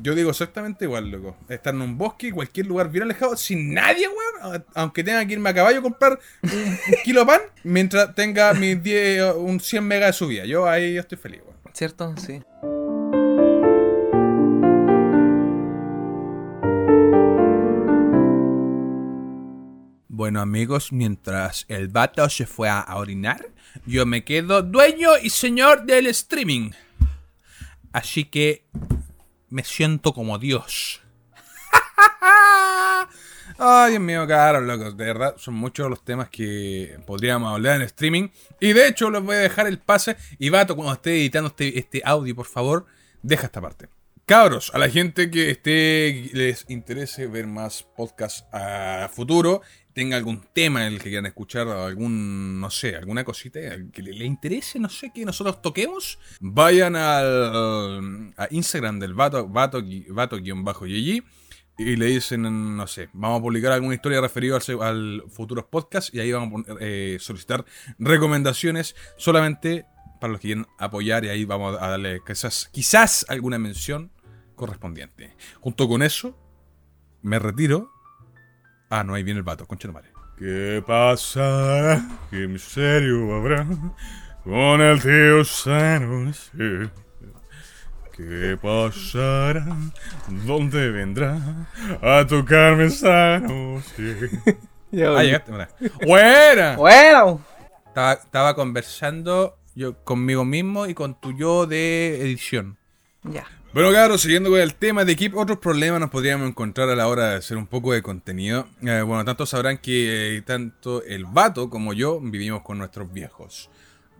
Yo 0.00 0.14
digo 0.14 0.30
exactamente 0.30 0.84
igual, 0.84 1.10
loco. 1.10 1.36
Estar 1.48 1.74
en 1.74 1.82
un 1.82 1.96
bosque, 1.96 2.32
cualquier 2.32 2.66
lugar 2.66 2.90
bien 2.90 3.04
alejado, 3.04 3.36
sin 3.36 3.72
nadie, 3.72 4.06
weón. 4.08 4.64
Aunque 4.74 5.04
tenga 5.04 5.24
que 5.26 5.34
irme 5.34 5.50
a 5.50 5.54
caballo 5.54 5.78
a 5.78 5.82
comprar 5.82 6.18
un, 6.42 6.50
un 6.50 6.78
kilo 7.04 7.20
de 7.20 7.26
pan, 7.26 7.40
mientras 7.62 8.14
tenga 8.14 8.52
mis 8.54 8.82
10, 8.82 9.34
un 9.36 9.60
100 9.60 9.84
megas 9.84 10.08
de 10.08 10.12
subida. 10.12 10.44
Yo 10.44 10.68
ahí 10.68 10.96
estoy 10.96 11.18
feliz, 11.18 11.40
weón. 11.44 11.54
¿Cierto? 11.72 12.14
Sí. 12.16 12.42
Bueno 20.08 20.40
amigos, 20.40 20.92
mientras 20.92 21.66
el 21.68 21.88
vato 21.88 22.28
se 22.30 22.46
fue 22.46 22.68
a 22.68 22.84
orinar, 22.94 23.48
yo 23.84 24.06
me 24.06 24.24
quedo 24.24 24.62
dueño 24.62 25.10
y 25.20 25.30
señor 25.30 25.84
del 25.86 26.06
streaming. 26.06 26.70
Así 27.92 28.24
que 28.24 28.64
me 29.54 29.62
siento 29.62 30.12
como 30.12 30.36
Dios. 30.36 31.00
Ay, 33.56 33.92
Dios 33.92 34.02
mío, 34.02 34.26
caro, 34.26 34.60
locos. 34.60 34.96
De 34.96 35.04
verdad, 35.04 35.36
son 35.38 35.54
muchos 35.54 35.88
los 35.88 36.04
temas 36.04 36.28
que 36.28 36.98
podríamos 37.06 37.52
hablar 37.52 37.76
en 37.76 37.82
streaming. 37.82 38.30
Y 38.58 38.72
de 38.72 38.88
hecho, 38.88 39.12
les 39.12 39.22
voy 39.22 39.36
a 39.36 39.38
dejar 39.38 39.68
el 39.68 39.78
pase. 39.78 40.16
Y 40.40 40.48
vato, 40.48 40.74
cuando 40.74 40.94
esté 40.94 41.12
editando 41.12 41.50
este, 41.50 41.78
este 41.78 42.02
audio, 42.04 42.34
por 42.34 42.46
favor, 42.46 42.86
deja 43.22 43.46
esta 43.46 43.60
parte. 43.60 43.88
Cabros, 44.26 44.74
a 44.74 44.78
la 44.78 44.88
gente 44.88 45.30
que 45.30 45.50
esté 45.50 46.30
les 46.32 46.64
interese 46.68 47.28
ver 47.28 47.46
más 47.46 47.84
podcasts 47.84 48.44
a 48.50 49.08
futuro, 49.12 49.62
tenga 49.94 50.16
algún 50.16 50.42
tema 50.52 50.86
en 50.86 50.94
el 50.94 50.98
que 50.98 51.08
quieran 51.08 51.26
escuchar, 51.26 51.68
algún, 51.68 52.60
no 52.60 52.68
sé, 52.68 52.96
alguna 52.96 53.24
cosita 53.24 53.60
que 53.92 54.02
le, 54.02 54.24
interese, 54.24 54.78
no 54.78 54.88
sé, 54.88 55.12
que 55.14 55.24
nosotros 55.24 55.62
toquemos, 55.62 56.18
vayan 56.40 56.96
al 56.96 58.34
a 58.36 58.48
Instagram 58.50 58.98
del 58.98 59.14
vato, 59.14 59.48
vato, 59.48 59.82
vato 60.08 60.36
y 61.76 61.96
le 61.96 62.06
dicen, 62.06 62.76
no 62.76 62.86
sé, 62.86 63.08
vamos 63.12 63.38
a 63.38 63.42
publicar 63.42 63.72
alguna 63.72 63.94
historia 63.94 64.20
referida 64.20 64.56
al, 64.56 64.82
al 64.82 65.24
futuros 65.28 65.64
podcast 65.64 66.14
y 66.14 66.20
ahí 66.20 66.30
vamos 66.32 66.68
a 66.68 66.74
eh, 66.80 67.16
solicitar 67.20 67.64
recomendaciones 67.98 68.94
solamente 69.16 69.86
para 70.20 70.32
los 70.32 70.40
que 70.40 70.48
quieren 70.48 70.66
apoyar 70.78 71.24
y 71.24 71.28
ahí 71.28 71.44
vamos 71.44 71.76
a 71.80 71.88
darle 71.88 72.20
quizás, 72.26 72.68
quizás 72.72 73.26
alguna 73.28 73.58
mención 73.58 74.12
correspondiente. 74.54 75.36
Junto 75.60 75.88
con 75.88 76.02
eso, 76.02 76.38
me 77.22 77.38
retiro. 77.38 77.93
Ah, 78.96 79.02
no, 79.02 79.14
ahí 79.14 79.24
viene 79.24 79.38
el 79.38 79.44
vato, 79.44 79.66
concha 79.66 79.88
de 79.88 79.94
madre. 79.94 80.10
¿Qué 80.38 80.80
pasa? 80.86 82.00
¿Qué 82.30 82.46
misterio 82.46 83.34
habrá 83.34 83.66
con 84.44 84.80
el 84.80 85.02
tío 85.02 85.44
Sano? 85.44 86.32
Sí. 86.32 86.88
¿Qué 88.16 88.56
pasará? 88.62 89.66
¿Dónde 90.46 90.92
vendrá 90.92 91.36
a 92.00 92.24
tocarme 92.24 92.88
sano? 92.88 93.82
Sí. 93.96 94.14
Ah, 95.02 95.24
llegaste. 95.24 95.50
¡Buena! 96.06 96.76
Bueno. 96.76 97.44
Estaba, 97.88 98.12
estaba 98.12 98.54
conversando 98.54 99.58
yo 99.74 100.04
conmigo 100.04 100.44
mismo 100.44 100.86
y 100.86 100.94
con 100.94 101.20
tu 101.20 101.32
yo 101.36 101.66
de 101.66 102.20
edición. 102.22 102.78
Ya. 103.24 103.44
Bueno, 103.74 103.90
claro, 103.90 104.16
siguiendo 104.18 104.50
con 104.50 104.60
el 104.60 104.76
tema 104.76 105.04
de 105.04 105.16
qué 105.16 105.32
otros 105.34 105.58
problemas 105.58 105.98
nos 105.98 106.10
podríamos 106.10 106.48
encontrar 106.48 106.88
a 106.90 106.94
la 106.94 107.08
hora 107.08 107.30
de 107.30 107.36
hacer 107.38 107.56
un 107.56 107.66
poco 107.66 107.92
de 107.92 108.02
contenido. 108.02 108.68
Eh, 108.82 109.02
bueno, 109.02 109.24
tanto 109.24 109.46
sabrán 109.46 109.78
que 109.78 110.36
eh, 110.36 110.42
tanto 110.42 111.02
el 111.02 111.24
vato 111.24 111.68
como 111.68 111.92
yo 111.92 112.20
vivimos 112.20 112.62
con 112.62 112.78
nuestros 112.78 113.12
viejos. 113.12 113.68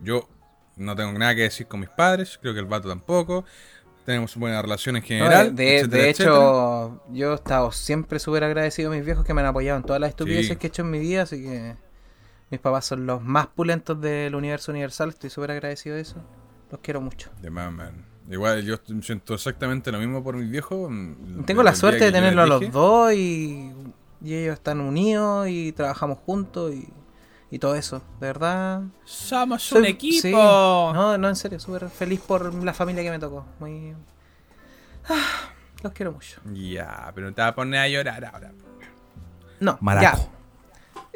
Yo 0.01 0.27
no 0.75 0.93
tengo 0.93 1.13
nada 1.17 1.35
que 1.35 1.43
decir 1.43 1.67
con 1.67 1.79
mis 1.79 1.89
padres, 1.89 2.37
creo 2.41 2.53
que 2.53 2.59
el 2.59 2.65
vato 2.65 2.89
tampoco. 2.89 3.45
Tenemos 4.05 4.35
buena 4.35 4.61
relación 4.61 4.97
en 4.97 5.01
No, 5.03 5.07
general. 5.07 5.55
de, 5.55 5.77
etcétera, 5.77 6.03
de 6.03 6.09
etcétera. 6.09 6.35
hecho, 6.35 7.03
yo 7.13 7.31
he 7.31 7.35
estado 7.35 7.71
siempre 7.71 8.19
súper 8.19 8.43
agradecido 8.43 8.91
a 8.91 8.95
mis 8.95 9.05
viejos 9.05 9.23
que 9.25 9.33
me 9.33 9.39
han 9.41 9.47
apoyado 9.47 9.77
en 9.77 9.83
todas 9.85 10.01
las 10.01 10.09
estupideces 10.09 10.47
Sí. 10.49 10.55
que 10.57 10.67
he 10.67 10.69
hecho 10.69 10.81
en 10.81 10.91
mi 10.91 10.99
vida, 10.99 11.21
así 11.23 11.41
que 11.41 11.75
mis 12.51 12.59
papás 12.59 12.85
son 12.85 13.05
los 13.07 13.23
más 13.23 13.47
pulentos 13.47 13.99
del 14.01 14.35
universo 14.35 14.71
universal, 14.73 15.09
estoy 15.09 15.29
súper 15.29 15.51
agradecido 15.51 15.95
de 15.95 16.01
eso. 16.01 16.17
Los 16.69 16.81
quiero 16.81 16.99
mucho. 16.99 17.31
De 17.41 17.49
man. 17.49 18.05
Igual 18.29 18.63
yo 18.63 18.77
siento 19.01 19.35
exactamente 19.35 19.91
lo 19.91 19.99
mismo 19.99 20.23
por 20.23 20.35
mis 20.35 20.49
viejos. 20.49 20.89
mm, 20.89 21.43
Tengo 21.45 21.61
la 21.63 21.75
suerte 21.75 22.05
de 22.05 22.11
tenerlos 22.11 22.43
a 22.43 22.47
los 22.47 22.71
dos 22.71 23.13
y, 23.13 23.71
y 24.21 24.33
ellos 24.33 24.53
están 24.55 24.81
unidos 24.81 25.47
y 25.47 25.71
trabajamos 25.73 26.17
juntos 26.25 26.73
y, 26.73 26.87
y 27.51 27.59
todo 27.59 27.75
eso. 27.75 28.01
De 28.19 28.27
verdad. 28.27 28.81
Somos 29.03 29.61
soy- 29.63 29.79
un 29.79 29.85
equipo. 29.85 30.21
sí. 30.21 30.31
no, 30.31 31.17
no, 31.17 31.29
en 31.29 31.35
serio, 31.35 31.59
súper 31.59 31.87
feliz 31.89 32.19
por 32.21 32.51
la 32.63 32.73
familia 32.73 33.03
que 33.03 33.11
me 33.11 33.19
tocó. 33.19 33.45
Muy. 33.59 33.93
Ah, 35.07 35.51
los 35.83 35.93
quiero 35.93 36.11
mucho. 36.13 36.41
Ya, 36.51 37.11
pero 37.13 37.31
te 37.31 37.41
vas 37.41 37.51
a 37.51 37.55
poner 37.55 37.79
a 37.81 37.87
llorar 37.87 38.25
ahora. 38.25 38.51
No, 39.59 39.77
Maraco. 39.81 40.17
ya. 40.17 40.29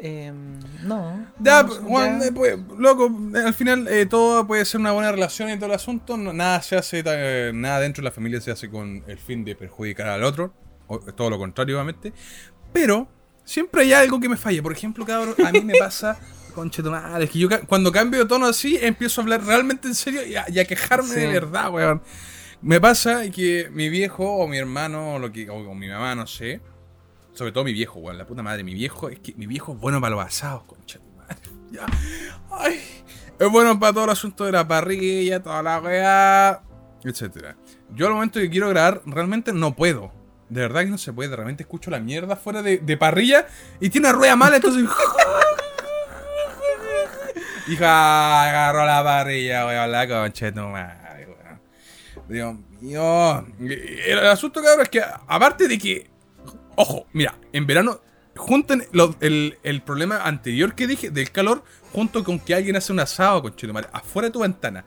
Em, 0.02 0.58
no. 0.84 1.26
Ya, 1.40 1.62
no, 1.62 1.74
Juan, 1.74 2.20
ya. 2.20 2.26
eh, 2.28 2.32
pues, 2.32 2.56
loco, 2.78 3.10
eh, 3.34 3.40
al 3.44 3.52
final 3.54 3.86
eh, 3.88 4.06
todo 4.06 4.46
puede 4.46 4.64
ser 4.64 4.80
una 4.80 4.92
buena 4.92 5.12
relación 5.12 5.50
y 5.50 5.56
todo 5.56 5.66
el 5.66 5.72
asunto. 5.72 6.16
no- 6.16 6.32
nada 6.32 6.62
se 6.62 6.76
hace, 6.76 7.02
eh, 7.04 7.52
nada 7.54 7.80
dentro 7.80 8.00
de 8.02 8.06
la 8.06 8.12
familia 8.12 8.40
se 8.40 8.50
hace 8.50 8.70
con 8.70 9.04
el 9.06 9.18
fin 9.18 9.44
de 9.44 9.54
perjudicar 9.56 10.08
al 10.08 10.24
otro. 10.24 10.54
O, 10.86 10.98
todo 11.00 11.28
lo 11.30 11.38
contrario, 11.38 11.76
obviamente. 11.76 12.12
Pero 12.72 13.08
siempre 13.44 13.82
hay 13.82 13.92
algo 13.92 14.18
que 14.20 14.28
me 14.28 14.36
falla. 14.36 14.62
Por 14.62 14.72
ejemplo, 14.72 15.04
cabrón, 15.04 15.34
a 15.46 15.52
mí 15.52 15.60
me 15.60 15.74
pasa. 15.78 16.18
Conche 16.54 16.82
tu 16.82 16.90
madre, 16.90 17.24
es 17.26 17.30
que 17.30 17.38
yo 17.38 17.48
cuando 17.68 17.92
cambio 17.92 18.18
de 18.20 18.26
tono 18.26 18.46
así 18.46 18.76
empiezo 18.82 19.20
a 19.20 19.24
hablar 19.24 19.44
realmente 19.44 19.86
en 19.86 19.94
serio 19.94 20.26
y 20.26 20.34
a, 20.34 20.46
y 20.50 20.58
a 20.58 20.64
quejarme 20.64 21.08
Sí. 21.08 21.20
de 21.20 21.28
verdad, 21.28 21.70
weón. 21.70 22.02
Me 22.60 22.80
pasa 22.80 23.30
que 23.30 23.68
mi 23.72 23.88
viejo 23.88 24.24
o 24.28 24.48
mi 24.48 24.58
hermano 24.58 25.14
o, 25.14 25.18
lo 25.20 25.30
que, 25.30 25.48
o, 25.48 25.54
o 25.70 25.74
mi 25.76 25.88
mamá, 25.88 26.14
no 26.16 26.26
sé. 26.26 26.60
Sobre 27.32 27.52
todo 27.52 27.64
mi 27.64 27.72
viejo, 27.72 28.00
weón. 28.00 28.18
La 28.18 28.26
puta 28.26 28.42
madre, 28.42 28.64
mi 28.64 28.74
viejo. 28.74 29.08
Es 29.08 29.20
que 29.20 29.34
mi 29.34 29.46
viejo 29.46 29.72
es 29.72 29.78
bueno 29.78 30.00
para 30.00 30.16
los 30.16 30.24
asados, 30.24 30.64
concha 30.64 30.98
tu 30.98 31.10
madre. 31.16 31.36
Ya. 31.70 31.86
Ay. 32.50 32.80
Es 33.38 33.48
bueno 33.48 33.78
para 33.78 33.92
todo 33.92 34.04
el 34.04 34.10
asunto 34.10 34.44
de 34.44 34.52
la 34.52 34.66
parrilla, 34.68 35.40
toda 35.40 35.62
la 35.62 35.78
weá, 35.78 36.62
etcétera. 37.04 37.56
Yo 37.94 38.08
al 38.08 38.12
momento 38.12 38.38
que 38.40 38.50
quiero 38.50 38.68
grabar, 38.68 39.00
realmente 39.06 39.52
no 39.52 39.74
puedo. 39.74 40.12
De 40.50 40.60
verdad 40.60 40.80
que 40.80 40.90
no 40.90 40.98
se 40.98 41.12
puede. 41.12 41.34
Realmente 41.34 41.62
escucho 41.62 41.90
la 41.90 42.00
mierda 42.00 42.36
fuera 42.36 42.60
de, 42.60 42.78
de 42.78 42.96
parrilla 42.96 43.46
y 43.80 43.88
tiene 43.88 44.12
rueda 44.12 44.36
mala, 44.36 44.56
entonces. 44.56 44.84
Hija, 47.68 48.42
agarró 48.48 48.84
la 48.84 49.02
parrilla, 49.04 49.64
weón, 49.64 49.92
la 49.92 50.08
concha 50.08 50.50
de 50.50 50.60
madre, 50.60 51.26
weón. 51.26 51.60
Dios 52.28 52.56
mío. 52.80 53.46
El 53.58 54.18
asunto, 54.26 54.60
cabrón, 54.60 54.82
es 54.82 54.88
que 54.88 55.00
aparte 55.00 55.68
de 55.68 55.78
que. 55.78 56.09
Ojo, 56.76 57.06
mira, 57.12 57.34
en 57.52 57.66
verano. 57.66 58.00
Junten 58.36 58.84
lo- 58.92 59.16
el, 59.20 59.58
el 59.64 59.82
problema 59.82 60.22
anterior 60.24 60.74
que 60.74 60.86
dije 60.86 61.10
del 61.10 61.30
calor 61.30 61.62
junto 61.92 62.22
con 62.24 62.38
que 62.38 62.54
alguien 62.54 62.76
hace 62.76 62.92
un 62.92 63.00
asado 63.00 63.42
con 63.42 63.54
madre 63.72 63.88
afuera 63.92 64.28
de 64.28 64.32
tu 64.32 64.40
ventana. 64.40 64.84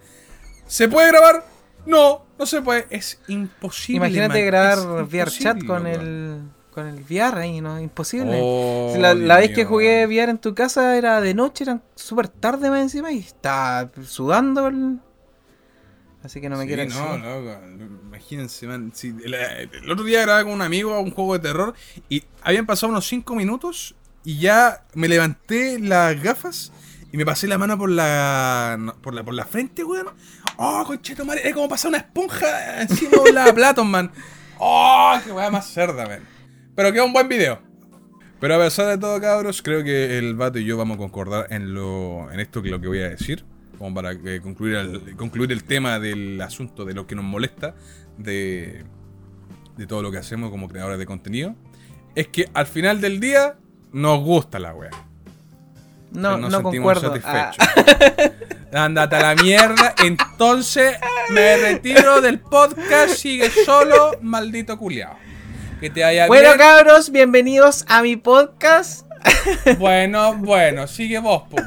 ¿Se 0.65 0.88
puede 0.88 1.09
grabar? 1.09 1.45
No, 1.86 2.25
no 2.39 2.45
se 2.45 2.61
puede. 2.61 2.88
Es 2.89 3.19
imposible. 3.27 3.97
Imagínate 4.07 4.39
man, 4.39 4.45
grabar 4.47 4.77
es 4.77 4.86
VR 5.13 5.31
chat 5.31 5.57
imposible, 5.57 5.67
con 5.67 5.88
el 5.88 6.41
con 6.71 6.88
el 6.88 7.03
VR 7.03 7.41
ahí, 7.41 7.61
¿no? 7.61 7.79
Imposible. 7.79 8.39
Oh, 8.41 8.95
la, 8.97 9.13
vez 9.38 9.51
que 9.51 9.65
jugué 9.65 10.07
VR 10.07 10.31
en 10.31 10.39
tu 10.39 10.55
casa 10.55 10.97
era 10.97 11.21
de 11.21 11.36
noche, 11.36 11.65
eran 11.65 11.84
súper 11.93 12.29
tarde 12.29 12.69
más 12.71 12.81
encima 12.81 13.11
y 13.11 13.19
estaba 13.19 13.91
sudando. 14.03 14.67
el- 14.67 14.99
Así 16.24 16.39
que 16.39 16.49
no 16.49 16.57
me 16.57 16.63
Sí, 16.63 16.67
quiero 16.69 16.86
no, 16.86 17.17
loco. 17.17 17.59
Imagínense, 18.07 18.65
man. 18.65 18.91
si 18.93 19.09
el, 19.09 19.34
el 19.34 19.91
otro 19.91 20.05
día 20.05 20.21
grababa 20.21 20.45
con 20.45 20.53
un 20.53 20.61
amigo 20.61 20.97
un 20.99 21.11
juego 21.11 21.34
de 21.34 21.39
terror 21.39 21.74
y 22.09 22.24
habían 22.41 22.65
pasado 22.65 22.91
unos 22.91 23.05
5 23.07 23.36
minutos 23.36 23.95
y 24.24 24.39
ya 24.39 24.86
me 24.93 25.07
levanté 25.09 25.80
las 25.80 26.21
gafas 26.24 26.71
y 27.11 27.17
me 27.17 27.26
pasé 27.26 27.47
la 27.47 27.57
mano 27.57 27.78
por 27.78 27.89
la 27.89 28.95
por 29.01 29.13
la, 29.13 29.24
por 29.24 29.34
la 29.34 29.45
frente, 29.45 29.84
weón. 29.84 30.07
Oh, 30.57 30.84
concheto 30.86 31.26
madre, 31.26 31.41
era 31.43 31.53
como 31.53 31.67
pasar 31.67 31.89
una 31.89 31.97
esponja 31.97 32.82
encima 32.82 33.21
de 33.26 33.34
la 33.34 33.53
Platon, 33.53 33.88
man. 33.89 34.11
Oh, 34.59 35.19
qué 35.24 35.32
weá 35.32 35.49
más 35.51 35.67
cerda, 35.67 36.05
man. 36.07 36.21
Pero 36.76 36.91
queda 36.93 37.03
un 37.03 37.13
buen 37.13 37.28
video. 37.28 37.61
Pero 38.39 38.55
a 38.55 38.59
pesar 38.59 38.88
de 38.88 38.97
todo, 38.97 39.19
cabros, 39.21 39.61
creo 39.61 39.84
que 39.84 40.17
el 40.17 40.36
vato 40.36 40.59
y 40.59 40.65
yo 40.65 40.76
vamos 40.78 40.95
a 40.95 40.97
concordar 40.99 41.47
en 41.49 41.74
lo 41.74 42.32
en 42.32 42.39
esto 42.39 42.61
que 42.61 42.69
lo 42.69 42.80
que 42.82 42.88
voy 42.88 42.99
a 42.99 43.09
decir, 43.09 43.45
como 43.78 43.93
para 43.93 44.11
eh, 44.11 44.39
concluir 44.41 44.76
el, 44.76 45.15
concluir 45.15 45.51
el 45.51 45.63
tema 45.63 45.99
del 45.99 46.41
asunto 46.41 46.86
de 46.86 46.93
lo 46.93 47.07
que 47.07 47.15
nos 47.15 47.26
molesta 47.26 47.76
de, 48.17 48.84
de 49.78 49.88
todo 49.88 50.01
lo 50.01 50.11
que 50.11 50.17
hacemos 50.17 50.51
como 50.51 50.67
creadores 50.67 50.99
de 50.99 51.05
contenido, 51.05 51.55
es 52.15 52.28
que 52.28 52.49
al 52.53 52.67
final 52.67 53.01
del 53.01 53.19
día 53.19 53.55
nos 53.91 54.19
gusta 54.21 54.59
la 54.59 54.74
wea. 54.74 54.91
No, 56.11 56.38
no, 56.38 56.49
sentimos 56.49 56.99
concuerdo. 56.99 57.13
Ah, 57.26 57.51
satisfechos. 57.57 58.34
Ándate 58.71 59.15
a 59.15 59.34
la 59.34 59.36
mierda, 59.41 59.93
entonces 60.03 60.97
me 61.30 61.57
retiro 61.57 62.21
del 62.21 62.39
podcast, 62.39 63.15
sigue 63.15 63.49
solo, 63.65 64.17
maldito 64.21 64.78
culiao. 64.78 65.15
Que 65.80 65.89
te 65.89 66.03
haya 66.03 66.28
bueno, 66.28 66.49
bien. 66.49 66.57
cabros, 66.59 67.11
bienvenidos 67.11 67.86
a 67.88 68.01
mi 68.01 68.15
podcast. 68.15 69.05
Bueno, 69.78 70.36
bueno, 70.38 70.88
sigue 70.88 71.19
vos, 71.19 71.43
pues. 71.49 71.65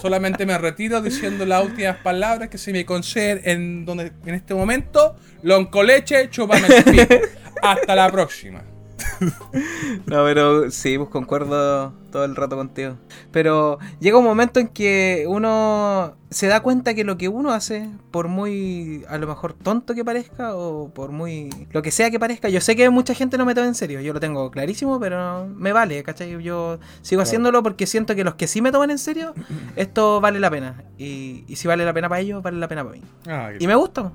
Solamente 0.00 0.46
me 0.46 0.56
retiro 0.58 1.00
diciendo 1.00 1.44
las 1.44 1.64
últimas 1.64 1.96
palabras 1.98 2.48
que 2.48 2.58
se 2.58 2.72
me 2.72 2.84
conceden 2.84 3.40
en, 3.44 3.84
donde, 3.84 4.12
en 4.26 4.34
este 4.34 4.54
momento. 4.54 5.16
Loncoleche, 5.42 6.30
chúpame 6.30 6.66
el 6.68 6.84
pico. 6.84 7.14
Hasta 7.62 7.94
la 7.94 8.10
próxima. 8.10 8.62
No, 10.06 10.24
pero 10.24 10.70
sí, 10.70 10.96
pues 10.98 11.10
concuerdo 11.10 11.92
todo 12.10 12.24
el 12.24 12.36
rato 12.36 12.56
contigo. 12.56 12.96
Pero 13.30 13.78
llega 14.00 14.18
un 14.18 14.24
momento 14.24 14.60
en 14.60 14.68
que 14.68 15.24
uno 15.28 16.16
se 16.30 16.46
da 16.46 16.60
cuenta 16.60 16.94
que 16.94 17.04
lo 17.04 17.16
que 17.16 17.28
uno 17.28 17.52
hace, 17.52 17.88
por 18.10 18.28
muy 18.28 19.04
a 19.08 19.18
lo 19.18 19.26
mejor 19.26 19.52
tonto 19.54 19.94
que 19.94 20.04
parezca, 20.04 20.54
o 20.54 20.90
por 20.92 21.10
muy 21.10 21.50
lo 21.70 21.82
que 21.82 21.90
sea 21.90 22.10
que 22.10 22.18
parezca, 22.18 22.48
yo 22.48 22.60
sé 22.60 22.76
que 22.76 22.88
mucha 22.90 23.14
gente 23.14 23.38
no 23.38 23.44
me 23.44 23.54
toma 23.54 23.66
en 23.66 23.74
serio, 23.74 24.00
yo 24.00 24.12
lo 24.12 24.20
tengo 24.20 24.50
clarísimo, 24.50 24.98
pero 25.00 25.46
me 25.46 25.72
vale, 25.72 26.02
¿cachai? 26.02 26.42
Yo 26.42 26.78
sigo 27.02 27.22
haciéndolo 27.22 27.62
porque 27.62 27.86
siento 27.86 28.14
que 28.14 28.24
los 28.24 28.34
que 28.34 28.46
sí 28.46 28.62
me 28.62 28.72
toman 28.72 28.90
en 28.90 28.98
serio, 28.98 29.34
esto 29.76 30.20
vale 30.20 30.40
la 30.40 30.50
pena. 30.50 30.84
Y, 30.96 31.44
y 31.46 31.56
si 31.56 31.68
vale 31.68 31.84
la 31.84 31.92
pena 31.92 32.08
para 32.08 32.20
ellos, 32.20 32.42
vale 32.42 32.58
la 32.58 32.68
pena 32.68 32.84
para 32.84 32.96
mí. 32.96 33.02
Ah, 33.26 33.50
Y 33.58 33.66
me 33.66 33.74
gusta. 33.74 34.10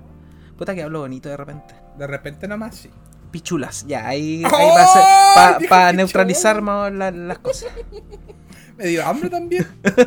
Puta 0.58 0.76
que 0.76 0.84
hablo 0.84 1.00
bonito 1.00 1.30
de 1.30 1.38
repente. 1.38 1.76
De 1.98 2.08
repente 2.08 2.48
nomás 2.48 2.76
sí. 2.76 2.90
Pichulas, 3.34 3.84
ya, 3.88 4.08
ahí, 4.08 4.44
ahí 4.46 4.68
va 4.78 4.84
a 4.84 5.58
ser, 5.60 5.68
para 5.68 5.92
neutralizar 5.92 6.62
más 6.62 6.94
la- 6.94 7.10
las 7.10 7.40
cosas. 7.40 7.72
Me 8.78 8.86
dio 8.88 9.06
hambre 9.06 9.30
también. 9.30 9.68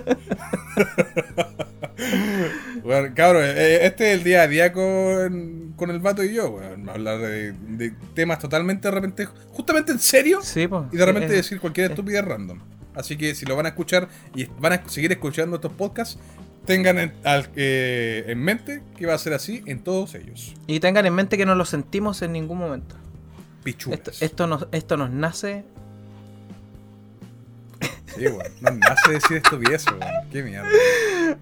bueno, 2.82 3.12
cabrón, 3.14 3.44
eh, 3.46 3.78
este 3.82 4.12
es 4.12 4.18
el 4.18 4.24
día 4.24 4.42
a 4.42 4.48
día 4.48 4.72
con, 4.72 5.72
con 5.76 5.90
el 5.90 6.00
vato 6.00 6.22
y 6.24 6.34
yo, 6.34 6.50
weón. 6.50 6.88
Hablar 6.88 7.18
de, 7.18 7.52
de 7.52 7.92
temas 8.14 8.38
totalmente 8.38 8.88
de 8.88 8.94
repente, 8.94 9.26
justamente 9.50 9.92
en 9.92 9.98
serio, 9.98 10.40
Sí, 10.42 10.68
y 10.92 10.96
de 10.96 11.06
repente 11.06 11.32
eh, 11.32 11.36
decir 11.36 11.60
cualquier 11.60 11.90
estupidez 11.90 12.24
random. 12.24 12.60
Así 12.94 13.16
que 13.16 13.34
si 13.34 13.44
lo 13.44 13.56
van 13.56 13.66
a 13.66 13.70
escuchar 13.70 14.08
y 14.34 14.46
van 14.58 14.72
a 14.74 14.88
seguir 14.88 15.12
escuchando 15.12 15.56
estos 15.56 15.72
podcasts, 15.72 16.18
tengan 16.64 16.98
en, 16.98 17.12
al- 17.24 17.50
eh, 17.56 18.24
en 18.28 18.38
mente 18.42 18.82
que 18.96 19.06
va 19.06 19.14
a 19.14 19.18
ser 19.18 19.34
así 19.34 19.62
en 19.66 19.82
todos 19.84 20.14
ellos. 20.14 20.54
Y 20.66 20.80
tengan 20.80 21.06
en 21.06 21.14
mente 21.14 21.36
que 21.36 21.46
no 21.46 21.54
lo 21.54 21.64
sentimos 21.64 22.22
en 22.22 22.32
ningún 22.32 22.58
momento. 22.58 22.96
Pichulas. 23.66 23.98
Esto, 23.98 24.12
esto, 24.24 24.46
nos, 24.46 24.66
esto 24.70 24.96
nos 24.96 25.10
nace. 25.10 25.64
Sí, 28.14 28.26
weón. 28.28 28.42
No 28.60 28.70
nace 28.70 29.10
decir 29.12 29.36
estupideces, 29.38 29.88
weón. 29.92 30.30
Qué 30.30 30.42
mierda. 30.42 30.68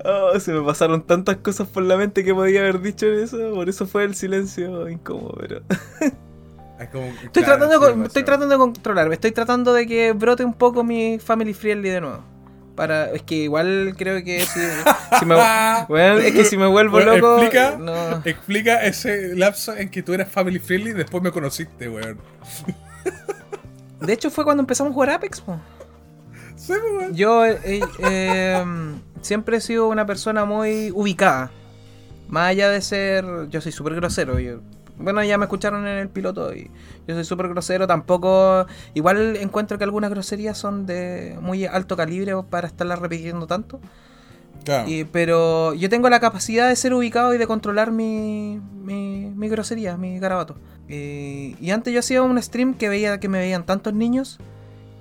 Oh, 0.04 0.40
se 0.40 0.52
me 0.52 0.62
pasaron 0.62 1.02
tantas 1.02 1.36
cosas 1.36 1.68
por 1.68 1.82
la 1.82 1.96
mente 1.98 2.24
que 2.24 2.34
podía 2.34 2.60
haber 2.60 2.80
dicho 2.80 3.06
eso. 3.06 3.52
Por 3.54 3.68
eso 3.68 3.86
fue 3.86 4.04
el 4.04 4.14
silencio 4.14 4.88
incómodo, 4.88 5.36
pero. 5.38 5.60
Es 6.80 6.88
como- 6.88 7.04
Estoy, 7.06 7.44
claro, 7.44 7.68
tratando, 7.68 7.78
con- 7.80 8.04
estoy 8.06 8.24
tratando 8.24 8.48
de 8.54 8.58
controlarme. 8.58 9.14
Estoy 9.14 9.30
tratando 9.30 9.72
de 9.72 9.86
que 9.86 10.12
brote 10.12 10.44
un 10.44 10.54
poco 10.54 10.82
mi 10.82 11.20
family 11.20 11.54
friendly 11.54 11.88
de 11.90 12.00
nuevo. 12.00 12.24
Para, 12.74 13.12
es 13.12 13.22
que 13.22 13.36
igual 13.36 13.94
creo 13.96 14.24
que 14.24 14.40
si, 14.40 14.60
si 15.20 15.26
me, 15.26 15.36
bueno, 15.88 16.18
es 16.18 16.32
que 16.34 16.44
si 16.44 16.56
me 16.56 16.66
vuelvo 16.66 16.92
Bueno, 16.96 17.16
loco. 17.16 17.36
explica, 17.42 17.76
no. 17.78 18.20
explica 18.24 18.84
ese 18.84 19.36
lapso 19.36 19.76
en 19.76 19.88
que 19.90 20.02
tú 20.02 20.12
eras 20.12 20.28
family 20.28 20.58
friendly 20.58 20.90
y 20.90 20.94
después 20.94 21.22
me 21.22 21.30
conociste, 21.30 21.88
weón. 21.88 22.18
De 24.00 24.12
hecho, 24.12 24.30
fue 24.30 24.44
cuando 24.44 24.62
empezamos 24.62 24.90
a 24.90 24.94
jugar 24.94 25.10
Apex. 25.10 25.40
po. 25.40 25.58
Sí, 26.56 26.72
weón. 26.72 27.14
Yo 27.14 27.46
eh, 27.46 27.58
eh, 28.00 28.58
em, 28.60 29.00
siempre 29.22 29.58
he 29.58 29.60
sido 29.60 29.88
una 29.88 30.04
persona 30.04 30.44
muy 30.44 30.90
ubicada. 30.92 31.50
Más 32.28 32.48
allá 32.50 32.70
de 32.70 32.80
ser. 32.80 33.24
Yo 33.50 33.60
soy 33.60 33.70
súper 33.72 33.94
grosero. 33.94 34.38
yo- 34.40 34.60
bueno, 34.98 35.22
ya 35.24 35.38
me 35.38 35.44
escucharon 35.44 35.86
en 35.86 35.98
el 35.98 36.08
piloto 36.08 36.54
y 36.54 36.70
yo 37.06 37.14
soy 37.14 37.24
súper 37.24 37.48
grosero. 37.48 37.86
Tampoco. 37.86 38.66
Igual 38.94 39.36
encuentro 39.36 39.78
que 39.78 39.84
algunas 39.84 40.10
groserías 40.10 40.56
son 40.58 40.86
de 40.86 41.36
muy 41.40 41.64
alto 41.66 41.96
calibre 41.96 42.32
para 42.48 42.66
estarlas 42.66 42.98
repitiendo 42.98 43.46
tanto. 43.46 43.80
Claro. 44.64 44.88
Y- 44.88 45.04
pero 45.04 45.74
yo 45.74 45.88
tengo 45.90 46.08
la 46.08 46.20
capacidad 46.20 46.68
de 46.68 46.76
ser 46.76 46.94
ubicado 46.94 47.34
y 47.34 47.38
de 47.38 47.46
controlar 47.46 47.90
mi, 47.90 48.60
mi, 48.82 49.30
mi 49.34 49.48
grosería, 49.48 49.96
mi 49.96 50.18
garabato. 50.18 50.56
Y, 50.88 51.56
y 51.60 51.70
antes 51.70 51.92
yo 51.92 52.00
hacía 52.00 52.22
un 52.22 52.40
stream 52.42 52.74
que 52.74 52.88
veía 52.88 53.18
que 53.20 53.28
me 53.28 53.38
veían 53.38 53.64
tantos 53.66 53.92
niños 53.94 54.38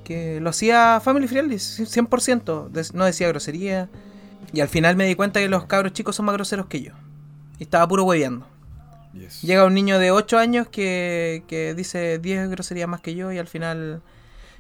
que 0.03 0.41
lo 0.41 0.49
hacía 0.49 0.99
family 1.01 1.27
friendly, 1.29 1.55
100%. 1.59 2.69
des- 2.69 2.93
no 2.93 3.05
decía 3.05 3.27
grosería. 3.29 3.89
Y 4.51 4.59
al 4.59 4.67
final 4.67 4.95
me 4.97 5.05
di 5.05 5.15
cuenta 5.15 5.39
que 5.39 5.47
los 5.47 5.65
cabros 5.65 5.93
chicos 5.93 6.15
son 6.17 6.25
más 6.25 6.33
groseros 6.35 6.65
que 6.67 6.81
yo. 6.81 6.91
Y 7.59 7.63
estaba 7.63 7.87
puro 7.87 8.03
hueveando. 8.03 8.45
Yes. 9.13 9.41
Llega 9.43 9.65
un 9.65 9.73
niño 9.73 9.99
de 9.99 10.11
8 10.11 10.37
años 10.39 10.67
que, 10.67 11.43
que 11.47 11.73
dice 11.75 12.17
10 12.19 12.49
groserías 12.49 12.87
más 12.89 13.01
que 13.01 13.13
yo 13.15 13.31
y 13.31 13.37
al 13.37 13.47
final 13.47 14.01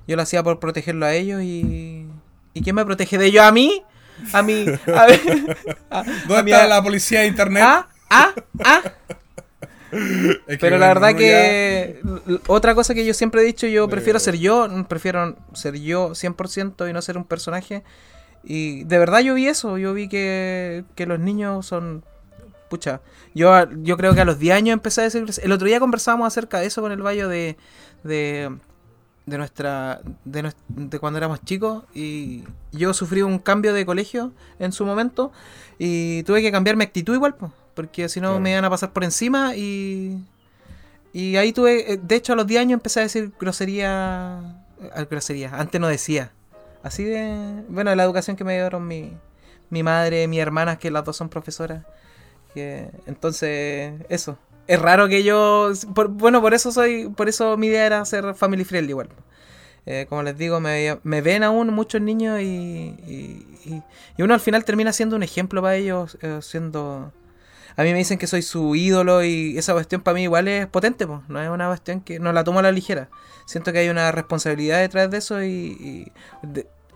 yo 0.07 0.15
lo 0.15 0.21
hacía 0.21 0.43
por 0.43 0.59
protegerlo 0.59 1.05
a 1.05 1.13
ellos 1.13 1.41
y... 1.41 2.05
¿Y 2.53 2.61
quién 2.61 2.75
me 2.75 2.85
protege 2.85 3.17
de 3.17 3.25
ellos? 3.27 3.43
¿A 3.43 3.51
mí? 3.51 3.83
A 4.31 4.43
mí... 4.43 4.65
A, 4.95 5.05
ver, 5.07 5.19
a- 5.89 5.99
a 6.01 6.03
¿Dónde 6.27 6.43
mi- 6.43 6.51
está 6.51 6.67
la 6.67 6.83
policía 6.83 7.21
de 7.21 7.27
internet? 7.27 7.63
¿Ah? 7.65 7.87
¿Ah? 8.11 8.31
¿Ah? 8.63 8.81
Es 9.91 10.37
que, 10.47 10.57
Pero 10.59 10.77
la 10.77 10.87
verdad 10.87 11.15
que 11.15 11.99
otra 12.47 12.73
cosa 12.75 12.93
que 12.95 13.05
yo 13.05 13.13
siempre 13.13 13.41
he 13.41 13.45
dicho, 13.45 13.67
yo 13.67 13.87
prefiero 13.87 14.19
ser 14.19 14.37
yo, 14.37 14.67
prefiero 14.87 15.35
ser 15.53 15.79
yo 15.79 16.11
100% 16.11 16.89
y 16.89 16.93
no 16.93 17.01
ser 17.01 17.17
un 17.17 17.25
personaje. 17.25 17.83
Y 18.43 18.83
de 18.85 18.97
verdad 18.99 19.19
yo 19.21 19.35
vi 19.35 19.47
eso, 19.47 19.77
yo 19.77 19.93
vi 19.93 20.09
que, 20.09 20.83
que 20.95 21.05
los 21.05 21.19
niños 21.19 21.65
son... 21.65 22.03
Pucha, 22.73 23.01
yo, 23.35 23.69
yo 23.83 23.97
creo 23.97 24.15
que 24.15 24.21
a 24.21 24.25
los 24.25 24.39
10 24.39 24.55
años 24.55 24.73
empecé 24.73 25.01
a 25.01 25.03
decir... 25.03 25.25
El 25.43 25.51
otro 25.51 25.67
día 25.67 25.79
conversábamos 25.79 26.25
acerca 26.25 26.59
de 26.59 26.65
eso 26.65 26.81
con 26.81 26.91
el 26.91 27.03
Bayo 27.03 27.27
de... 27.29 27.55
de 28.03 28.51
de 29.27 29.37
nuestra 29.37 30.01
de, 30.25 30.99
cuando 30.99 31.17
éramos 31.17 31.39
chicos 31.45 31.83
y 31.93 32.43
yo 32.73 32.93
sufrí 32.93 33.21
un 33.21 33.37
cambio 33.39 33.73
de 33.73 33.85
colegio 33.85 34.33
en 34.59 34.71
su 34.73 34.85
momento 34.85 35.31
y 35.79 36.23
tuve 36.23 36.41
que 36.41 36.51
cambiar 36.51 36.75
mi 36.75 36.83
actitud 36.83 37.13
igual 37.13 37.35
po, 37.35 37.53
porque 37.73 38.09
si 38.09 38.19
no 38.19 38.29
Claro. 38.29 38.41
me 38.41 38.51
iban 38.51 38.65
a 38.65 38.69
pasar 38.69 38.91
por 38.91 39.03
encima 39.05 39.55
y 39.55 40.17
y 41.13 41.37
ahí 41.37 41.53
tuve 41.53 41.93
eh, 41.93 41.99
de 42.03 42.15
hecho 42.15 42.33
a 42.33 42.35
los 42.35 42.47
10 42.47 42.59
años 42.61 42.73
empecé 42.73 42.99
a 42.99 43.03
decir 43.03 43.31
grosería 43.39 44.41
eh, 44.81 45.05
grosería 45.09 45.51
antes 45.57 45.79
no 45.79 45.87
decía 45.87 46.33
así 46.81 47.05
de 47.05 47.63
bueno 47.69 47.95
la 47.95 48.03
educación 48.03 48.35
que 48.35 48.43
me 48.43 48.55
dieron 48.59 48.85
mi 48.85 49.13
mi 49.69 49.83
madre 49.83 50.27
mi 50.27 50.39
hermana 50.41 50.77
que 50.79 50.91
las 50.91 51.05
dos 51.05 51.15
son 51.15 51.29
profesoras 51.29 51.85
que 52.53 52.89
entonces 53.05 53.93
eso. 54.09 54.37
Es 54.67 54.81
raro 54.81 55.09
que 55.09 55.23
yo 55.23 55.71
bueno 56.09 56.41
por 56.41 56.53
eso 56.53 56.71
soy 56.71 57.09
por 57.09 57.27
eso 57.27 57.57
mi 57.57 57.67
idea 57.67 57.85
era 57.85 58.05
ser 58.05 58.33
family 58.35 58.63
friendly 58.63 58.91
igual. 58.91 59.09
Eh, 59.85 60.05
como 60.07 60.23
les 60.23 60.37
digo 60.37 60.61
me, 60.61 60.97
me 61.03 61.21
ven 61.21 61.43
aún 61.43 61.73
muchos 61.73 62.01
niños 62.01 62.39
y, 62.39 62.95
y, 63.65 63.83
uno 64.23 64.33
al 64.33 64.39
final 64.39 64.63
termina 64.63 64.93
siendo 64.93 65.17
un 65.17 65.23
ejemplo 65.23 65.61
para 65.61 65.75
ellos 65.75 66.17
eh, 66.21 66.39
siendo 66.41 67.11
a 67.75 67.83
mí 67.83 67.91
me 67.91 67.97
dicen 67.97 68.17
que 68.17 68.27
soy 68.27 68.41
su 68.41 68.75
ídolo 68.75 69.23
y 69.23 69.57
esa 69.57 69.73
cuestión 69.73 70.01
para 70.01 70.15
mí 70.15 70.23
igual 70.23 70.47
es 70.47 70.67
potente 70.67 71.07
pues 71.07 71.21
no 71.27 71.41
es 71.41 71.49
una 71.49 71.67
cuestión 71.67 72.01
que 72.01 72.19
no 72.19 72.31
la 72.31 72.43
tomo 72.43 72.59
a 72.59 72.61
la 72.61 72.71
ligera. 72.71 73.09
Siento 73.45 73.73
que 73.73 73.79
hay 73.79 73.89
una 73.89 74.11
responsabilidad 74.11 74.79
detrás 74.79 75.09
de 75.11 75.17
eso 75.17 75.43
y, 75.43 76.11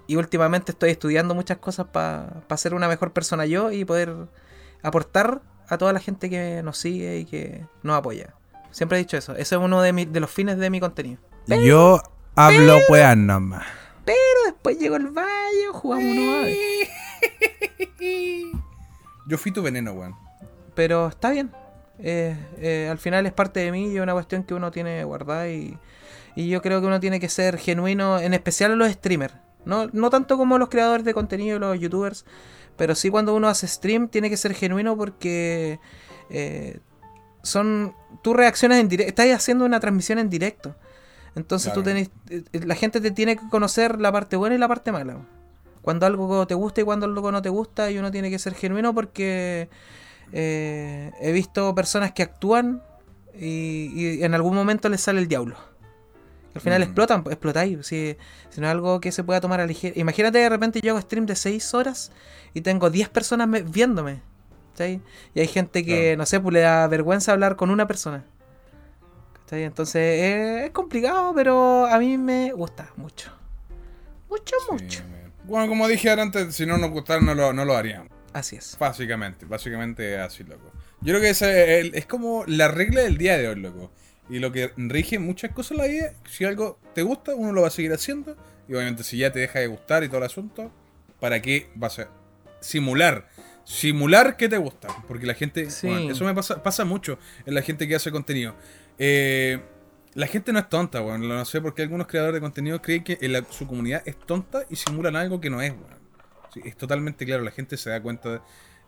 y, 0.08 0.16
últimamente 0.16 0.72
estoy 0.72 0.92
estudiando 0.92 1.36
muchas 1.36 1.58
cosas 1.58 1.88
para 1.88 2.42
ser 2.56 2.74
una 2.74 2.88
mejor 2.88 3.12
persona 3.12 3.46
yo 3.46 3.72
y 3.72 3.84
poder 3.86 4.14
aportar 4.84 5.42
a 5.70 5.78
toda 5.78 5.94
la 5.94 6.00
gente 6.00 6.30
que 6.30 6.62
nos 6.64 6.78
sigue 6.78 7.20
y 7.20 7.26
que 7.26 7.66
nos 7.84 7.98
apoya. 7.98 8.34
Siempre 8.72 8.98
he 8.98 9.02
dicho 9.02 9.18
eso. 9.18 9.34
Ese 9.34 9.56
es 9.56 9.62
uno 9.62 9.82
de, 9.82 9.94
mi- 9.94 10.06
de 10.06 10.20
los 10.20 10.30
fines 10.32 10.58
de 10.58 10.70
mi 10.70 10.80
contenido. 10.80 11.20
Yo 11.48 12.02
hablo 12.36 12.78
weas 12.90 13.18
nomás. 13.18 13.66
Pero 14.06 14.18
después 14.46 14.78
llegó 14.80 14.96
el 14.98 15.08
valle, 15.08 15.68
jugamos 15.74 16.06
uno. 16.06 16.48
Yo 19.28 19.38
fui 19.38 19.52
tu 19.52 19.62
veneno, 19.62 19.92
weón. 19.94 20.16
Pero 20.76 21.08
está 21.08 21.32
bien. 21.32 21.52
Eh, 22.00 22.38
eh, 22.60 22.88
al 22.90 22.98
final 23.00 23.26
es 23.26 23.34
parte 23.34 23.60
de 23.60 23.72
mí 23.72 23.92
y 23.92 23.98
es 23.98 24.02
una 24.04 24.14
cuestión 24.14 24.44
que 24.44 24.54
uno 24.54 24.72
tiene 24.72 25.04
guardada 25.04 25.50
y, 25.50 25.78
y 26.36 26.48
yo 26.50 26.62
creo 26.62 26.80
que 26.80 26.88
uno 26.88 27.00
tiene 27.00 27.20
que 27.20 27.28
ser 27.28 27.58
genuino, 27.58 28.20
en 28.20 28.34
especial 28.34 28.78
los 28.78 28.92
streamers. 28.92 29.34
No, 29.66 29.88
no 29.92 30.10
tanto 30.10 30.38
como 30.38 30.58
los 30.58 30.70
creadores 30.70 31.04
de 31.04 31.14
contenido, 31.14 31.60
los 31.60 31.78
youtubers, 31.80 32.26
pero 32.78 32.96
sí 32.96 33.10
cuando 33.10 33.36
uno 33.36 33.48
hace 33.48 33.68
stream 33.68 34.08
tiene 34.08 34.30
que 34.30 34.38
ser 34.38 34.54
genuino 34.54 34.96
porque 34.96 35.80
eh, 36.30 36.80
son 37.44 37.94
tú 38.22 38.34
reaccionas 38.34 38.80
en 38.80 38.88
directo, 38.88 39.10
estás 39.10 39.36
haciendo 39.36 39.66
una 39.66 39.80
transmisión 39.80 40.20
en 40.20 40.30
directo. 40.30 40.76
Entonces 41.36 41.72
tú 41.74 41.84
tenés, 41.84 42.10
eh, 42.30 42.44
la 42.54 42.76
gente 42.76 43.00
te 43.00 43.12
tiene 43.12 43.36
que 43.36 43.48
conocer 43.50 44.00
la 44.00 44.12
parte 44.12 44.36
buena 44.36 44.56
y 44.56 44.60
la 44.60 44.68
parte 44.68 44.92
mala. 44.92 45.18
Cuando 45.82 46.06
algo 46.06 46.48
te 46.48 46.56
gusta 46.56 46.82
y 46.82 46.84
cuando 46.84 47.06
algo 47.06 47.32
no 47.32 47.42
te 47.42 47.50
gusta 47.50 47.92
y 47.92 47.98
uno 47.98 48.12
tiene 48.12 48.30
que 48.30 48.40
ser 48.40 48.56
genuino 48.56 48.94
porque 48.94 49.70
eh, 50.32 51.12
he 51.22 51.32
visto 51.32 51.74
personas 51.76 52.12
que 52.12 52.24
actúan 52.24 52.82
y, 53.40 53.92
y 53.94 54.24
en 54.24 54.34
algún 54.34 54.56
momento 54.56 54.90
les 54.90 55.02
sale 55.02 55.20
el 55.20 55.28
diablo. 55.28 55.58
Al 56.58 56.62
final 56.62 56.80
Mm. 56.82 56.84
explotan, 56.84 57.24
pues, 57.24 57.34
explotáis. 57.34 57.86
Si, 57.88 58.18
si 58.50 58.62
no 58.62 58.68
es 58.68 58.72
algo 58.72 59.00
que 59.00 59.12
se 59.12 59.24
pueda 59.24 59.40
tomar 59.42 59.60
a 59.62 59.66
ligera. 59.66 59.94
Imagínate 59.98 60.38
de 60.40 60.50
repente 60.50 60.82
yo 60.82 60.92
hago 60.94 61.02
stream 61.02 61.26
de 61.26 61.36
6 61.36 61.74
horas 61.74 62.12
y 62.54 62.62
tengo 62.62 62.90
10 62.90 63.10
personas 63.10 63.48
me- 63.48 63.62
viéndome. 63.64 64.22
¿cachai? 64.72 65.02
Y 65.34 65.40
hay 65.40 65.48
gente 65.48 65.84
que, 65.84 66.16
no 66.18 66.26
sé, 66.28 66.40
pues 66.40 66.54
le 66.54 66.60
da 66.62 66.88
vergüenza 66.88 67.32
hablar 67.32 67.56
con 67.56 67.70
una 67.72 67.88
persona. 67.88 68.24
¿cachai? 69.42 69.64
Entonces 69.64 69.96
eh, 70.02 70.66
es 70.66 70.72
complicado, 70.72 71.34
pero 71.34 71.86
a 71.88 71.98
mí 72.00 72.18
me 72.18 72.52
gusta 72.54 72.92
mucho. 72.98 73.32
Mucho, 74.30 74.56
mucho. 74.72 75.00
Sí, 75.00 75.04
bueno, 75.46 75.68
como 75.68 75.88
dije 75.88 76.10
antes, 76.12 76.54
si 76.56 76.66
no 76.66 76.78
nos 76.78 76.92
gustara 76.92 77.22
no 77.22 77.34
lo, 77.34 77.54
no 77.54 77.64
lo 77.66 77.76
haríamos. 77.78 78.10
Así 78.34 78.56
es. 78.58 78.78
Básicamente, 78.78 79.46
básicamente 79.46 80.20
así, 80.20 80.44
loco. 80.44 80.72
Yo 81.02 81.14
creo 81.14 81.22
que 81.22 81.30
esa 81.30 81.50
es, 81.52 81.92
es 81.94 82.06
como 82.06 82.44
la 82.46 82.68
regla 82.68 83.02
del 83.02 83.18
día 83.18 83.38
de 83.38 83.48
hoy, 83.48 83.56
loco. 83.56 83.92
Y 84.30 84.40
lo 84.40 84.52
que 84.52 84.72
rige 84.78 85.20
muchas 85.20 85.52
cosas 85.52 85.72
en 85.72 85.78
la 85.78 85.86
vida, 85.86 86.14
si 86.30 86.44
algo 86.46 86.80
te 86.94 87.02
gusta, 87.02 87.34
uno 87.36 87.52
lo 87.54 87.62
va 87.62 87.68
a 87.68 87.72
seguir 87.72 87.94
haciendo. 87.94 88.36
Y 88.68 88.74
obviamente 88.74 89.04
si 89.04 89.18
ya 89.18 89.32
te 89.32 89.40
deja 89.40 89.60
de 89.60 89.68
gustar 89.68 90.04
y 90.04 90.08
todo 90.08 90.18
el 90.18 90.24
asunto, 90.26 90.72
¿para 91.20 91.42
qué 91.42 91.70
vas 91.76 92.00
a 92.00 92.10
simular? 92.60 93.30
Simular 93.64 94.36
que 94.38 94.50
te 94.50 94.58
gusta. 94.58 94.90
Porque 95.08 95.26
la 95.26 95.34
gente... 95.34 95.70
Sí. 95.70 95.88
bueno, 95.88 96.12
eso 96.12 96.24
me 96.26 96.34
pasa, 96.34 96.62
pasa 96.64 96.84
mucho 96.86 97.18
en 97.46 97.54
la 97.54 97.62
gente 97.62 97.88
que 97.88 97.96
hace 97.96 98.12
contenido. 98.12 98.56
Eh, 98.98 99.60
la 100.14 100.28
gente 100.28 100.52
no 100.52 100.60
es 100.60 100.68
tonta, 100.70 101.02
weón. 101.02 101.28
No 101.28 101.46
sé 101.46 101.62
por 101.62 101.74
qué 101.74 101.84
algunos 101.84 102.08
creadores 102.08 102.36
de 102.36 102.42
contenido 102.42 102.82
creen 102.82 103.04
que 103.04 103.18
en 103.22 103.34
la- 103.34 103.46
su 103.50 103.68
comunidad 103.68 104.02
es 104.06 104.18
tonta 104.20 104.64
y 104.70 104.76
simulan 104.76 105.16
algo 105.16 105.40
que 105.40 105.50
no 105.50 105.62
es, 105.62 105.72
weón. 105.72 105.98
Sí, 106.54 106.62
es 106.66 106.76
totalmente 106.76 107.26
claro. 107.26 107.44
La 107.44 107.52
gente 107.52 107.78
se 107.78 107.90
da 107.90 108.02
cuenta. 108.02 108.30
de- 108.34 108.40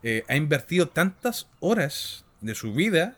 eh, 0.02 0.24
ha 0.30 0.36
invertido 0.38 0.88
tantas 0.88 1.48
horas 1.60 2.24
de 2.42 2.56
su 2.56 2.74
vida 2.74 3.18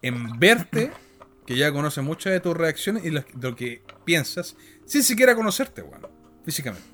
en 0.00 0.38
verte 0.38 0.90
que 1.50 1.56
ya 1.56 1.72
conoce 1.72 2.00
muchas 2.00 2.32
de 2.32 2.38
tus 2.38 2.56
reacciones 2.56 3.04
y 3.04 3.10
lo, 3.10 3.24
lo 3.40 3.56
que 3.56 3.82
piensas 4.04 4.54
sin 4.86 5.02
siquiera 5.02 5.34
conocerte, 5.34 5.82
weón. 5.82 6.06
Físicamente. 6.44 6.86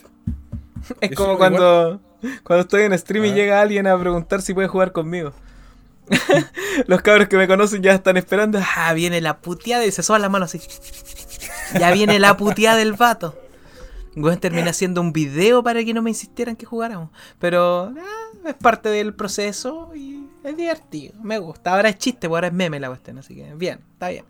Es 1.03 1.11
Eso 1.11 1.25
como 1.27 1.37
cuando, 1.37 2.01
cuando 2.43 2.63
estoy 2.63 2.85
en 2.85 2.99
stream 2.99 3.27
y 3.27 3.31
Ah. 3.33 3.35
llega 3.35 3.61
alguien 3.61 3.87
a 3.87 3.99
preguntar 4.01 4.41
si 4.41 4.55
puede 4.55 4.67
jugar 4.67 4.93
conmigo. 4.93 5.35
Los 6.87 7.03
cabros 7.03 7.29
que 7.29 7.37
me 7.37 7.47
conocen 7.47 7.83
ya 7.83 7.93
están 7.93 8.17
esperando. 8.17 8.59
Ah, 8.77 8.95
viene 8.95 9.21
la 9.21 9.43
puteada 9.43 9.85
y 9.85 9.93
se 9.93 10.03
soban 10.03 10.23
las 10.23 10.31
manos 10.31 10.55
así. 10.55 10.67
Ya 11.79 11.93
viene 11.93 12.19
la 12.19 12.39
puteada 12.39 12.79
del 12.79 12.95
vato. 12.95 13.39
Weón 14.15 14.41
terminé 14.41 14.71
haciendo 14.71 15.03
un 15.03 15.13
video 15.13 15.63
para 15.63 15.85
que 15.85 15.93
no 15.93 16.01
me 16.01 16.09
insistieran 16.09 16.57
que 16.57 16.65
jugáramos. 16.65 17.11
Pero 17.39 17.93
ah, 17.95 18.49
es 18.49 18.55
parte 18.55 18.89
del 18.89 19.13
proceso 19.13 19.91
y 19.95 20.27
es 20.45 20.57
divertido. 20.57 21.13
Me 21.23 21.37
gusta. 21.37 21.75
Ahora 21.75 21.91
es 21.91 21.99
chiste, 21.99 22.27
ahora 22.27 22.47
es 22.47 22.55
meme 22.55 22.81
la 22.81 22.89
cuestión. 22.89 23.19
Así 23.19 23.35
que 23.35 23.53
bien, 23.55 23.81
está 23.93 24.09
bien. 24.09 24.25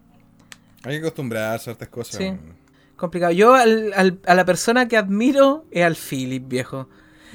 Hay 0.86 0.94
que 0.94 0.98
acostumbrarse 1.00 1.54
a 1.70 1.74
ciertas 1.74 1.88
cosas. 1.88 2.16
Sí. 2.16 2.32
Complicado. 2.96 3.32
Yo 3.32 3.54
al- 3.54 3.92
al- 3.94 4.20
a 4.26 4.34
la 4.34 4.44
persona 4.44 4.88
que 4.88 4.96
admiro 4.96 5.66
es 5.70 5.84
al 5.84 5.96
Philip, 5.96 6.46
viejo. 6.48 6.88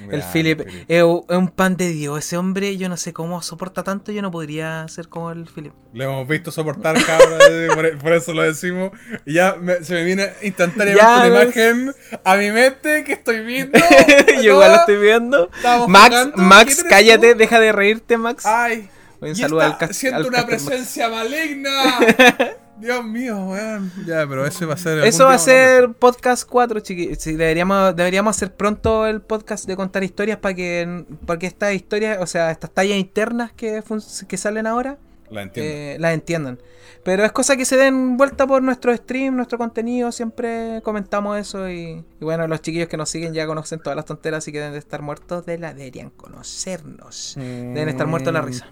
El 0.10 0.22
Ya, 0.22 0.32
Philip 0.32 0.62
es 0.88 1.04
un- 1.04 1.50
pan 1.50 1.78
de 1.78 1.90
Dios. 1.90 2.18
Ese 2.18 2.36
hombre, 2.36 2.76
yo 2.78 2.90
no 2.90 2.98
sé 2.98 3.14
cómo 3.14 3.44
soporta 3.44 3.84
tanto. 3.84 4.12
Yo 4.12 4.24
no 4.24 4.32
podría 4.32 4.88
ser 4.88 5.08
como 5.10 5.30
el 5.32 5.46
Philip. 5.46 5.74
Le 5.94 6.06
hemos 6.06 6.28
visto 6.28 6.52
soportar, 6.52 6.96
cabrón, 7.06 7.38
eh, 7.52 7.68
por, 8.02 8.14
eso 8.14 8.34
lo 8.34 8.42
decimos. 8.42 8.92
Y 9.28 9.34
ya 9.36 9.58
me- 9.62 9.84
se 9.84 9.94
me 9.94 10.04
viene 10.04 10.32
instantáneamente 10.42 11.00
Ya, 11.04 11.18
una 11.18 11.30
ves. 11.30 11.56
imagen 11.56 11.94
a 12.24 12.36
mi 12.38 12.50
mente 12.50 13.04
que 13.04 13.14
estoy 13.14 13.42
viendo. 13.46 13.78
yo 14.42 14.54
igual 14.54 14.72
lo 14.72 14.78
estoy 14.80 14.98
viendo. 14.98 15.52
Max, 15.88 16.10
jugando. 16.16 16.38
Max, 16.38 16.76
¿Quién 16.76 16.80
eres 16.88 16.90
cállate, 16.90 17.32
tú? 17.34 17.38
deja 17.38 17.60
de 17.60 17.72
reírte, 17.72 18.18
Max. 18.18 18.46
Ay, 18.48 18.90
Un 19.20 19.36
saludo 19.36 19.62
al 19.62 19.94
Siento 19.94 20.18
al 20.18 20.26
una 20.26 20.38
Caster 20.40 20.52
Max. 20.54 20.66
presencia 20.66 21.10
maligna. 21.10 21.72
Dios 22.82 23.06
mío, 23.06 23.38
weón. 23.46 23.92
Ya, 24.08 24.26
pero 24.28 24.44
ese 24.44 24.66
va 24.66 24.74
a 24.74 24.78
ser. 24.78 25.06
Eso 25.06 25.26
va 25.26 25.36
a 25.36 25.38
ser 25.38 25.94
podcast 25.94 26.50
4, 26.50 26.80
chiqui. 26.80 27.16
Sí, 27.16 27.34
deberíamos, 27.34 27.96
deberíamos 27.96 28.36
hacer 28.36 28.52
pronto 28.56 29.06
el 29.06 29.22
podcast 29.22 29.68
de 29.68 29.76
contar 29.76 30.04
historias 30.04 30.40
para 30.40 30.56
que, 30.56 31.06
para 31.28 31.38
que 31.38 31.46
estas 31.46 31.76
historias, 31.76 32.18
o 32.20 32.26
sea, 32.26 32.50
estas 32.50 32.72
tallas 32.72 32.98
internas 32.98 33.52
que, 33.54 33.84
que 34.28 34.38
salen 34.38 34.66
ahora, 34.66 34.98
La 35.30 35.48
eh, 35.54 35.98
las 36.00 36.14
entiendan. 36.16 36.58
Pero 37.04 37.24
es 37.24 37.32
cosa 37.32 37.56
que 37.56 37.66
se 37.66 37.78
den 37.78 38.18
vuelta 38.18 38.48
por 38.48 38.64
nuestro 38.64 38.96
stream, 38.96 39.36
nuestro 39.36 39.60
contenido, 39.60 40.12
siempre 40.12 40.82
comentamos 40.84 41.38
eso 41.38 41.70
y, 41.70 42.04
y 42.20 42.26
bueno, 42.26 42.48
los 42.48 42.62
chiquillos 42.62 42.90
que 42.90 42.98
nos 42.98 43.10
siguen 43.10 43.34
ya 43.34 43.46
conocen 43.46 43.80
todas 43.80 43.96
las 43.96 44.06
tonteras 44.06 44.40
así 44.40 44.52
que 44.52 44.58
deben 44.58 44.74
de 44.74 44.80
estar 44.80 45.04
muertos 45.04 45.46
de 45.46 45.60
la, 45.60 45.76
deberían 45.76 46.10
conocernos. 46.10 47.36
Deben 47.38 47.90
estar 47.90 48.08
muertos 48.08 48.34
de 48.34 48.40
la 48.40 48.42
risa. 48.42 48.68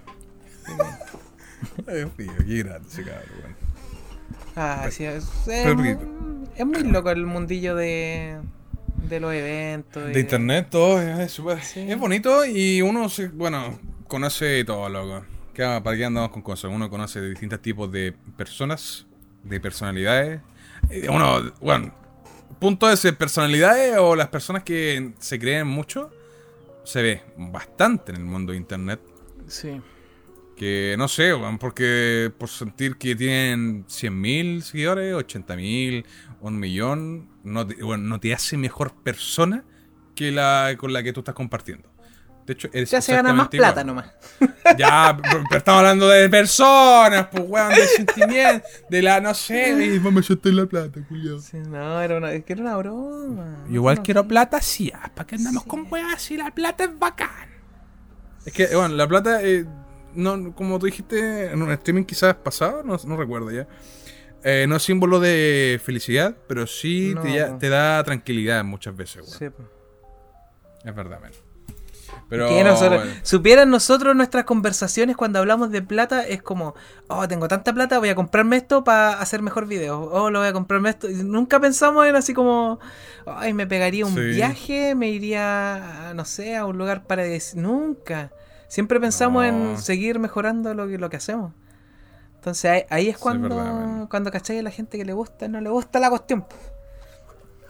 Ay, 1.87 1.97
Dios 1.97 2.11
mío, 2.17 2.31
qué 2.37 2.57
grande 2.63 2.87
ese 2.87 3.03
cabrón, 3.03 3.29
weón. 3.43 3.68
Ah, 4.61 4.89
sí, 4.91 5.05
es, 5.05 5.25
muy, 5.47 5.93
poquito. 5.93 6.11
es 6.55 6.65
muy 6.65 6.83
loco 6.83 7.09
el 7.11 7.25
mundillo 7.25 7.75
de, 7.75 8.37
de 9.07 9.19
los 9.19 9.33
eventos. 9.33 10.09
y 10.09 10.13
De 10.13 10.19
internet, 10.19 10.67
todo 10.69 11.01
es, 11.01 11.19
es 11.19 11.31
súper- 11.31 11.61
Sí. 11.61 11.79
es 11.89 11.97
bonito 11.97 12.45
y 12.45 12.81
uno, 12.81 13.07
se, 13.09 13.29
bueno, 13.29 13.79
conoce 14.07 14.63
todo, 14.65 14.89
loco. 14.89 15.23
¿Qué- 15.53 15.63
¿Para 15.83 15.95
qué 15.97 16.05
andamos 16.05 16.31
con 16.31 16.41
cosas? 16.41 16.71
Uno 16.73 16.89
conoce 16.89 17.21
de 17.21 17.29
distintos 17.29 17.61
tipos 17.61 17.89
de 17.91 18.13
personas, 18.37 19.05
de 19.43 19.59
personalidades. 19.59 20.41
Eh, 20.89 21.07
Uno, 21.09 21.51
bueno, 21.61 21.93
punto 22.59 22.89
es 22.89 23.01
personalidades 23.17 23.97
o 23.97 24.15
las 24.15 24.27
personas 24.27 24.63
que 24.63 25.11
se 25.19 25.39
creen 25.39 25.67
mucho, 25.67 26.11
se 26.83 27.01
ve 27.01 27.21
bastante 27.37 28.11
en 28.11 28.17
el 28.17 28.23
mundo 28.25 28.51
de 28.51 28.57
internet. 28.57 28.99
Sí. 29.47 29.79
Que 30.59 30.95
no 30.97 31.07
sé, 31.07 31.33
weón, 31.33 31.57
porque 31.57 32.33
por 32.37 32.49
sentir 32.49 32.97
que 32.97 33.15
tienen 33.15 33.85
100.000 33.85 34.59
seguidores, 34.61 35.15
80.000, 35.15 36.03
un 36.41 36.59
millón, 36.59 37.29
no 37.45 37.65
te, 37.65 37.81
bueno, 37.81 38.03
no 38.03 38.19
te 38.19 38.33
hace 38.33 38.57
mejor 38.57 38.93
persona 39.01 39.63
que 40.15 40.33
la 40.33 40.75
con 40.77 40.91
la 40.91 41.01
que 41.01 41.13
tú 41.13 41.21
estás 41.21 41.33
compartiendo. 41.33 41.89
De 42.45 42.53
hecho, 42.53 42.67
eres 42.73 42.91
Ya 42.91 42.99
se 42.99 43.13
gana 43.13 43.31
más 43.31 43.47
exactamente 43.53 43.57
plata 43.57 43.81
igual. 43.81 43.85
nomás. 43.85 44.13
Ya, 44.77 45.17
pero, 45.21 45.43
pero 45.47 45.59
estamos 45.59 45.79
hablando 45.79 46.09
de 46.09 46.27
personas, 46.29 47.27
pues, 47.31 47.43
weón, 47.47 47.69
de 47.69 47.87
sentimiento, 47.87 48.67
de 48.89 49.01
la, 49.01 49.21
no 49.21 49.33
sé, 49.33 49.75
de, 49.75 49.95
a 49.97 50.19
echar 50.19 50.53
la 50.53 50.65
plata, 50.65 50.99
culiao. 51.07 51.39
Sí, 51.39 51.57
no, 51.57 52.01
era 52.01 52.17
una, 52.17 52.33
es 52.33 52.43
que 52.43 52.53
era 52.53 52.63
una 52.63 52.75
broma. 52.75 53.65
Igual 53.69 53.97
No, 53.97 54.03
quiero 54.03 54.27
plata, 54.27 54.61
sí, 54.61 54.91
ah, 54.93 55.09
¿para 55.15 55.25
qué 55.25 55.35
andamos 55.35 55.63
con 55.63 55.87
weas 55.89 56.21
si 56.21 56.35
la 56.35 56.51
plata 56.51 56.83
es 56.83 56.99
bacán? 56.99 57.47
Es 58.45 58.51
que, 58.53 58.75
bueno, 58.75 58.95
la 58.95 59.07
plata, 59.07 59.41
eh, 59.43 59.65
no, 60.15 60.53
como 60.55 60.79
tú 60.79 60.85
dijiste 60.87 61.51
en 61.51 61.61
un 61.61 61.71
streaming 61.71 62.03
quizás 62.03 62.35
pasado, 62.35 62.83
no, 62.83 62.97
no 63.05 63.17
recuerdo 63.17 63.51
ya. 63.51 63.67
eh, 64.43 64.65
no 64.69 64.77
es 64.77 64.83
símbolo 64.83 65.19
de 65.19 65.81
felicidad, 65.83 66.35
pero 66.47 66.65
sí 66.67 67.11
No, 67.15 67.21
te, 67.21 67.33
ya- 67.33 67.47
no. 67.49 67.57
te 67.57 67.67
da 67.69 68.01
tranquilidad 68.03 68.63
muchas 68.63 68.95
veces, 68.95 69.17
weón. 69.27 69.37
Sí. 69.55 69.63
Es 70.85 70.95
verdad, 70.95 71.19
man. 71.21 71.31
Pero, 72.29 72.47
Que 72.47 72.63
nosotros- 72.63 73.03
bueno, 73.03 73.19
supieran 73.23 73.69
nosotros 73.69 74.15
nuestras 74.15 74.45
conversaciones 74.45 75.15
cuando 75.17 75.39
hablamos 75.39 75.71
de 75.71 75.81
plata 75.81 76.25
es 76.27 76.41
como, 76.41 76.73
oh, 77.07 77.27
tengo 77.27 77.47
tanta 77.47 77.73
plata, 77.73 77.97
voy 77.99 78.09
a 78.09 78.15
comprarme 78.15 78.55
esto 78.57 78.83
para 78.83 79.13
hacer 79.19 79.41
mejor 79.41 79.67
video. 79.67 79.99
Oh, 80.11 80.29
lo 80.29 80.39
voy 80.39 80.47
a 80.47 80.53
comprarme 80.53 80.89
esto. 80.91 81.07
Nunca 81.09 81.59
pensamos 81.59 82.05
en 82.07 82.15
así 82.15 82.33
como, 82.33 82.79
ay, 83.25 83.53
me 83.53 83.65
pegaría 83.67 84.05
un 84.05 84.13
Sí. 84.13 84.21
viaje, 84.21 84.95
me 84.95 85.09
iría, 85.09 86.13
no 86.15 86.23
sé, 86.25 86.55
a 86.55 86.65
un 86.65 86.77
lugar 86.77 87.05
para 87.07 87.23
Nunca. 87.55 88.31
Siempre 88.69 88.99
pensamos 89.01 89.43
No. 89.43 89.71
en 89.73 89.77
seguir 89.77 90.17
mejorando 90.19 90.73
lo 90.73 90.87
que, 90.87 90.97
lo 90.97 91.09
que 91.09 91.17
hacemos. 91.17 91.51
Entonces 92.35 92.71
ahí, 92.71 92.83
ahí 92.89 93.09
es 93.09 93.17
Sí, 93.17 93.21
cuando, 93.21 93.49
verdad, 93.57 93.73
man. 93.73 94.07
cuando 94.07 94.31
cachai 94.31 94.59
a 94.59 94.63
la 94.63 94.71
gente 94.71 94.97
que 94.97 95.03
le 95.03 95.11
gusta, 95.11 95.49
no 95.49 95.59
le 95.59 95.69
gusta 95.69 95.99
la 95.99 96.09
cuestión. 96.09 96.45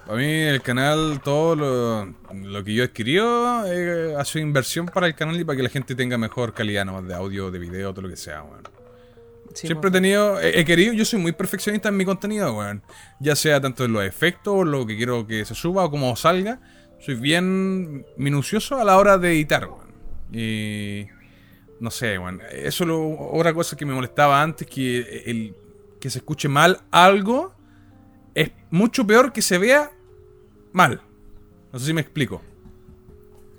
a 0.07 0.13
mí 0.13 0.25
el 0.25 0.61
canal, 0.61 1.21
todo 1.23 1.55
lo, 1.55 2.05
lo 2.33 2.63
que 2.63 2.73
yo 2.75 2.83
he 2.83 2.87
adquirido, 2.87 3.65
eh, 3.65 4.15
ha 4.15 4.25
sido 4.25 4.43
inversión 4.45 4.85
para 4.87 5.07
el 5.07 5.15
canal 5.15 5.39
y 5.39 5.43
para 5.43 5.57
que 5.57 5.63
la 5.63 5.69
gente 5.69 5.95
tenga 5.95 6.17
mejor 6.19 6.53
calidad 6.53 6.85
nomás 6.85 7.07
de 7.07 7.13
audio, 7.15 7.49
de 7.51 7.59
video, 7.59 7.91
todo 7.93 8.03
lo 8.03 8.09
que 8.09 8.15
sea, 8.17 8.43
weón. 8.43 8.63
Sí, 9.55 9.65
Siempre 9.67 9.87
he 9.87 9.91
po. 9.91 9.95
tenido, 9.95 10.39
he, 10.39 10.59
he 10.59 10.65
querido, 10.65 10.93
yo 10.93 11.05
soy 11.05 11.19
muy 11.19 11.31
perfeccionista 11.31 11.89
en 11.89 11.97
mi 11.97 12.05
contenido, 12.05 12.53
weón. 12.55 12.83
Ya 13.19 13.35
sea 13.35 13.59
tanto 13.61 13.85
en 13.85 13.93
los 13.93 14.03
efectos, 14.03 14.67
lo 14.67 14.85
que 14.85 14.95
quiero 14.97 15.25
que 15.25 15.45
se 15.45 15.55
suba 15.55 15.85
o 15.85 15.89
como 15.91 16.15
salga. 16.15 16.59
Soy 16.99 17.15
bien 17.15 18.05
minucioso 18.17 18.79
a 18.79 18.83
la 18.83 18.97
hora 18.97 19.17
de 19.17 19.31
editar, 19.31 19.65
weón. 19.67 19.88
Y 20.31 21.07
no 21.79 21.91
sé, 21.91 22.17
weón. 22.19 22.41
Eso 22.51 22.83
es 22.83 22.87
lo- 22.87 23.17
otra 23.31 23.53
cosa 23.53 23.75
que 23.75 23.85
me 23.85 23.93
molestaba 23.93 24.41
antes, 24.41 24.67
que 24.67 25.23
el 25.25 25.55
que 25.99 26.09
se 26.09 26.19
escuche 26.19 26.47
mal 26.47 26.79
algo 26.91 27.53
es 28.35 28.51
mucho 28.71 29.05
peor 29.05 29.33
que 29.33 29.41
se 29.41 29.57
vea 29.57 29.91
mal. 30.71 31.01
No 31.73 31.79
sé 31.79 31.87
si 31.87 31.93
me 31.93 32.01
explico. 32.01 32.41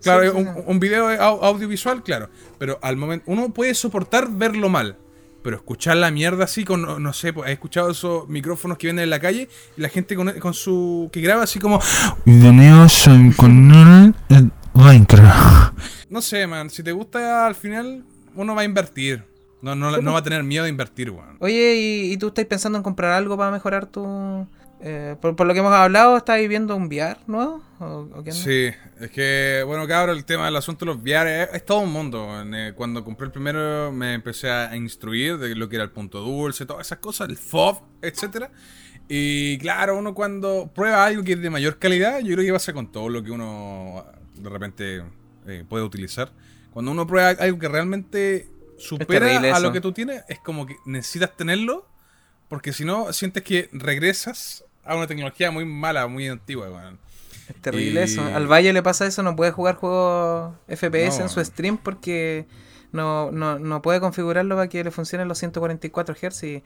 Claro, 0.02 0.22
Sí, 0.22 0.28
un, 0.38 0.44
sí, 0.46 0.50
sí. 0.56 0.62
un 0.66 0.80
video 0.80 1.08
au- 1.10 1.42
audiovisual, 1.44 2.02
claro. 2.02 2.30
Pero 2.58 2.78
al 2.82 2.96
momento, 2.96 3.24
uno 3.28 3.50
puede 3.52 3.74
soportar 3.74 4.30
verlo 4.30 4.68
mal. 4.70 4.96
Pero 5.42 5.56
escuchar 5.56 5.96
la 5.96 6.10
mierda 6.10 6.44
así 6.44 6.64
con, 6.64 6.82
no, 6.82 6.98
no 6.98 7.12
sé, 7.12 7.32
pues, 7.32 7.48
he 7.50 7.52
escuchado 7.52 7.90
esos 7.90 8.28
micrófonos 8.28 8.76
que 8.78 8.86
venden 8.88 9.04
en 9.04 9.10
la 9.10 9.20
calle 9.20 9.48
y 9.76 9.80
la 9.80 9.88
gente 9.88 10.14
con, 10.16 10.30
con 10.38 10.54
su. 10.54 11.08
que 11.12 11.20
graba 11.20 11.42
así 11.42 11.58
como. 11.58 11.80
Bienvenidos 12.24 13.06
al 13.08 13.34
canal 13.36 14.14
de 14.28 14.48
Minecraft. 14.74 15.74
No 16.10 16.20
sé, 16.20 16.46
man, 16.46 16.68
si 16.70 16.82
te 16.82 16.92
gusta 16.92 17.46
al 17.46 17.54
final, 17.54 18.04
uno 18.34 18.54
va 18.54 18.62
a 18.62 18.64
invertir. 18.64 19.24
No, 19.62 19.74
no, 19.74 19.96
no 19.98 20.12
va 20.12 20.18
a 20.18 20.22
tener 20.22 20.42
miedo 20.42 20.64
de 20.64 20.70
invertir, 20.70 21.10
weón. 21.10 21.36
Oye, 21.38 21.76
¿y, 21.76 22.12
y 22.12 22.16
tú 22.16 22.28
estás 22.28 22.44
pensando 22.46 22.78
en 22.78 22.82
comprar 22.82 23.12
algo 23.12 23.36
para 23.36 23.50
mejorar 23.50 23.86
tu... 23.86 24.46
eh, 24.80 25.16
por, 25.20 25.36
por 25.36 25.46
lo 25.46 25.52
que 25.52 25.60
hemos 25.60 25.72
hablado, 25.72 26.16
¿estás 26.16 26.38
viendo 26.48 26.74
un 26.74 26.84
VR 26.86 27.18
nuevo? 27.26 27.62
¿O, 27.78 28.08
o 28.14 28.24
qué? 28.24 28.32
Sí, 28.32 28.70
es 28.98 29.10
que, 29.10 29.62
bueno, 29.66 29.86
cabrón, 29.86 30.16
el 30.16 30.24
tema 30.24 30.46
del 30.46 30.56
asunto 30.56 30.84
de 30.86 30.92
los 30.92 31.02
VR 31.02 31.42
es, 31.42 31.48
es 31.52 31.64
todo 31.66 31.80
un 31.80 31.92
mundo. 31.92 32.26
Eh, 32.54 32.72
Cuando 32.74 33.04
compré 33.04 33.26
el 33.26 33.32
primero 33.32 33.92
me 33.92 34.14
empecé 34.14 34.50
a 34.50 34.74
instruir 34.74 35.36
de 35.36 35.54
lo 35.54 35.68
que 35.68 35.76
era 35.76 35.84
el 35.84 35.90
punto 35.90 36.20
dulce, 36.20 36.64
todas 36.64 36.86
esas 36.86 36.98
cosas, 36.98 37.28
el 37.28 37.36
FOB, 37.36 37.82
etcétera. 38.00 38.50
Y 39.08 39.58
claro, 39.58 39.98
uno 39.98 40.14
cuando 40.14 40.70
prueba 40.74 41.04
algo 41.04 41.22
que 41.22 41.32
es 41.34 41.40
de 41.42 41.50
mayor 41.50 41.78
calidad, 41.78 42.20
yo 42.20 42.34
creo 42.34 42.46
que 42.46 42.52
pasa 42.54 42.72
con 42.72 42.90
todo 42.90 43.08
lo 43.10 43.22
que 43.22 43.30
uno 43.30 44.04
de 44.36 44.48
repente 44.48 45.02
eh, 45.50 45.64
puede 45.68 45.84
utilizar. 45.84 46.32
Cuando 46.72 46.90
uno 46.92 47.06
prueba 47.06 47.30
algo 47.42 47.58
que 47.58 47.68
realmente 47.68 48.48
supera 48.78 49.26
a 49.26 49.48
eso. 49.50 49.60
lo 49.60 49.72
que 49.72 49.80
tú 49.80 49.92
tienes, 49.92 50.22
es 50.28 50.38
como 50.38 50.66
que 50.66 50.76
necesitas 50.86 51.36
tenerlo 51.36 51.86
porque 52.48 52.72
si 52.72 52.84
no, 52.84 53.12
sientes 53.12 53.42
que 53.44 53.68
regresas 53.72 54.64
a 54.84 54.96
una 54.96 55.06
tecnología 55.06 55.50
muy 55.50 55.64
mala, 55.64 56.06
muy 56.06 56.26
antigua, 56.28 56.68
weón. 56.70 56.98
Es 57.48 57.56
terrible 57.62 58.00
Y- 58.00 58.04
eso. 58.04 58.22
Al 58.24 58.46
Valle 58.50 58.72
le 58.72 58.82
pasa 58.82 59.06
eso, 59.06 59.22
no 59.22 59.36
puede 59.36 59.50
jugar 59.52 59.76
juegos 59.76 60.54
FPS 60.68 61.18
No. 61.18 61.24
en 61.24 61.28
su 61.28 61.44
stream 61.44 61.76
porque 61.78 62.46
no, 62.92 63.30
no, 63.30 63.58
no 63.58 63.82
puede 63.82 64.00
configurarlo 64.00 64.56
para 64.56 64.68
que 64.68 64.82
le 64.84 64.90
funcionen 64.90 65.28
los 65.28 65.38
144 65.38 66.14
Hz 66.14 66.42
y 66.44 66.62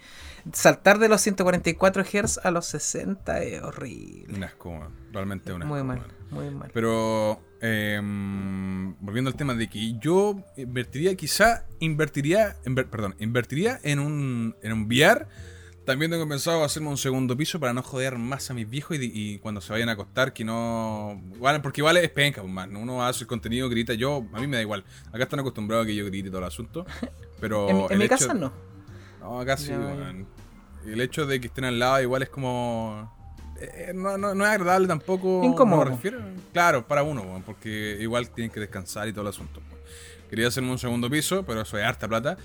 saltar 0.53 0.99
de 0.99 1.09
los 1.09 1.21
144 1.21 2.03
Hz 2.05 2.39
a 2.43 2.51
los 2.51 2.67
60 2.67 3.43
es 3.43 3.63
horrible. 3.63 4.35
Un 4.35 4.45
asco, 4.45 4.71
weón. 4.71 4.93
Realmente 5.13 5.53
un 5.53 5.63
asco. 5.63 5.75
Muy 5.75 5.83
mal, 5.85 6.03
muy 6.31 6.51
mal. 6.51 6.71
Pero, 6.75 7.41
em, 7.61 8.95
volviendo 9.01 9.31
al 9.31 9.37
tema 9.37 9.55
de 9.55 9.69
que 9.69 9.99
yo 9.99 10.37
invertiría, 10.57 11.15
quizá 11.15 11.67
invertiría, 11.81 12.57
inver- 12.65 12.89
perdón, 12.89 13.15
invertiría 13.19 13.79
en 13.83 13.99
un, 13.99 14.57
en 14.63 14.73
un 14.73 14.85
VR. 14.87 15.27
También 15.85 16.11
tengo 16.11 16.27
pensado 16.27 16.65
hacerme 16.65 16.89
un 16.89 16.97
segundo 16.97 17.37
piso 17.37 17.61
para 17.61 17.75
no 17.75 17.83
joder 17.83 18.17
más 18.17 18.51
a 18.51 18.55
mis 18.55 18.69
viejos 18.69 18.97
y, 18.99 19.11
y 19.13 19.39
cuando 19.39 19.61
se 19.61 19.71
vayan 19.73 19.91
a 19.91 19.93
acostar 19.93 20.33
que 20.33 20.43
no... 20.45 21.21
Igual, 21.35 21.61
porque 21.61 21.83
igual 21.83 21.99
es 21.99 22.09
penca, 22.11 22.41
pues, 22.41 22.53
man. 22.53 22.75
Uno 22.75 23.05
hace 23.05 23.25
el 23.25 23.27
contenido, 23.27 23.69
grita. 23.69 23.93
Yo, 23.93 24.25
a 24.33 24.41
mí 24.41 24.47
me 24.47 24.57
da 24.57 24.63
igual. 24.63 24.83
Acá 25.13 25.25
están 25.25 25.41
acostumbrados 25.41 25.85
a 25.85 25.87
que 25.87 25.95
yo 25.95 26.07
grite 26.07 26.31
todo 26.31 26.39
el 26.39 26.47
asunto. 26.47 26.87
Pero 27.39 27.69
en 27.69 27.77
mi- 27.77 27.85
en 27.85 27.93
el 27.93 27.99
mi 27.99 28.05
hecho- 28.05 28.17
casa 28.17 28.33
no. 28.35 28.51
no, 29.21 29.41
acá 29.41 29.57
sí, 29.59 29.73
weón. 29.73 30.27
Y 30.87 30.93
El 30.93 31.01
hecho 31.03 31.27
de 31.27 31.39
que 31.41 31.49
estén 31.49 31.65
al 31.65 31.79
lado 31.79 32.01
igual 32.01 32.23
es 32.23 32.31
como... 32.31 33.13
eh, 33.61 33.93
no, 33.95 34.17
no- 34.17 34.35
no 34.35 34.45
es 34.45 34.51
agradable 34.51 34.89
tampoco. 34.89 35.43
Incómodo. 35.45 35.85
me 35.85 35.91
refiero. 35.91 36.21
Claro, 36.55 36.87
para 36.89 37.03
uno, 37.03 37.21
weón, 37.23 37.43
porque 37.43 37.99
igual 38.01 38.31
tienen 38.31 38.51
que 38.51 38.61
descansar 38.61 39.07
y 39.09 39.13
todo 39.13 39.21
el 39.23 39.29
asunto. 39.29 39.61
Quería 40.31 40.49
hacerme 40.49 40.71
un 40.73 40.79
segundo 40.79 41.09
piso, 41.11 41.45
pero 41.45 41.61
eso 41.61 41.77
es 41.79 41.85
harta 41.85 42.09
plata. 42.09 42.39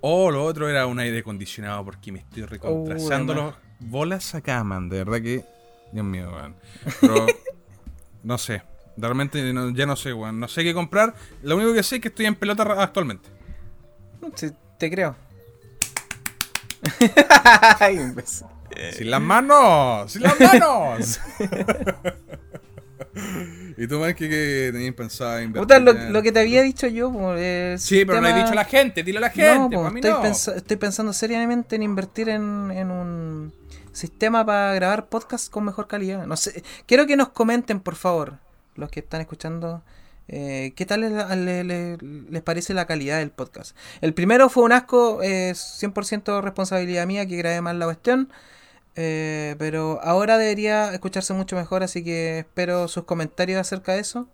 O 0.00 0.30
lo 0.30 0.44
otro 0.44 0.68
era 0.68 0.86
un 0.86 0.98
aire 0.98 1.18
acondicionado, 1.18 1.84
porque 1.84 2.12
me 2.12 2.20
estoy 2.20 2.44
recontrasando 2.44 3.34
los 3.34 3.54
bolas 3.80 4.34
acá, 4.34 4.62
man. 4.64 4.88
De 4.88 4.98
verdad 5.04 5.20
que... 5.20 5.44
Dios 5.92 6.04
mío, 6.04 6.30
weón. 6.32 6.54
Pero... 7.00 7.26
no 8.22 8.38
sé. 8.38 8.62
Realmente 8.96 9.52
no- 9.52 9.70
ya 9.70 9.86
no 9.86 9.96
sé, 9.96 10.12
weón. 10.12 10.38
No 10.38 10.48
sé 10.48 10.62
qué 10.62 10.74
comprar. 10.74 11.14
Lo 11.42 11.56
único 11.56 11.74
que 11.74 11.82
sé 11.82 11.96
es 11.96 12.02
que 12.02 12.08
estoy 12.08 12.26
en 12.26 12.34
pelota 12.34 12.62
actualmente. 12.82 13.28
Sí, 14.34 14.50
te 14.78 14.90
creo. 14.90 15.16
¡Sin 18.92 19.10
las 19.10 19.20
manos! 19.20 20.12
¡Sin 20.12 20.22
las 20.22 20.40
manos! 20.40 21.20
¿Y 23.80 23.86
tú, 23.86 24.00
más 24.00 24.14
que, 24.14 24.28
que 24.28 24.70
tenías 24.72 24.94
pensado 24.94 25.40
invertir? 25.40 25.62
Puta, 25.62 25.78
lo, 25.78 25.92
en- 25.92 26.12
lo 26.12 26.20
que 26.22 26.32
te 26.32 26.40
había 26.40 26.62
dicho 26.62 26.86
yo, 26.88 27.08
Sí, 27.78 28.04
pero 28.04 28.20
no 28.20 28.26
tema- 28.26 28.30
he 28.36 28.40
dicho 28.42 28.52
a 28.52 28.56
la 28.56 28.64
gente, 28.64 29.02
dile 29.04 29.18
a 29.18 29.20
la 29.22 29.30
gente, 29.30 29.54
No, 29.54 29.68
pues 29.70 29.80
po, 29.80 29.86
a 29.86 29.90
mí 29.90 30.00
estoy, 30.00 30.12
no. 30.20 30.56
estoy 30.56 30.76
pensando 30.76 31.12
seriamente 31.12 31.76
en 31.76 31.82
invertir 31.84 32.28
en, 32.28 32.70
en 32.72 32.90
un 32.90 33.52
sistema 33.92 34.44
para 34.44 34.74
grabar 34.74 35.08
podcast 35.08 35.48
con 35.50 35.64
mejor 35.64 35.86
calidad. 35.86 36.26
No 36.26 36.36
sé, 36.36 36.62
quiero 36.86 37.06
que 37.06 37.16
nos 37.16 37.28
comenten, 37.28 37.78
por 37.80 37.94
favor, 37.94 38.38
los 38.74 38.90
que 38.90 39.00
están 39.00 39.20
escuchando, 39.20 39.82
eh, 40.26 40.72
qué 40.76 40.84
tal 40.84 41.00
les, 41.02 41.12
le- 41.38 41.64
le- 41.64 41.96
les 42.30 42.42
parece 42.42 42.74
la 42.74 42.86
calidad 42.86 43.18
del 43.18 43.30
podcast. 43.30 43.76
El 44.00 44.12
primero 44.12 44.48
fue 44.48 44.64
un 44.64 44.72
asco, 44.72 45.20
eh, 45.22 45.52
100% 45.54 46.40
responsabilidad 46.42 47.06
mía 47.06 47.26
que 47.26 47.36
grabé 47.36 47.60
mal 47.60 47.78
la 47.78 47.86
cuestión. 47.86 48.30
Eh, 49.00 49.54
pero 49.58 50.00
ahora 50.02 50.36
debería 50.38 50.92
escucharse 50.92 51.32
mucho 51.32 51.54
mejor, 51.54 51.84
así 51.84 52.02
que 52.02 52.40
espero 52.40 52.88
sus 52.88 53.04
comentarios 53.04 53.60
acerca 53.60 53.92
de 53.94 54.00
eso. 54.00 54.26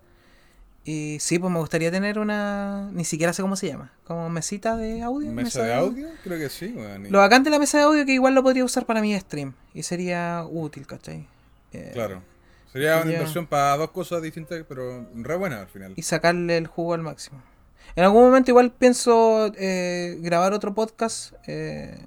Y 0.83 1.17
sí, 1.19 1.37
pues 1.39 1.51
me 1.51 1.59
gustaría 1.59 1.91
tener 1.91 2.19
una. 2.19 2.89
Ni 2.93 3.05
siquiera 3.05 3.31
sé 3.33 3.41
cómo 3.41 3.55
se 3.55 3.67
llama. 3.67 3.91
Como 4.05 4.29
mesita 4.29 4.75
de 4.75 5.01
audio. 5.01 5.31
¿Mesa 5.31 5.63
de 5.63 5.73
audio? 5.73 6.07
Creo 6.23 6.37
que 6.39 6.49
sí, 6.49 6.75
y- 6.75 7.09
Lo 7.09 7.19
bacán 7.19 7.43
de 7.43 7.49
la 7.49 7.57
mesa 7.59 7.77
de 7.79 7.83
audio 7.85 8.05
que 8.05 8.11
igual 8.13 8.33
lo 8.35 8.43
podría 8.43 8.63
usar 8.65 8.85
para 8.85 9.01
mi 9.01 9.19
stream. 9.19 9.53
Y 9.73 9.81
sería 9.83 10.45
útil, 10.49 10.85
¿cachai? 10.85 11.27
Eh, 11.73 11.91
Claro. 11.93 12.21
Sería 12.71 12.93
una 12.95 13.01
sería- 13.03 13.17
inversión 13.17 13.47
para 13.47 13.77
dos 13.77 13.89
cosas 13.91 14.21
distintas, 14.21 14.63
pero 14.67 15.07
re 15.15 15.35
buena 15.35 15.61
al 15.61 15.67
final. 15.67 15.93
Y 15.95 16.01
sacarle 16.03 16.57
el 16.57 16.67
jugo 16.67 16.93
al 16.93 17.01
máximo. 17.01 17.41
En 17.95 18.03
algún 18.03 18.23
momento 18.23 18.51
igual 18.51 18.71
pienso 18.71 19.51
eh, 19.57 20.17
grabar 20.21 20.53
otro 20.53 20.73
podcast. 20.75 21.33
eh, 21.47 21.97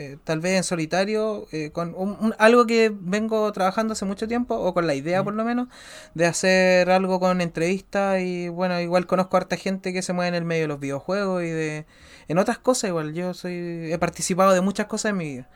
eh, 0.00 0.16
tal 0.24 0.40
vez 0.40 0.56
en 0.56 0.64
solitario. 0.64 1.46
eh, 1.52 1.70
con 1.72 1.94
un- 1.96 2.16
un- 2.20 2.34
algo 2.38 2.66
que 2.66 2.90
vengo 2.94 3.52
trabajando 3.52 3.92
hace 3.92 4.04
mucho 4.04 4.26
tiempo. 4.26 4.56
O 4.56 4.72
con 4.74 4.86
la 4.86 4.94
idea 4.94 5.22
por 5.22 5.34
lo 5.34 5.44
menos. 5.44 5.68
De 6.14 6.26
hacer 6.26 6.90
algo 6.90 7.20
con 7.20 7.40
entrevistas. 7.40 8.20
Y 8.20 8.48
bueno, 8.48 8.80
igual 8.80 9.06
conozco 9.06 9.36
a 9.36 9.40
harta 9.40 9.56
gente 9.56 9.92
que 9.92 10.02
se 10.02 10.12
mueve 10.12 10.28
en 10.28 10.34
el 10.34 10.44
medio 10.44 10.62
de 10.62 10.68
los 10.68 10.80
videojuegos. 10.80 11.42
Y 11.42 11.48
de... 11.50 11.86
En 12.28 12.38
otras 12.38 12.58
cosas 12.58 12.88
igual. 12.88 13.12
Yo 13.14 13.34
soy 13.34 13.92
he 13.92 13.98
participado 13.98 14.52
de 14.52 14.60
muchas 14.60 14.86
cosas 14.86 15.10
en 15.10 15.16
mi 15.16 15.24
vida. 15.34 15.48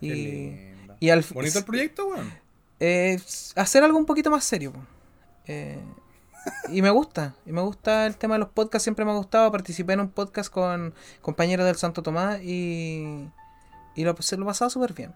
Y, 0.00 0.54
y 1.00 1.10
al 1.10 1.24
Bonito 1.34 1.58
el 1.58 1.64
proyecto, 1.64 2.06
weón. 2.08 2.32
eh, 2.78 3.20
hacer 3.56 3.82
algo 3.84 3.98
un 3.98 4.06
poquito 4.06 4.30
más 4.30 4.44
serio. 4.44 4.72
Eh, 5.46 5.78
y 6.70 6.80
me 6.80 6.88
gusta, 6.88 7.34
y 7.44 7.52
me 7.52 7.60
gusta 7.60 8.06
el 8.06 8.16
tema 8.16 8.34
de 8.36 8.38
los 8.38 8.48
podcasts, 8.48 8.84
siempre 8.84 9.04
me 9.04 9.10
ha 9.10 9.14
gustado. 9.14 9.52
Participé 9.52 9.92
en 9.92 10.00
un 10.00 10.08
podcast 10.08 10.50
con 10.50 10.94
compañeros 11.20 11.66
del 11.66 11.76
Santo 11.76 12.02
Tomás 12.02 12.40
y, 12.42 13.28
y 13.94 14.04
lo, 14.04 14.16
se 14.20 14.36
lo 14.36 14.46
pasaba 14.46 14.70
súper 14.70 14.92
bien. 14.92 15.14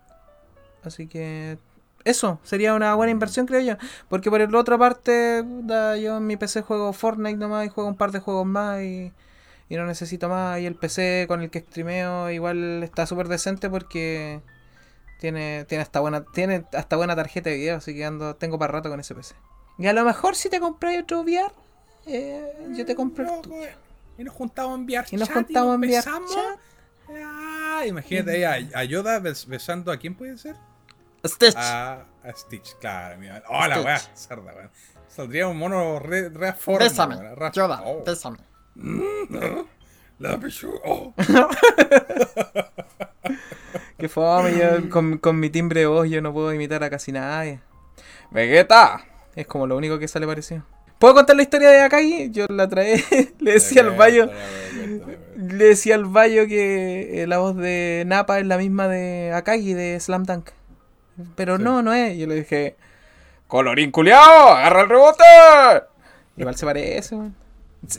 Así 0.83 1.07
que 1.07 1.59
eso 2.05 2.39
sería 2.45 2.75
una 2.75 2.95
buena 2.95 3.11
inversión, 3.11 3.47
creo 3.47 3.61
yo. 3.61 3.77
Porque 4.09 4.31
por 4.31 4.41
la 4.53 4.59
otra 4.59 4.77
parte, 4.79 5.43
puta, 5.43 5.97
yo 5.97 6.18
en 6.18 6.27
mi 6.27 6.37
PC 6.37 6.62
juego 6.62 6.93
Fortnite 6.93 7.37
nomás 7.37 7.66
y 7.66 7.68
juego 7.70 7.89
un 7.89 7.97
par 7.97 8.12
de 8.12 8.20
juegos 8.20 8.47
más 8.47 8.83
y, 8.83 9.12
y 9.68 9.77
no 9.77 9.87
necesito 9.87 10.29
más. 10.29 10.61
Y 10.61 10.66
el 10.66 10.75
PC 10.75 11.25
con 11.29 11.43
el 11.43 11.51
que 11.51 11.61
streameo 11.61 12.31
igual 12.31 12.83
está 12.83 13.07
súper 13.07 13.29
decente 13.29 13.70
porque 13.70 14.43
tiene, 15.18 15.64
tiene 15.64 15.83
hasta 15.83 16.01
buena, 16.01 16.25
tiene 16.25 16.66
hasta 16.75 16.97
buena 16.97 17.16
tarjeta 17.16 17.49
de 17.49 17.57
video, 17.57 17.77
así 17.79 17.95
que 17.95 18.05
ando, 18.05 18.37
tengo 18.37 18.59
para 18.59 18.72
rato 18.72 18.91
con 18.91 19.01
ese 19.01 19.14
PC. 19.14 19.35
Y 19.79 19.87
a 19.87 19.93
lo 19.93 20.05
mejor 20.05 20.37
si 20.37 20.51
te 20.51 20.61
compras 20.61 20.97
otro 21.03 21.22
VR, 21.22 21.53
eh, 22.07 22.53
yo 22.77 22.85
te 22.85 22.95
compro 22.95 23.25
el 23.25 23.31
Loco, 23.31 23.43
tuyo. 23.43 23.68
Y 24.18 24.25
nos 24.25 24.35
juntamos 24.35 24.72
a 24.72 24.75
enviar 24.77 25.07
Y 25.11 25.16
nos 25.16 25.31
juntamos 25.31 25.72
a 25.72 25.75
enviar 25.75 26.05
besamos. 26.05 26.31
chat. 26.35 26.59
Ah, 27.85 27.89
imagínate 27.89 28.47
ahí 28.47 28.68
a, 28.72 28.78
a 28.78 28.85
Yoda 28.85 29.20
bes- 29.20 29.47
besando 29.47 29.93
a 29.93 29.97
quién 29.99 30.14
puede 30.14 30.39
ser? 30.39 30.57
Stitch. 31.26 31.55
A, 31.57 32.05
a 32.22 32.32
Stitch, 32.35 32.74
claro. 32.80 33.18
Mira. 33.18 33.43
Oh, 33.49 33.66
la 33.66 33.80
weá, 33.80 33.99
cerda. 34.14 34.70
Saldría 35.09 35.47
un 35.49 35.59
mono 35.59 35.99
re, 36.01 36.28
re 36.30 36.53
forma, 36.55 36.80
Bésame, 36.80 37.16
Yoda, 37.53 37.82
oh. 37.85 38.03
bésame. 38.05 38.39
La 40.18 40.37
pichu- 40.39 40.80
oh. 40.85 41.12
Qué 43.99 44.09
fome, 44.09 44.57
yo 44.59 44.89
con, 44.91 45.18
con 45.18 45.39
mi 45.41 45.51
timbre 45.51 45.80
de 45.80 45.87
voz 45.87 46.09
yo 46.09 46.20
no 46.22 46.32
puedo 46.32 46.53
imitar 46.53 46.82
a 46.85 46.91
casi 46.91 47.12
nadie. 47.12 47.61
Vegeta. 48.30 49.05
Es 49.35 49.47
como 49.47 49.66
lo 49.66 49.76
único 49.76 49.99
que 49.99 50.09
sale 50.09 50.26
parecido. 50.26 50.64
¿Puedo 51.05 51.16
contar 51.16 51.36
la 51.36 51.42
historia 51.42 51.68
de 51.70 51.82
Akagi? 51.82 52.30
Yo 52.30 52.46
la 52.48 52.66
traé, 52.66 53.05
le 53.38 53.52
decía 53.52 53.82
al 53.82 53.90
Bayo, 53.90 54.30
le 55.36 55.64
decía 55.66 55.96
al 55.96 56.07
Bayo 56.07 56.46
que 56.46 57.22
eh, 57.22 57.26
la 57.26 57.36
voz 57.36 57.55
de 57.59 58.05
Napa 58.07 58.38
es 58.38 58.46
la 58.46 58.57
misma 58.57 58.88
de 58.88 59.30
Akagi 59.34 59.74
de 59.74 60.00
Slam 60.00 60.24
Dunk. 60.24 60.48
Pero 61.36 61.59
Sí. 61.59 61.62
no, 61.62 61.82
no 61.82 61.92
es. 61.92 62.16
Yo 62.16 62.26
le 62.26 62.36
dije, 62.36 62.76
colorín 63.48 63.90
culiao, 63.90 64.48
agarra 64.55 64.80
el 64.80 64.88
rebote. 64.88 65.24
Igual 66.38 66.57
se 66.57 66.64
parece, 66.64 67.14
weón. 67.16 67.34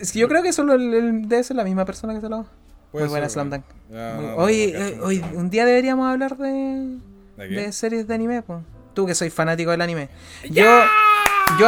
Es 0.02 0.12
que 0.12 0.18
yo 0.18 0.28
creo 0.28 0.42
que 0.42 0.52
solo 0.52 0.74
el- 0.74 0.92
el- 0.96 1.30
debe 1.30 1.44
ser 1.44 1.58
la 1.58 1.64
misma 1.64 1.86
persona 1.86 2.16
que 2.16 2.22
se 2.22 2.28
lo 2.30 2.48
Muy 2.92 3.04
buena 3.04 3.30
Slam 3.30 3.52
Dunk. 3.52 3.66
Muy- 3.92 4.26
Oye, 4.38 4.74
eh, 4.76 5.00
hoy, 5.04 5.24
un 5.36 5.52
día 5.52 5.64
deberíamos 5.68 6.12
hablar 6.12 6.38
de, 6.38 6.98
¿De 7.38 7.48
de 7.50 7.72
series 7.72 8.08
de 8.08 8.16
anime, 8.16 8.42
pues. 8.42 8.62
Tú 8.96 9.06
que 9.06 9.14
soy 9.14 9.30
fanático 9.30 9.70
del 9.70 9.82
anime. 9.82 10.10
Yo, 10.50 10.64
yo 11.60 11.68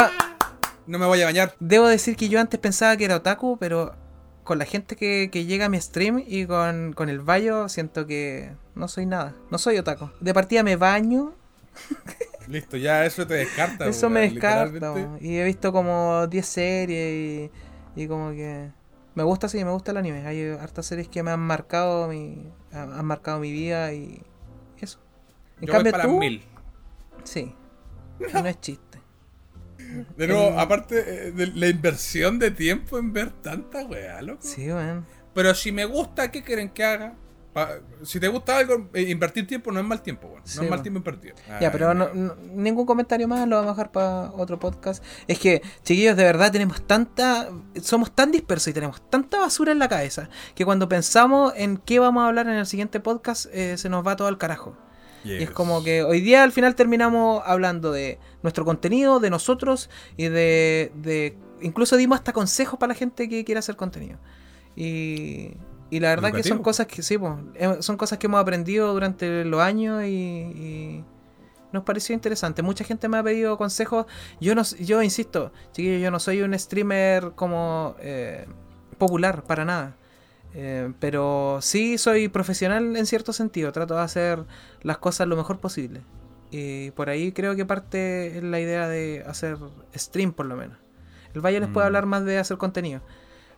No 0.87 0.97
me 0.99 1.05
voy 1.05 1.21
a 1.21 1.25
bañar. 1.25 1.53
debo 1.59 1.87
decir 1.87 2.15
que 2.15 2.29
yo 2.29 2.39
antes 2.39 2.59
pensaba 2.59 2.95
que 2.97 3.05
era 3.05 3.17
otaku, 3.17 3.57
pero 3.59 3.95
con 4.43 4.57
la 4.57 4.65
gente 4.65 4.95
que, 4.95 5.29
que 5.31 5.45
llega 5.45 5.65
a 5.65 5.69
mi 5.69 5.79
stream 5.79 6.23
y 6.25 6.45
con, 6.45 6.93
con 6.93 7.09
el 7.09 7.19
baño 7.19 7.67
siento 7.69 8.07
que 8.07 8.51
no 8.75 8.87
soy 8.87 9.05
nada. 9.05 9.35
No 9.51 9.57
soy 9.57 9.77
otaku. 9.77 10.09
De 10.21 10.33
partida 10.33 10.63
me 10.63 10.75
baño, 10.77 11.35
Listo, 12.47 12.77
ya 12.77 13.05
eso 13.05 13.27
te 13.27 13.33
descarta. 13.35 13.87
eso 13.87 14.09
me 14.09 14.21
descarta. 14.21 14.93
Y 15.19 15.37
he 15.37 15.43
visto 15.43 15.71
como 15.73 16.25
10 16.27 16.45
series 16.45 17.51
y, 17.95 18.01
y 18.01 18.07
como 18.07 18.31
que... 18.31 18.71
Me 19.15 19.23
gusta, 19.23 19.49
sí, 19.49 19.63
me 19.65 19.71
gusta 19.71 19.91
el 19.91 19.97
anime. 19.97 20.25
Hay 20.25 20.43
hartas 20.51 20.85
series 20.85 21.07
que 21.09 21.23
me 21.23 21.31
han 21.31 21.39
marcado 21.39 22.07
mi, 22.07 22.51
han 22.71 23.03
marcado 23.05 23.39
mi 23.39 23.51
vida 23.51 23.91
y 23.93 24.21
eso. 24.79 24.99
En 25.59 25.67
Yo 25.67 25.73
voy 25.73 25.83
cambio 25.83 25.91
para 25.91 26.03
tú, 26.05 26.19
mil. 26.19 26.43
sí. 27.23 27.53
No 28.33 28.45
es 28.47 28.59
chiste. 28.61 28.86
De 30.17 30.27
nuevo, 30.27 30.47
En- 30.49 30.59
aparte 30.59 31.27
eh, 31.27 31.31
de 31.31 31.47
la 31.47 31.67
inversión 31.67 32.39
de 32.39 32.51
tiempo 32.51 32.97
en 32.97 33.13
ver 33.13 33.31
tanta 33.31 33.85
weá, 33.85 34.21
loco. 34.21 34.41
Sí, 34.41 34.67
weón. 34.71 35.05
Pero 35.33 35.53
si 35.55 35.71
me 35.71 35.85
gusta, 35.85 36.31
¿qué 36.31 36.43
quieren 36.43 36.69
que 36.69 36.83
haga? 36.83 37.13
si 38.03 38.19
te 38.19 38.27
gusta 38.27 38.55
algo, 38.59 38.87
eh, 38.93 39.01
invertir 39.09 39.47
tiempo 39.47 39.71
no 39.71 39.79
es 39.79 39.85
mal 39.85 40.03
tiempo, 40.03 40.27
weón. 40.27 40.43
No 40.55 40.61
es 40.61 40.69
mal 40.69 40.81
tiempo 40.83 40.99
invertido. 40.99 41.33
Ya, 41.59 41.71
pero 41.71 41.91
no- 41.95 42.13
no- 42.13 42.35
ningún 42.53 42.85
comentario 42.85 43.27
más, 43.27 43.47
lo 43.47 43.55
vamos 43.55 43.69
a 43.71 43.73
dejar 43.73 43.91
para 43.91 44.31
otro 44.33 44.59
podcast. 44.59 45.03
Es 45.27 45.39
que, 45.39 45.63
chiquillos, 45.83 46.15
de 46.15 46.23
verdad 46.23 46.51
tenemos 46.51 46.85
tanta. 46.85 47.49
Somos 47.81 48.13
tan 48.13 48.31
dispersos 48.31 48.67
y 48.67 48.73
tenemos 48.73 49.01
tanta 49.09 49.39
basura 49.39 49.71
en 49.71 49.79
la 49.79 49.89
cabeza 49.89 50.29
que 50.53 50.65
cuando 50.65 50.87
pensamos 50.87 51.51
en 51.55 51.77
qué 51.77 51.97
vamos 51.97 52.21
a 52.23 52.27
hablar 52.27 52.45
en 52.47 52.53
el 52.57 52.67
siguiente 52.67 52.99
podcast, 52.99 53.47
eh, 53.51 53.75
se 53.79 53.89
nos 53.89 54.05
va 54.05 54.15
todo 54.15 54.27
al 54.27 54.37
carajo. 54.37 54.77
Y 55.23 55.43
es 55.43 55.51
como 55.51 55.83
que 55.83 56.03
hoy 56.03 56.21
día 56.21 56.43
al 56.43 56.51
final 56.51 56.75
terminamos 56.75 57.41
hablando 57.45 57.91
de 57.91 58.19
nuestro 58.43 58.65
contenido, 58.65 59.19
de 59.19 59.29
nosotros 59.29 59.89
y 60.15 60.29
de. 60.29 60.91
de 60.95 61.37
incluso 61.61 61.97
dimos 61.97 62.17
hasta 62.17 62.33
consejos 62.33 62.79
para 62.79 62.93
la 62.93 62.95
gente 62.95 63.27
que 63.27 63.43
quiere 63.43 63.59
hacer 63.59 63.75
contenido. 63.75 64.19
Y. 64.75 65.51
Y 65.89 66.01
la 66.01 66.09
verdad 66.09 66.33
que 66.33 66.43
son 66.43 66.61
cosas 66.61 66.85
que 66.85 67.01
sí, 67.01 67.17
eh, 67.55 67.77
son 67.79 67.95
cosas 67.95 68.19
que 68.19 68.27
hemos 68.27 68.41
aprendido 68.41 68.91
durante 68.91 69.45
los 69.45 69.61
años 69.61 70.03
y, 70.03 70.07
y 70.07 71.03
nos 71.71 71.83
pareció 71.83 72.13
interesante. 72.13 72.61
Mucha 72.61 72.83
gente 72.83 73.07
me 73.07 73.17
ha 73.17 73.23
pedido 73.23 73.57
consejos. 73.57 74.05
Yo 74.39 74.55
no, 74.55 74.63
yo 74.63 75.01
insisto, 75.01 75.51
chiquillos, 75.71 76.01
yo 76.01 76.11
no 76.11 76.19
soy 76.19 76.41
un 76.41 76.57
streamer 76.57 77.31
como 77.35 77.95
eh, 77.99 78.45
popular 78.97 79.43
para 79.43 79.65
nada. 79.65 79.95
Eh, 80.59 80.91
pero 80.99 81.59
sí 81.61 81.99
soy 81.99 82.29
profesional 82.29 82.95
en 82.97 83.05
cierto 83.05 83.31
sentido. 83.31 83.71
Trato 83.71 83.93
de 83.93 84.01
hacer 84.01 84.43
las 84.81 84.97
cosas 84.97 85.27
lo 85.27 85.35
mejor 85.37 85.59
posible. 85.59 86.01
Y 86.49 86.89
por 86.91 87.09
ahí 87.09 87.31
creo 87.31 87.55
que 87.55 87.63
parte 87.65 88.39
la 88.41 88.59
idea 88.59 88.87
de 88.87 89.23
hacer 89.27 89.57
stream 89.95 90.33
por 90.33 90.47
lo 90.47 90.55
menos. 90.55 90.77
El 91.35 91.41
Valle 91.41 91.59
les 91.59 91.69
puede 91.69 91.85
Mm. 91.85 91.87
hablar 91.87 92.05
más 92.07 92.25
de 92.25 92.39
hacer 92.39 92.57
contenido. 92.57 93.01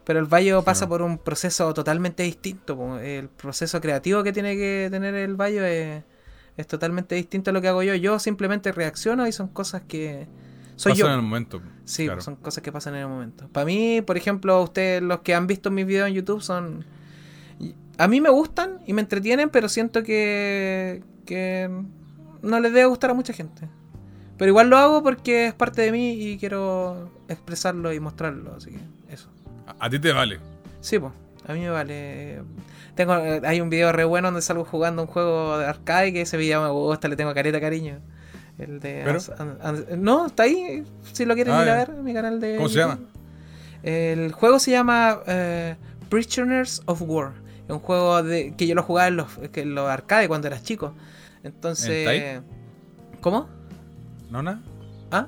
Pero 0.04 0.20
el 0.20 0.26
Valle 0.26 0.60
pasa 0.64 0.89
por 0.89 1.02
un 1.02 1.18
proceso 1.20 1.74
totalmente 1.74 2.24
distinto. 2.24 3.00
El 3.00 3.30
proceso 3.30 3.80
creativo 3.80 4.24
que 4.24 4.34
tiene 4.34 4.56
que 4.58 4.89
tener 4.91 5.16
el 5.16 5.36
Valle 5.39 5.97
es, 5.97 6.04
es 6.58 6.68
totalmente 6.68 7.16
distinto 7.16 7.52
a 7.52 7.54
lo 7.54 7.62
que 7.62 7.70
hago 7.70 7.84
yo. 7.84 7.95
Yo 7.95 8.20
simplemente 8.20 8.72
reacciono 8.74 9.26
y 9.28 9.32
son 9.32 9.47
cosas 9.47 9.84
que 9.88 10.28
soy 10.80 10.93
Pasa 10.93 11.01
yo. 11.01 11.07
en 11.07 11.13
el 11.15 11.21
momento. 11.21 11.61
Sí, 11.84 12.05
claro. 12.05 12.21
son 12.21 12.38
cosas 12.38 12.63
que 12.63 12.71
pasan 12.71 12.95
en 12.95 13.01
el 13.01 13.09
momento. 13.09 13.49
Para 13.49 13.65
mí, 13.65 14.01
por 14.01 14.15
ejemplo, 14.15 14.63
ustedes 14.63 15.01
los 15.01 15.19
que 15.19 15.36
han 15.36 15.45
visto 15.45 15.71
mis 15.71 15.86
videos 15.86 16.07
en 16.07 16.13
YouTube 16.13 16.41
son... 16.41 16.86
A 17.97 18.07
mí 18.07 18.21
me 18.21 18.30
gustan 18.30 18.80
y 18.88 18.93
me 18.93 19.01
entretienen, 19.01 19.49
pero 19.49 19.67
siento 19.67 20.03
que, 20.03 21.03
que 21.25 21.69
no 22.41 22.59
les 22.61 22.71
debe 22.71 22.86
gustar 22.86 23.09
a 23.09 23.13
mucha 23.13 23.34
gente. 23.34 23.67
Pero 24.38 24.47
igual 24.47 24.69
lo 24.69 24.77
hago 24.77 25.03
porque 25.03 25.47
es 25.47 25.53
parte 25.53 25.82
de 25.82 25.91
mí 25.91 26.13
y 26.13 26.38
quiero 26.38 27.11
expresarlo 27.27 27.91
y 27.91 27.99
mostrarlo, 27.99 28.55
así 28.55 28.71
que 28.71 29.13
eso. 29.13 29.27
A, 29.67 29.88
a 29.88 29.89
ti 29.89 29.99
te 29.99 30.13
vale. 30.13 30.39
Sí, 30.80 30.97
pues, 30.97 31.11
a 31.45 31.51
mí 31.51 31.59
me 31.59 31.71
vale. 31.71 32.41
Tengo, 32.95 33.17
eh, 33.17 33.41
hay 33.43 33.59
un 33.59 33.69
video 33.69 33.91
re 33.91 34.05
bueno 34.05 34.30
donde 34.30 34.41
salgo 34.41 34.63
jugando 34.63 35.01
un 35.01 35.09
juego 35.09 35.57
de 35.57 35.65
arcade 35.65 36.13
que 36.13 36.21
ese 36.21 36.38
video 36.38 36.63
me 36.63 36.69
gusta, 36.69 37.09
le 37.09 37.17
tengo 37.17 37.34
careta 37.34 37.59
cariño. 37.59 37.99
El 38.60 38.80
de 38.80 39.01
¿Pero? 39.05 39.20
Ans- 39.20 39.97
no, 39.97 40.28
está 40.28 40.43
ahí, 40.43 40.84
si 41.14 41.26
lo 41.26 41.34
quieren 41.34 41.53
Ah, 41.53 41.64
ir 41.64 41.70
a 41.70 41.76
ver, 41.76 41.89
en 41.91 42.03
mi 42.03 42.14
canal 42.14 42.39
de 42.39 42.57
¿Cómo 42.57 42.70
se 42.70 42.80
YouTube. 42.80 43.07
El 43.84 44.32
juego 44.34 44.60
se 44.60 44.72
llama 44.72 45.22
eh, 45.26 45.78
Prisoners 46.10 46.84
of 46.86 47.01
War. 47.03 47.32
Es 47.66 47.72
un 47.72 47.80
juego 47.80 48.22
de, 48.22 48.53
que 48.55 48.68
yo 48.68 48.76
lo 48.76 48.84
jugaba 48.84 49.07
en 49.07 49.16
los, 49.16 49.38
que 49.51 49.62
en 49.62 49.76
los 49.76 49.89
arcades 49.89 50.28
cuando 50.28 50.47
eras 50.47 50.64
chico. 50.64 50.93
Entonces... 51.43 52.07
¿En 52.07 52.43
¿Cómo? 53.22 53.47
¿No, 54.30 54.41
nada? 54.43 54.62
¿Ah? 55.12 55.28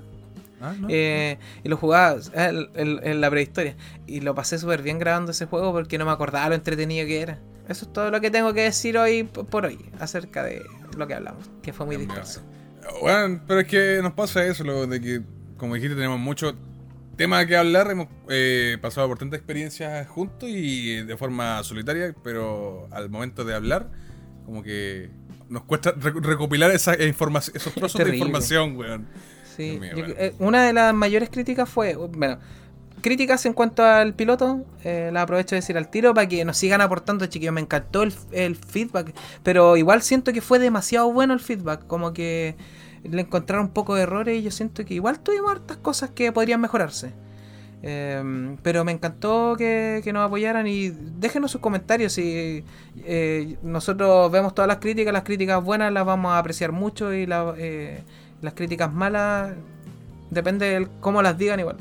Ah, 0.62 0.74
¿no? 0.80 0.88
Eh, 0.90 1.38
y 1.64 1.70
lo 1.70 1.78
jugaba 1.78 2.20
eh, 2.34 2.70
en, 2.76 3.22
la 3.22 3.30
prehistoria. 3.30 3.76
Y 4.08 4.22
lo 4.22 4.36
pasé 4.36 4.60
súper 4.60 4.82
bien 4.82 5.00
grabando 5.00 5.32
ese 5.32 5.46
juego 5.46 5.72
porque 5.72 5.98
no 5.98 6.06
me 6.06 6.12
acordaba 6.12 6.50
lo 6.50 6.56
entretenido 6.56 7.06
que 7.08 7.22
era. 7.22 7.40
Eso 7.68 7.86
es 7.86 7.94
todo 7.94 8.12
lo 8.12 8.22
que 8.22 8.32
tengo 8.32 8.54
que 8.54 8.64
decir 8.64 8.98
hoy 8.98 9.24
por 9.24 9.66
hoy 9.66 9.80
acerca 10.00 10.44
de 10.44 10.62
lo 10.98 11.08
que 11.08 11.14
hablamos, 11.16 11.50
que 11.62 11.74
fue 11.74 11.86
muy 11.86 11.98
disperso. 11.98 12.42
Bueno, 13.02 13.42
pero 13.48 13.60
es 13.62 13.68
que 13.68 14.00
nos 14.02 14.14
pasa 14.14 14.46
eso, 14.46 14.64
lo 14.64 14.88
de 14.88 15.02
que, 15.02 15.22
como 15.58 15.76
dijiste, 15.76 15.96
tenemos 15.96 16.20
mucho 16.20 16.56
tema 17.16 17.46
que 17.46 17.56
hablar. 17.56 17.90
Hemos 17.92 18.08
eh, 18.30 18.78
pasado 18.82 19.08
por 19.08 19.18
tantas 19.20 19.38
experiencias 19.40 20.08
juntos 20.08 20.50
y 20.50 21.04
de 21.04 21.18
forma 21.18 21.64
solitaria, 21.64 22.16
pero 22.24 22.88
al 22.92 23.10
momento 23.10 23.44
de 23.46 23.54
hablar, 23.56 23.90
como 24.46 24.64
que 24.64 25.10
nos 25.50 25.64
cuesta 25.64 25.92
re- 25.98 26.14
recopilar 26.22 26.72
esa 26.72 26.94
informa- 26.98 27.40
esos 27.54 27.74
trozos 27.74 28.04
de 28.04 28.16
información, 28.16 28.76
weón. 28.78 29.08
Sí, 29.56 29.72
Dios 29.72 29.82
mío, 29.82 29.90
yo- 29.92 29.98
bueno. 30.06 30.14
eh, 30.18 30.34
una 30.40 30.66
de 30.66 30.74
las 30.74 30.94
mayores 30.94 31.30
críticas 31.30 31.68
fue, 31.70 31.96
bueno, 31.96 32.40
críticas 33.02 33.46
en 33.46 33.54
cuanto 33.54 33.84
al 33.84 34.14
piloto, 34.14 34.64
eh, 34.84 35.10
la 35.12 35.24
aprovecho 35.24 35.56
de 35.56 35.62
decir 35.62 35.78
al 35.78 35.90
tiro 35.90 36.14
para 36.14 36.28
que 36.28 36.46
nos 36.46 36.58
sigan 36.58 36.82
aportando, 36.82 37.26
chiquillos, 37.26 37.54
me 37.54 37.62
encantó 37.62 38.04
el, 38.04 38.12
feedback, 38.56 39.14
pero 39.44 39.78
igual 39.78 40.02
siento 40.02 40.34
que 40.34 40.42
fue 40.42 40.60
demasiado 40.60 41.12
bueno 41.12 41.34
el 41.34 41.40
feedback, 41.40 41.86
como 41.88 42.14
que 42.14 42.56
le 43.04 43.22
encontraron 43.22 43.68
un 43.68 43.72
poco 43.74 43.96
de 43.96 44.04
errores 44.04 44.40
y 44.40 44.44
yo 44.44 44.52
siento 44.52 44.86
que 44.86 44.94
igual 44.94 45.20
tuvimos 45.20 45.52
hartas 45.52 45.78
cosas 45.78 46.12
que 46.12 46.32
podrían 46.32 46.62
mejorarse. 46.62 47.14
Eh, 47.84 48.58
pero 48.62 48.86
me 48.86 48.92
encantó 48.92 49.56
que, 49.58 50.04
nos 50.14 50.28
apoyaran 50.28 50.68
y 50.68 50.90
déjenos 50.90 51.52
sus 51.52 51.62
comentarios. 51.62 52.14
Si 52.14 52.64
eh, 53.06 53.58
nosotros 53.64 54.32
vemos 54.32 54.54
todas 54.54 54.68
las 54.68 54.78
críticas, 54.78 55.14
las 55.14 55.24
críticas 55.24 55.64
buenas 55.64 55.92
las 55.92 56.06
vamos 56.06 56.32
a 56.32 56.38
apreciar 56.38 56.72
mucho 56.72 57.14
y 57.14 57.28
eh, 57.58 58.04
las 58.42 58.54
críticas 58.54 58.94
malas 58.94 59.54
depende 60.30 60.80
de 60.80 60.88
cómo 61.00 61.22
las 61.22 61.38
digan 61.38 61.60
igual. 61.60 61.78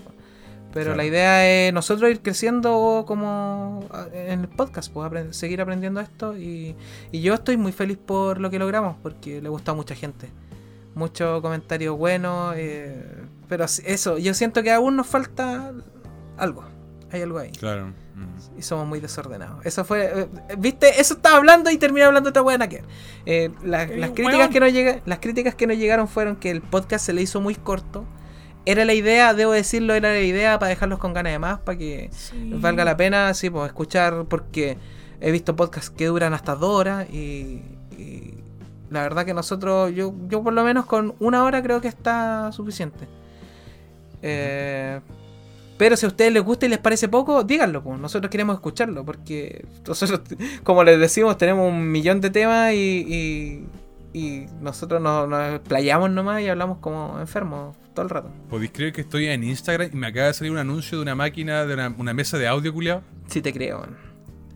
Pero 0.73 0.85
Claro. 0.87 0.97
la 0.99 1.05
idea 1.05 1.49
es 1.67 1.73
nosotros 1.73 2.11
ir 2.11 2.21
creciendo 2.23 3.05
como 3.07 3.81
en 4.13 4.41
el 4.41 4.49
podcast, 4.49 4.93
pues 4.93 5.37
seguir 5.37 5.61
aprendiendo 5.61 6.01
esto 6.01 6.37
y, 6.37 6.77
y 7.11 7.21
yo 7.23 7.35
estoy 7.35 7.57
muy 7.57 7.73
feliz 7.73 7.99
por 7.99 8.41
lo 8.41 8.51
que 8.51 8.59
logramos 8.61 8.97
porque 9.03 9.43
le 9.43 9.49
gustó 9.49 9.73
a 9.73 9.75
mucha 9.75 9.95
gente. 9.97 10.31
Muchos 10.95 11.41
comentarios 11.41 11.97
buenos, 11.99 12.55
eh, 12.57 13.05
pero 13.49 13.65
eso, 13.65 14.19
yo 14.19 14.35
siento 14.35 14.63
que 14.63 14.71
aún 14.73 14.97
nos 14.97 15.07
falta 15.07 15.73
algo, 16.37 16.65
hay 17.13 17.23
algo 17.23 17.39
ahí. 17.39 17.51
Claro. 17.53 17.89
Mm. 18.15 18.59
Y 18.59 18.63
somos 18.63 18.87
muy 18.87 19.01
desordenados. 19.01 19.65
Eso 19.65 19.85
fue. 19.85 20.05
eh, 20.23 20.29
¿Viste? 20.59 21.01
Eso 21.01 21.15
estaba 21.15 21.37
hablando 21.37 21.71
y 21.71 21.79
terminé 21.79 22.05
hablando 22.05 22.29
de 22.29 22.31
otra 22.31 22.43
buena 22.43 22.69
que. 22.69 22.83
Eh, 23.25 23.51
la- 23.65 23.85
Eh, 23.85 23.97
las, 23.99 24.11
críticas 24.11 24.49
que 24.51 24.61
nos 24.61 24.73
llega- 24.73 25.01
las 25.07 25.19
críticas 25.21 25.55
que 25.55 25.67
nos 25.67 25.77
llegaron 25.79 26.07
fueron 26.09 26.37
que 26.37 26.51
el 26.51 26.61
podcast 26.61 27.07
se 27.07 27.13
le 27.13 27.23
hizo 27.23 27.41
muy 27.41 27.55
corto. 27.55 28.05
Era 28.67 28.85
la 28.85 28.95
idea, 28.95 29.33
debo 29.35 29.53
decirlo, 29.53 29.95
era 29.95 30.11
la 30.11 30.21
idea 30.21 30.59
para 30.59 30.69
dejarlos 30.69 30.99
con 30.99 31.15
ganas 31.15 31.33
de 31.33 31.39
más, 31.39 31.61
para 31.61 31.79
que 31.79 32.11
valga 32.57 32.85
la 32.85 32.97
pena, 32.97 33.33
sí, 33.35 33.49
pues 33.49 33.69
escuchar, 33.69 34.27
porque 34.29 34.77
he 35.21 35.31
visto 35.31 35.57
podcasts 35.57 35.91
que 35.91 36.07
duran 36.07 36.35
hasta 36.35 36.55
dos 36.55 36.71
horas 36.71 37.09
y, 37.11 37.63
y 37.97 38.35
la 38.91 39.03
verdad 39.03 39.25
que 39.25 39.35
nosotros, 39.35 39.95
yo, 39.95 40.15
yo 40.29 40.43
por 40.43 40.53
lo 40.53 40.65
menos 40.65 40.85
con 40.87 41.15
una 41.21 41.45
hora 41.45 41.63
creo 41.63 41.81
que 41.81 41.89
está 41.89 42.51
suficiente. 42.53 43.07
Eh, 44.23 45.01
pero 45.79 45.97
si 45.97 46.05
a 46.05 46.11
ustedes 46.11 46.33
les 46.33 46.43
gusta 46.43 46.67
y 46.67 46.69
les 46.69 46.79
parece 46.79 47.09
poco, 47.09 47.43
díganlo, 47.43 47.83
pues. 47.83 47.99
Nosotros 47.99 48.31
queremos 48.31 48.55
escucharlo, 48.55 49.05
porque 49.05 49.65
nosotros, 49.87 50.21
como 50.65 50.85
les 50.85 50.99
decimos, 51.01 51.39
tenemos 51.39 51.67
un 51.69 51.91
millón 51.91 52.21
de 52.21 52.29
temas 52.29 52.75
y, 52.75 53.67
y, 54.13 54.19
y 54.19 54.47
nosotros 54.61 55.01
nos, 55.01 55.29
nos 55.29 55.61
playamos 55.61 56.11
nomás 56.11 56.43
y 56.43 56.49
hablamos 56.49 56.79
como 56.79 57.19
enfermos 57.19 57.77
todo 57.95 58.05
el 58.05 58.11
rato. 58.11 58.31
¿Podéis 58.49 58.71
creer 58.73 58.93
que 58.93 59.01
estoy 59.03 59.27
en 59.27 59.45
Instagram 59.45 59.91
y 59.93 59.97
me 59.97 60.07
acaba 60.07 60.27
de 60.29 60.35
salir 60.35 60.53
un 60.53 60.59
anuncio 60.59 60.99
de 60.99 61.03
una 61.03 61.15
máquina, 61.15 61.65
de 61.67 61.75
una, 61.75 61.95
una 61.99 62.15
mesa 62.15 62.39
de 62.39 62.47
audio, 62.49 62.73
culiado? 62.73 63.03
Si 63.29 63.41
te 63.43 63.53
creo, 63.53 63.79
weón. 63.81 63.97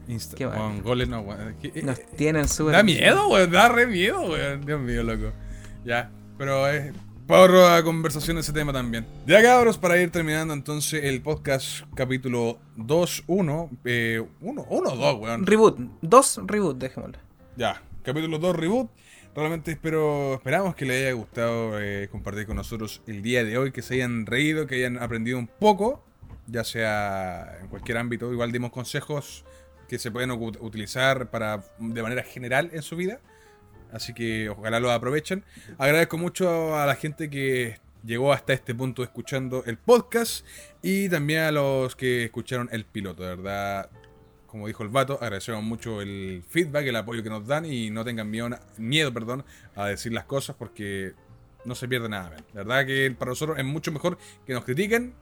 Insta 0.06 0.36
Qué 0.36 0.44
bueno. 0.46 0.80
goles, 0.82 1.08
no, 1.08 1.20
weón. 1.20 1.56
¿Qué- 1.62 1.82
Nos 1.82 1.98
eh, 1.98 2.06
tienen 2.16 2.46
súper. 2.48 2.74
Da 2.74 2.82
miedo, 2.82 3.28
weón. 3.28 3.50
Da 3.50 3.68
re 3.68 3.86
miedo, 3.86 4.20
weón. 4.22 4.64
Dios 4.64 4.80
mío, 4.80 5.02
loco. 5.02 5.32
Ya, 5.84 6.10
pero 6.38 6.68
es 6.68 6.92
porro 7.26 7.66
a 7.66 7.82
conversación 7.82 8.36
de 8.36 8.42
ese 8.42 8.52
tema 8.52 8.70
también. 8.72 9.06
Ya, 9.26 9.42
cabros, 9.42 9.78
para 9.78 9.96
ir 10.00 10.10
terminando 10.10 10.52
entonces 10.52 11.04
el 11.04 11.22
podcast 11.22 11.84
capítulo 11.94 12.58
2, 12.76 13.24
1, 13.26 13.70
eh, 13.86 14.22
1, 14.42 14.66
1, 14.68 14.90
2, 14.96 15.18
weón. 15.20 15.46
Reboot. 15.46 15.78
Dos 16.02 16.40
reboot, 16.44 16.76
dejémoslo. 16.78 17.18
Ya, 17.56 17.80
capítulo 18.02 18.38
2 18.38 18.56
reboot. 18.56 18.90
Realmente 19.34 19.72
espero, 19.72 20.34
esperamos 20.34 20.76
que 20.76 20.84
les 20.84 21.02
haya 21.02 21.12
gustado 21.12 21.80
eh, 21.80 22.08
compartir 22.08 22.46
con 22.46 22.54
nosotros 22.54 23.02
el 23.08 23.20
día 23.20 23.42
de 23.42 23.58
hoy, 23.58 23.72
que 23.72 23.82
se 23.82 23.94
hayan 23.94 24.26
reído, 24.26 24.68
que 24.68 24.76
hayan 24.76 24.96
aprendido 24.96 25.38
un 25.38 25.48
poco, 25.48 26.04
ya 26.46 26.62
sea 26.62 27.58
en 27.60 27.66
cualquier 27.66 27.98
ámbito. 27.98 28.32
Igual 28.32 28.52
dimos 28.52 28.70
consejos 28.70 29.44
que 29.88 29.98
se 29.98 30.12
pueden 30.12 30.30
utilizar 30.30 31.32
para 31.32 31.64
de 31.80 32.00
manera 32.00 32.22
general 32.22 32.70
en 32.72 32.82
su 32.82 32.94
vida. 32.94 33.18
Así 33.92 34.14
que 34.14 34.50
ojalá 34.50 34.78
lo 34.78 34.92
aprovechen. 34.92 35.44
Agradezco 35.78 36.16
mucho 36.16 36.76
a 36.76 36.86
la 36.86 36.94
gente 36.94 37.28
que 37.28 37.80
llegó 38.04 38.32
hasta 38.32 38.52
este 38.52 38.72
punto 38.72 39.02
escuchando 39.02 39.64
el 39.66 39.78
podcast 39.78 40.46
y 40.80 41.08
también 41.08 41.40
a 41.40 41.50
los 41.50 41.96
que 41.96 42.24
escucharon 42.24 42.68
el 42.70 42.84
piloto, 42.84 43.24
de 43.24 43.34
verdad 43.34 43.90
como 44.54 44.68
dijo 44.68 44.84
el 44.84 44.88
vato, 44.88 45.18
agradecemos 45.20 45.64
mucho 45.64 46.00
el 46.00 46.44
feedback, 46.48 46.86
el 46.86 46.94
apoyo 46.94 47.24
que 47.24 47.28
nos 47.28 47.44
dan 47.44 47.64
y 47.64 47.90
no 47.90 48.04
tengan 48.04 48.30
miedo, 48.30 48.50
miedo 48.76 49.12
perdón, 49.12 49.44
a 49.74 49.86
decir 49.86 50.12
las 50.12 50.26
cosas 50.26 50.54
porque 50.56 51.12
no 51.64 51.74
se 51.74 51.88
pierde 51.88 52.08
nada. 52.08 52.36
La 52.52 52.62
verdad 52.62 52.86
que 52.86 53.12
para 53.18 53.30
nosotros 53.30 53.58
es 53.58 53.64
mucho 53.64 53.90
mejor 53.90 54.16
que 54.46 54.52
nos 54.52 54.64
critiquen 54.64 55.12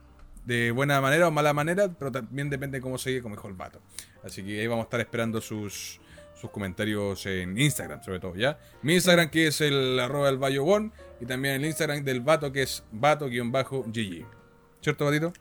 de 0.45 0.69
buena 0.69 1.01
manera 1.01 1.27
o 1.27 1.31
mala 1.31 1.51
manera, 1.51 1.89
pero 1.97 2.11
también 2.11 2.51
depende 2.51 2.77
de 2.77 2.83
cómo 2.83 2.99
se 2.99 3.23
como 3.23 3.33
dijo 3.33 3.47
el 3.47 3.55
vato. 3.55 3.81
Así 4.23 4.43
que 4.43 4.61
ahí 4.61 4.67
vamos 4.67 4.83
a 4.83 4.85
estar 4.85 4.99
esperando 4.99 5.41
sus, 5.41 5.99
sus 6.39 6.51
comentarios 6.51 7.25
en 7.25 7.57
Instagram, 7.57 8.03
sobre 8.03 8.19
todo, 8.19 8.35
¿ya? 8.35 8.59
Mi 8.83 8.93
Instagram 8.93 9.31
que 9.31 9.47
es 9.47 9.61
el 9.61 9.99
arroba 9.99 10.27
del 10.27 10.91
y 11.19 11.25
también 11.25 11.55
el 11.55 11.65
Instagram 11.65 12.03
del 12.03 12.21
Vato 12.21 12.51
que 12.51 12.61
es 12.61 12.83
vato-gg. 12.91 14.42
¿Cierto, 14.83 15.05
Batito? 15.05 15.31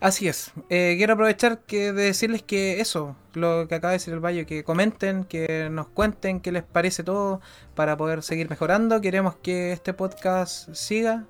Así 0.00 0.28
es. 0.28 0.52
Eh, 0.68 0.94
quiero 0.98 1.14
aprovechar 1.14 1.60
que 1.60 1.92
de 1.92 2.02
decirles 2.04 2.42
que 2.42 2.80
eso, 2.80 3.16
lo 3.32 3.66
que 3.66 3.74
acaba 3.74 3.92
de 3.92 3.96
decir 3.98 4.12
el 4.12 4.20
Bayo, 4.20 4.44
que 4.46 4.64
comenten, 4.64 5.24
que 5.24 5.68
nos 5.70 5.88
cuenten 5.88 6.40
qué 6.40 6.52
les 6.52 6.62
parece 6.62 7.02
todo 7.02 7.40
para 7.74 7.96
poder 7.96 8.22
seguir 8.22 8.50
mejorando. 8.50 9.00
Queremos 9.00 9.34
que 9.36 9.72
este 9.72 9.94
podcast 9.94 10.72
siga. 10.74 11.24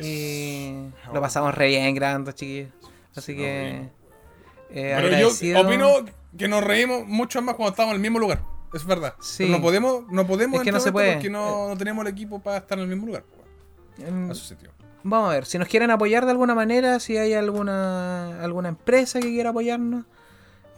Y 0.00 0.74
lo 1.12 1.20
pasamos 1.20 1.54
re 1.54 1.68
bien 1.68 1.94
grabando, 1.94 2.32
chiquillos. 2.32 2.70
Así 3.16 3.32
Sí, 3.32 3.36
que... 3.38 3.68
eh, 4.70 4.94
Pero 5.00 5.10
yo 5.18 5.60
opino 5.60 6.04
que 6.38 6.48
nos 6.48 6.62
reímos 6.62 7.06
mucho 7.06 7.42
más 7.42 7.56
cuando 7.56 7.70
estábamos 7.70 7.94
en 7.94 7.96
el 7.96 8.02
mismo 8.02 8.18
lugar. 8.18 8.42
Es 8.72 8.84
verdad. 8.84 9.14
Sí. 9.20 9.44
Pero 9.44 9.56
no 9.56 9.62
podemos, 9.62 10.04
no 10.10 10.26
podemos 10.26 10.60
Es 10.60 10.64
que 10.64 10.72
no 10.72 10.80
se 10.80 10.92
puede. 10.92 11.14
porque 11.14 11.30
no, 11.30 11.68
no 11.68 11.76
tenemos 11.76 12.04
el 12.06 12.12
equipo 12.12 12.40
para 12.40 12.58
estar 12.58 12.78
en 12.78 12.84
el 12.84 12.90
mismo 12.90 13.06
lugar. 13.06 13.24
pues, 13.24 13.46
Mm, 14.12 14.30
Eso 14.30 14.44
sentido. 14.44 14.72
Vamos 15.02 15.30
a 15.30 15.34
ver, 15.34 15.46
si 15.46 15.58
nos 15.58 15.68
quieren 15.68 15.90
apoyar 15.90 16.24
de 16.24 16.32
alguna 16.32 16.54
manera, 16.54 16.98
si 17.00 17.16
hay 17.16 17.34
alguna 17.34 18.42
alguna 18.42 18.68
empresa 18.68 19.20
que 19.20 19.28
quiera 19.28 19.50
apoyarnos, 19.50 20.04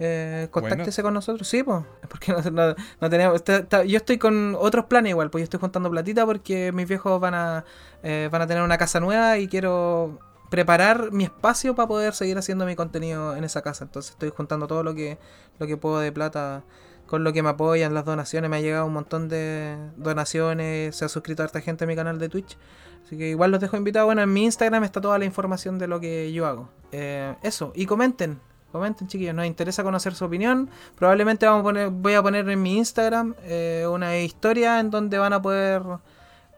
eh, 0.01 0.49
contáctese 0.51 1.03
con 1.03 1.15
nosotros. 1.15 1.49
Sí, 1.49 1.63
pues, 1.63 1.85
porque 2.09 2.33
no, 3.01 3.11
tenemos. 3.11 3.43
yo 3.87 3.97
estoy 3.97 4.19
con 4.19 4.57
otros 4.59 4.85
planes 4.87 5.11
igual, 5.11 5.31
pues 5.31 5.43
yo 5.43 5.45
estoy 5.45 5.61
juntando 5.61 5.91
platita 5.91 6.25
porque 6.27 6.73
mis 6.73 6.87
viejos 6.87 7.21
van 7.21 7.35
a 7.35 7.65
eh, 8.03 8.29
van 8.31 8.43
a 8.43 8.47
tener 8.47 8.63
una 8.63 8.79
casa 8.79 9.01
nueva 9.01 9.39
y 9.39 9.49
quiero 9.49 10.19
preparar 10.51 11.13
mi 11.13 11.25
espacio 11.25 11.75
para 11.75 11.89
poder 11.89 12.15
seguir 12.15 12.39
haciendo 12.39 12.65
mi 12.65 12.77
contenido 12.77 13.37
en 13.37 13.45
esa 13.45 13.63
casa. 13.63 13.85
Entonces 13.85 14.13
estoy 14.13 14.31
juntando 14.31 14.67
todo 14.67 14.83
lo 14.83 14.95
que 14.95 15.19
lo 15.59 15.67
que 15.67 15.77
puedo 15.77 15.99
de 16.01 16.13
plata 16.13 16.65
con 17.09 17.25
lo 17.25 17.33
que 17.33 17.43
me 17.43 17.49
apoyan, 17.49 17.95
las 17.95 18.05
donaciones. 18.05 18.49
Me 18.49 18.59
ha 18.59 18.61
llegado 18.61 18.87
un 18.87 18.93
montón 18.93 19.29
de 19.29 19.77
donaciones, 19.97 20.95
se 20.95 21.05
ha 21.05 21.09
suscrito 21.09 21.43
harta 21.43 21.61
gente 21.61 21.85
a 21.85 21.87
mi 21.87 21.97
canal 21.97 22.19
de 22.19 22.29
Twitch. 22.29 22.57
Así 23.05 23.17
que 23.17 23.31
igual 23.31 23.51
los 23.51 23.61
dejo 23.61 23.77
invitados. 23.77 24.07
Bueno, 24.07 24.23
en 24.23 24.33
mi 24.33 24.45
Instagram 24.45 24.85
está 24.85 25.01
toda 25.01 25.19
la 25.19 25.25
información 25.25 25.79
de 25.79 25.89
lo 25.89 25.99
que 25.99 26.31
yo 26.33 26.47
hago. 26.47 26.69
Eh, 26.93 27.35
eso, 27.43 27.73
y 27.75 27.87
comenten. 27.87 28.39
Comenten, 28.71 29.09
chiquillos. 29.09 29.35
Nos 29.35 29.47
interesa 29.47 29.83
conocer 29.83 30.15
su 30.15 30.27
opinión. 30.27 30.69
Probablemente 30.95 31.47
vamos 31.47 31.61
a 31.61 31.65
poner, 31.65 31.89
voy 31.89 32.13
a 32.13 32.23
poner 32.23 32.47
en 32.49 32.61
mi 32.61 32.77
Instagram 32.77 33.35
eh, 33.45 33.87
una 33.91 34.19
historia 34.19 34.79
en 34.79 34.91
donde 34.91 35.17
van 35.17 35.33
a 35.33 35.41
poder 35.41 35.83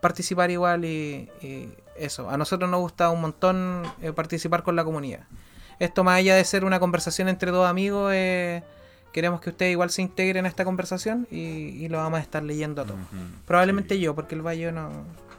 participar 0.00 0.50
igual 0.50 0.84
y, 0.84 1.30
eso. 1.96 2.28
A 2.28 2.36
nosotros 2.36 2.68
nos 2.68 2.80
gusta 2.80 3.10
un 3.10 3.20
montón 3.20 3.84
eh, 4.02 4.12
participar 4.12 4.64
con 4.64 4.74
la 4.74 4.82
comunidad. 4.82 5.20
Esto 5.78 6.02
más 6.02 6.18
allá 6.18 6.34
de 6.34 6.44
ser 6.44 6.64
una 6.64 6.80
conversación 6.80 7.28
entre 7.28 7.52
dos 7.52 7.68
amigos, 7.68 8.12
queremos 9.12 9.40
que 9.40 9.50
ustedes 9.50 9.72
igual 9.72 9.90
se 9.90 10.02
integren 10.02 10.46
a 10.46 10.48
esta 10.48 10.64
conversación 10.64 11.26
y, 11.30 11.38
y 11.38 11.88
lo 11.88 11.98
vamos 11.98 12.18
a 12.18 12.22
estar 12.22 12.42
leyendo 12.42 12.82
a 12.82 12.84
todos. 12.86 13.00
Probablemente 13.46 13.98
yo, 13.98 14.14
porque 14.14 14.34
el 14.34 14.42
Bayo 14.42 14.72
no... 14.72 14.90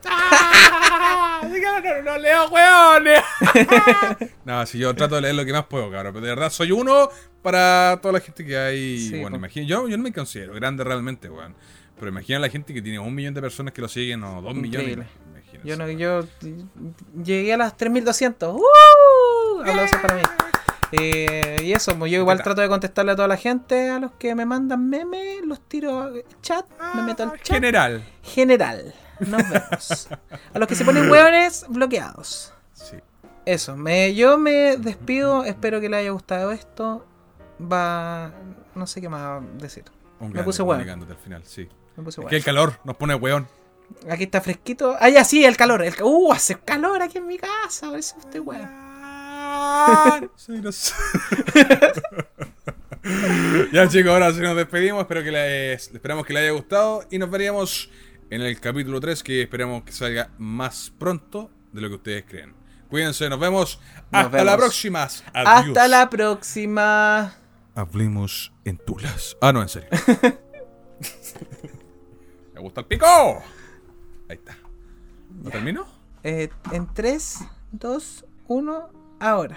no, 1.41 2.03
no 2.03 2.17
leo, 2.17 2.49
weones. 2.49 3.22
no, 4.45 4.65
si 4.65 4.80
yo 4.80 4.93
trato 4.95 5.15
de 5.15 5.22
leer 5.22 5.36
lo 5.36 5.45
que 5.45 5.53
más 5.53 5.65
puedo, 5.65 5.91
cabrón. 5.91 6.13
Pero 6.13 6.26
de 6.26 6.32
verdad 6.32 6.49
soy 6.49 6.72
uno 6.72 7.09
para 7.41 7.99
toda 8.01 8.13
la 8.13 8.19
gente 8.19 8.45
que 8.45 8.57
hay. 8.57 8.99
Sí, 8.99 9.19
bueno, 9.22 9.38
imagino, 9.38 9.65
yo, 9.67 9.88
yo 9.88 9.97
no 9.97 10.03
me 10.03 10.11
considero 10.11 10.53
grande 10.53 10.84
realmente, 10.84 11.30
weón. 11.30 11.55
Pero 11.97 12.09
imagina 12.09 12.39
la 12.39 12.49
gente 12.49 12.74
que 12.74 12.82
tiene 12.82 12.97
un 12.99 13.13
millón 13.13 13.34
de 13.34 13.41
personas 13.41 13.74
que 13.74 13.82
lo 13.82 13.88
siguen 13.88 14.24
o 14.24 14.41
dos 14.41 14.55
Increíble. 14.55 14.86
millones. 14.86 15.07
Imagínense. 15.30 15.67
Yo 15.67 15.78
no, 15.78 15.89
yo 15.89 16.28
llegué 17.24 17.53
a 17.53 17.57
las 17.57 17.78
3200. 17.78 18.55
¡Uh! 18.55 19.59
Aplausos 19.61 19.99
para 20.01 20.15
mí. 20.15 20.22
Eh, 20.92 21.58
y 21.64 21.74
eso, 21.74 21.98
pues 21.98 22.12
yo 22.12 22.20
igual 22.20 22.42
trato 22.44 22.62
de 22.62 22.68
contestarle 22.68 23.14
a 23.14 23.16
toda 23.16 23.28
la 23.28 23.38
gente, 23.38 23.89
a 23.89 24.00
los 24.00 24.12
que 24.14 24.36
me 24.36 24.46
mandan 24.46 24.89
memes, 24.89 25.42
los 25.46 25.60
tiro 25.68 26.12
chat, 26.42 26.66
me 26.96 27.04
meto 27.04 27.24
al 27.24 27.32
chat. 27.42 27.56
General. 27.56 28.04
General. 28.24 28.94
Nos 29.20 29.50
vemos. 29.50 30.10
A 30.54 30.58
los 30.60 30.68
que 30.68 30.74
se 30.74 30.84
ponen 30.84 31.10
hueones, 31.10 31.66
bloqueados. 31.70 32.54
Sí. 32.74 32.98
Eso, 33.46 33.78
me, 33.78 34.16
yo 34.16 34.38
me 34.39 34.78
despido, 34.78 35.44
espero 35.44 35.80
que 35.80 35.89
les 35.89 36.00
haya 36.00 36.10
gustado 36.10 36.52
esto. 36.52 37.06
Va, 37.62 38.32
no 38.74 38.88
sé 38.88 39.00
qué 39.00 39.10
más 39.10 39.44
decir. 39.60 39.84
Un 40.20 40.30
Me 40.30 40.34
grande 40.34 40.44
puse 40.44 40.64
comunicándote 40.64 41.12
al 41.14 41.20
final, 41.20 41.44
sí. 41.46 41.70
Me 41.96 42.04
puse 42.04 42.16
Es 42.16 42.18
hueón. 42.20 42.30
que 42.32 42.36
el 42.38 42.44
calor 42.44 42.80
nos 42.84 42.96
pone 42.96 43.14
weón. 43.14 43.48
Aquí 44.10 44.24
está 44.24 44.42
fresquito. 44.42 44.96
Ah, 45.00 45.10
ya 45.10 45.24
sí, 45.24 45.46
el 45.46 45.56
calor. 45.58 45.84
El, 45.84 45.94
uh, 46.02 46.32
hace 46.34 46.56
calor 46.60 47.02
aquí 47.04 47.20
en 47.20 47.28
mi 47.28 47.38
casa. 47.38 47.89
Por 47.89 48.00
eso 48.00 48.16
estoy 48.20 48.39
weón. 48.39 48.70
Soy 50.36 50.62
ya 53.72 53.88
chicos, 53.88 54.12
ahora 54.12 54.34
sí 54.34 54.42
nos 54.42 54.56
despedimos. 54.56 55.02
Espero 55.02 55.24
que 55.24 55.32
les, 55.32 55.92
esperamos 55.92 56.26
que 56.26 56.34
les 56.34 56.44
haya 56.44 56.52
gustado. 56.52 57.04
Y 57.10 57.18
nos 57.18 57.30
veríamos 57.30 57.89
en 58.30 58.42
el 58.42 58.60
capítulo 58.60 59.00
3, 59.00 59.24
que 59.24 59.42
esperamos 59.42 59.84
que 59.84 59.92
salga 59.92 60.30
más 60.38 60.92
pronto 60.98 61.50
de 61.72 61.82
lo 61.82 61.89
que 61.89 61.96
ustedes 61.96 62.26
creen. 62.28 62.54
Cuídense, 62.89 63.30
nos 63.30 63.39
vemos. 63.39 63.80
Nos 64.12 64.26
Hasta 64.26 64.44
la 64.44 64.58
próxima. 64.58 65.04
Adiós. 65.04 65.24
Hasta 65.34 65.88
la 65.88 66.10
próxima. 66.10 67.36
Hablemos 67.74 68.52
en 68.66 68.78
tulas. 68.78 69.38
Ah, 69.42 69.54
no, 69.54 69.62
en 69.62 69.70
serio. 69.70 69.89
Me 72.54 72.60
gusta 72.60 72.82
el 72.82 72.88
pico. 72.88 73.06
Ahí 74.30 74.36
está. 74.36 74.58
¿No 75.42 75.50
termino? 75.50 75.86
Eh, 76.24 76.50
en 76.72 76.94
3, 76.94 77.39
2, 77.72 78.26
1, 78.48 79.01
ahora. 79.22 79.55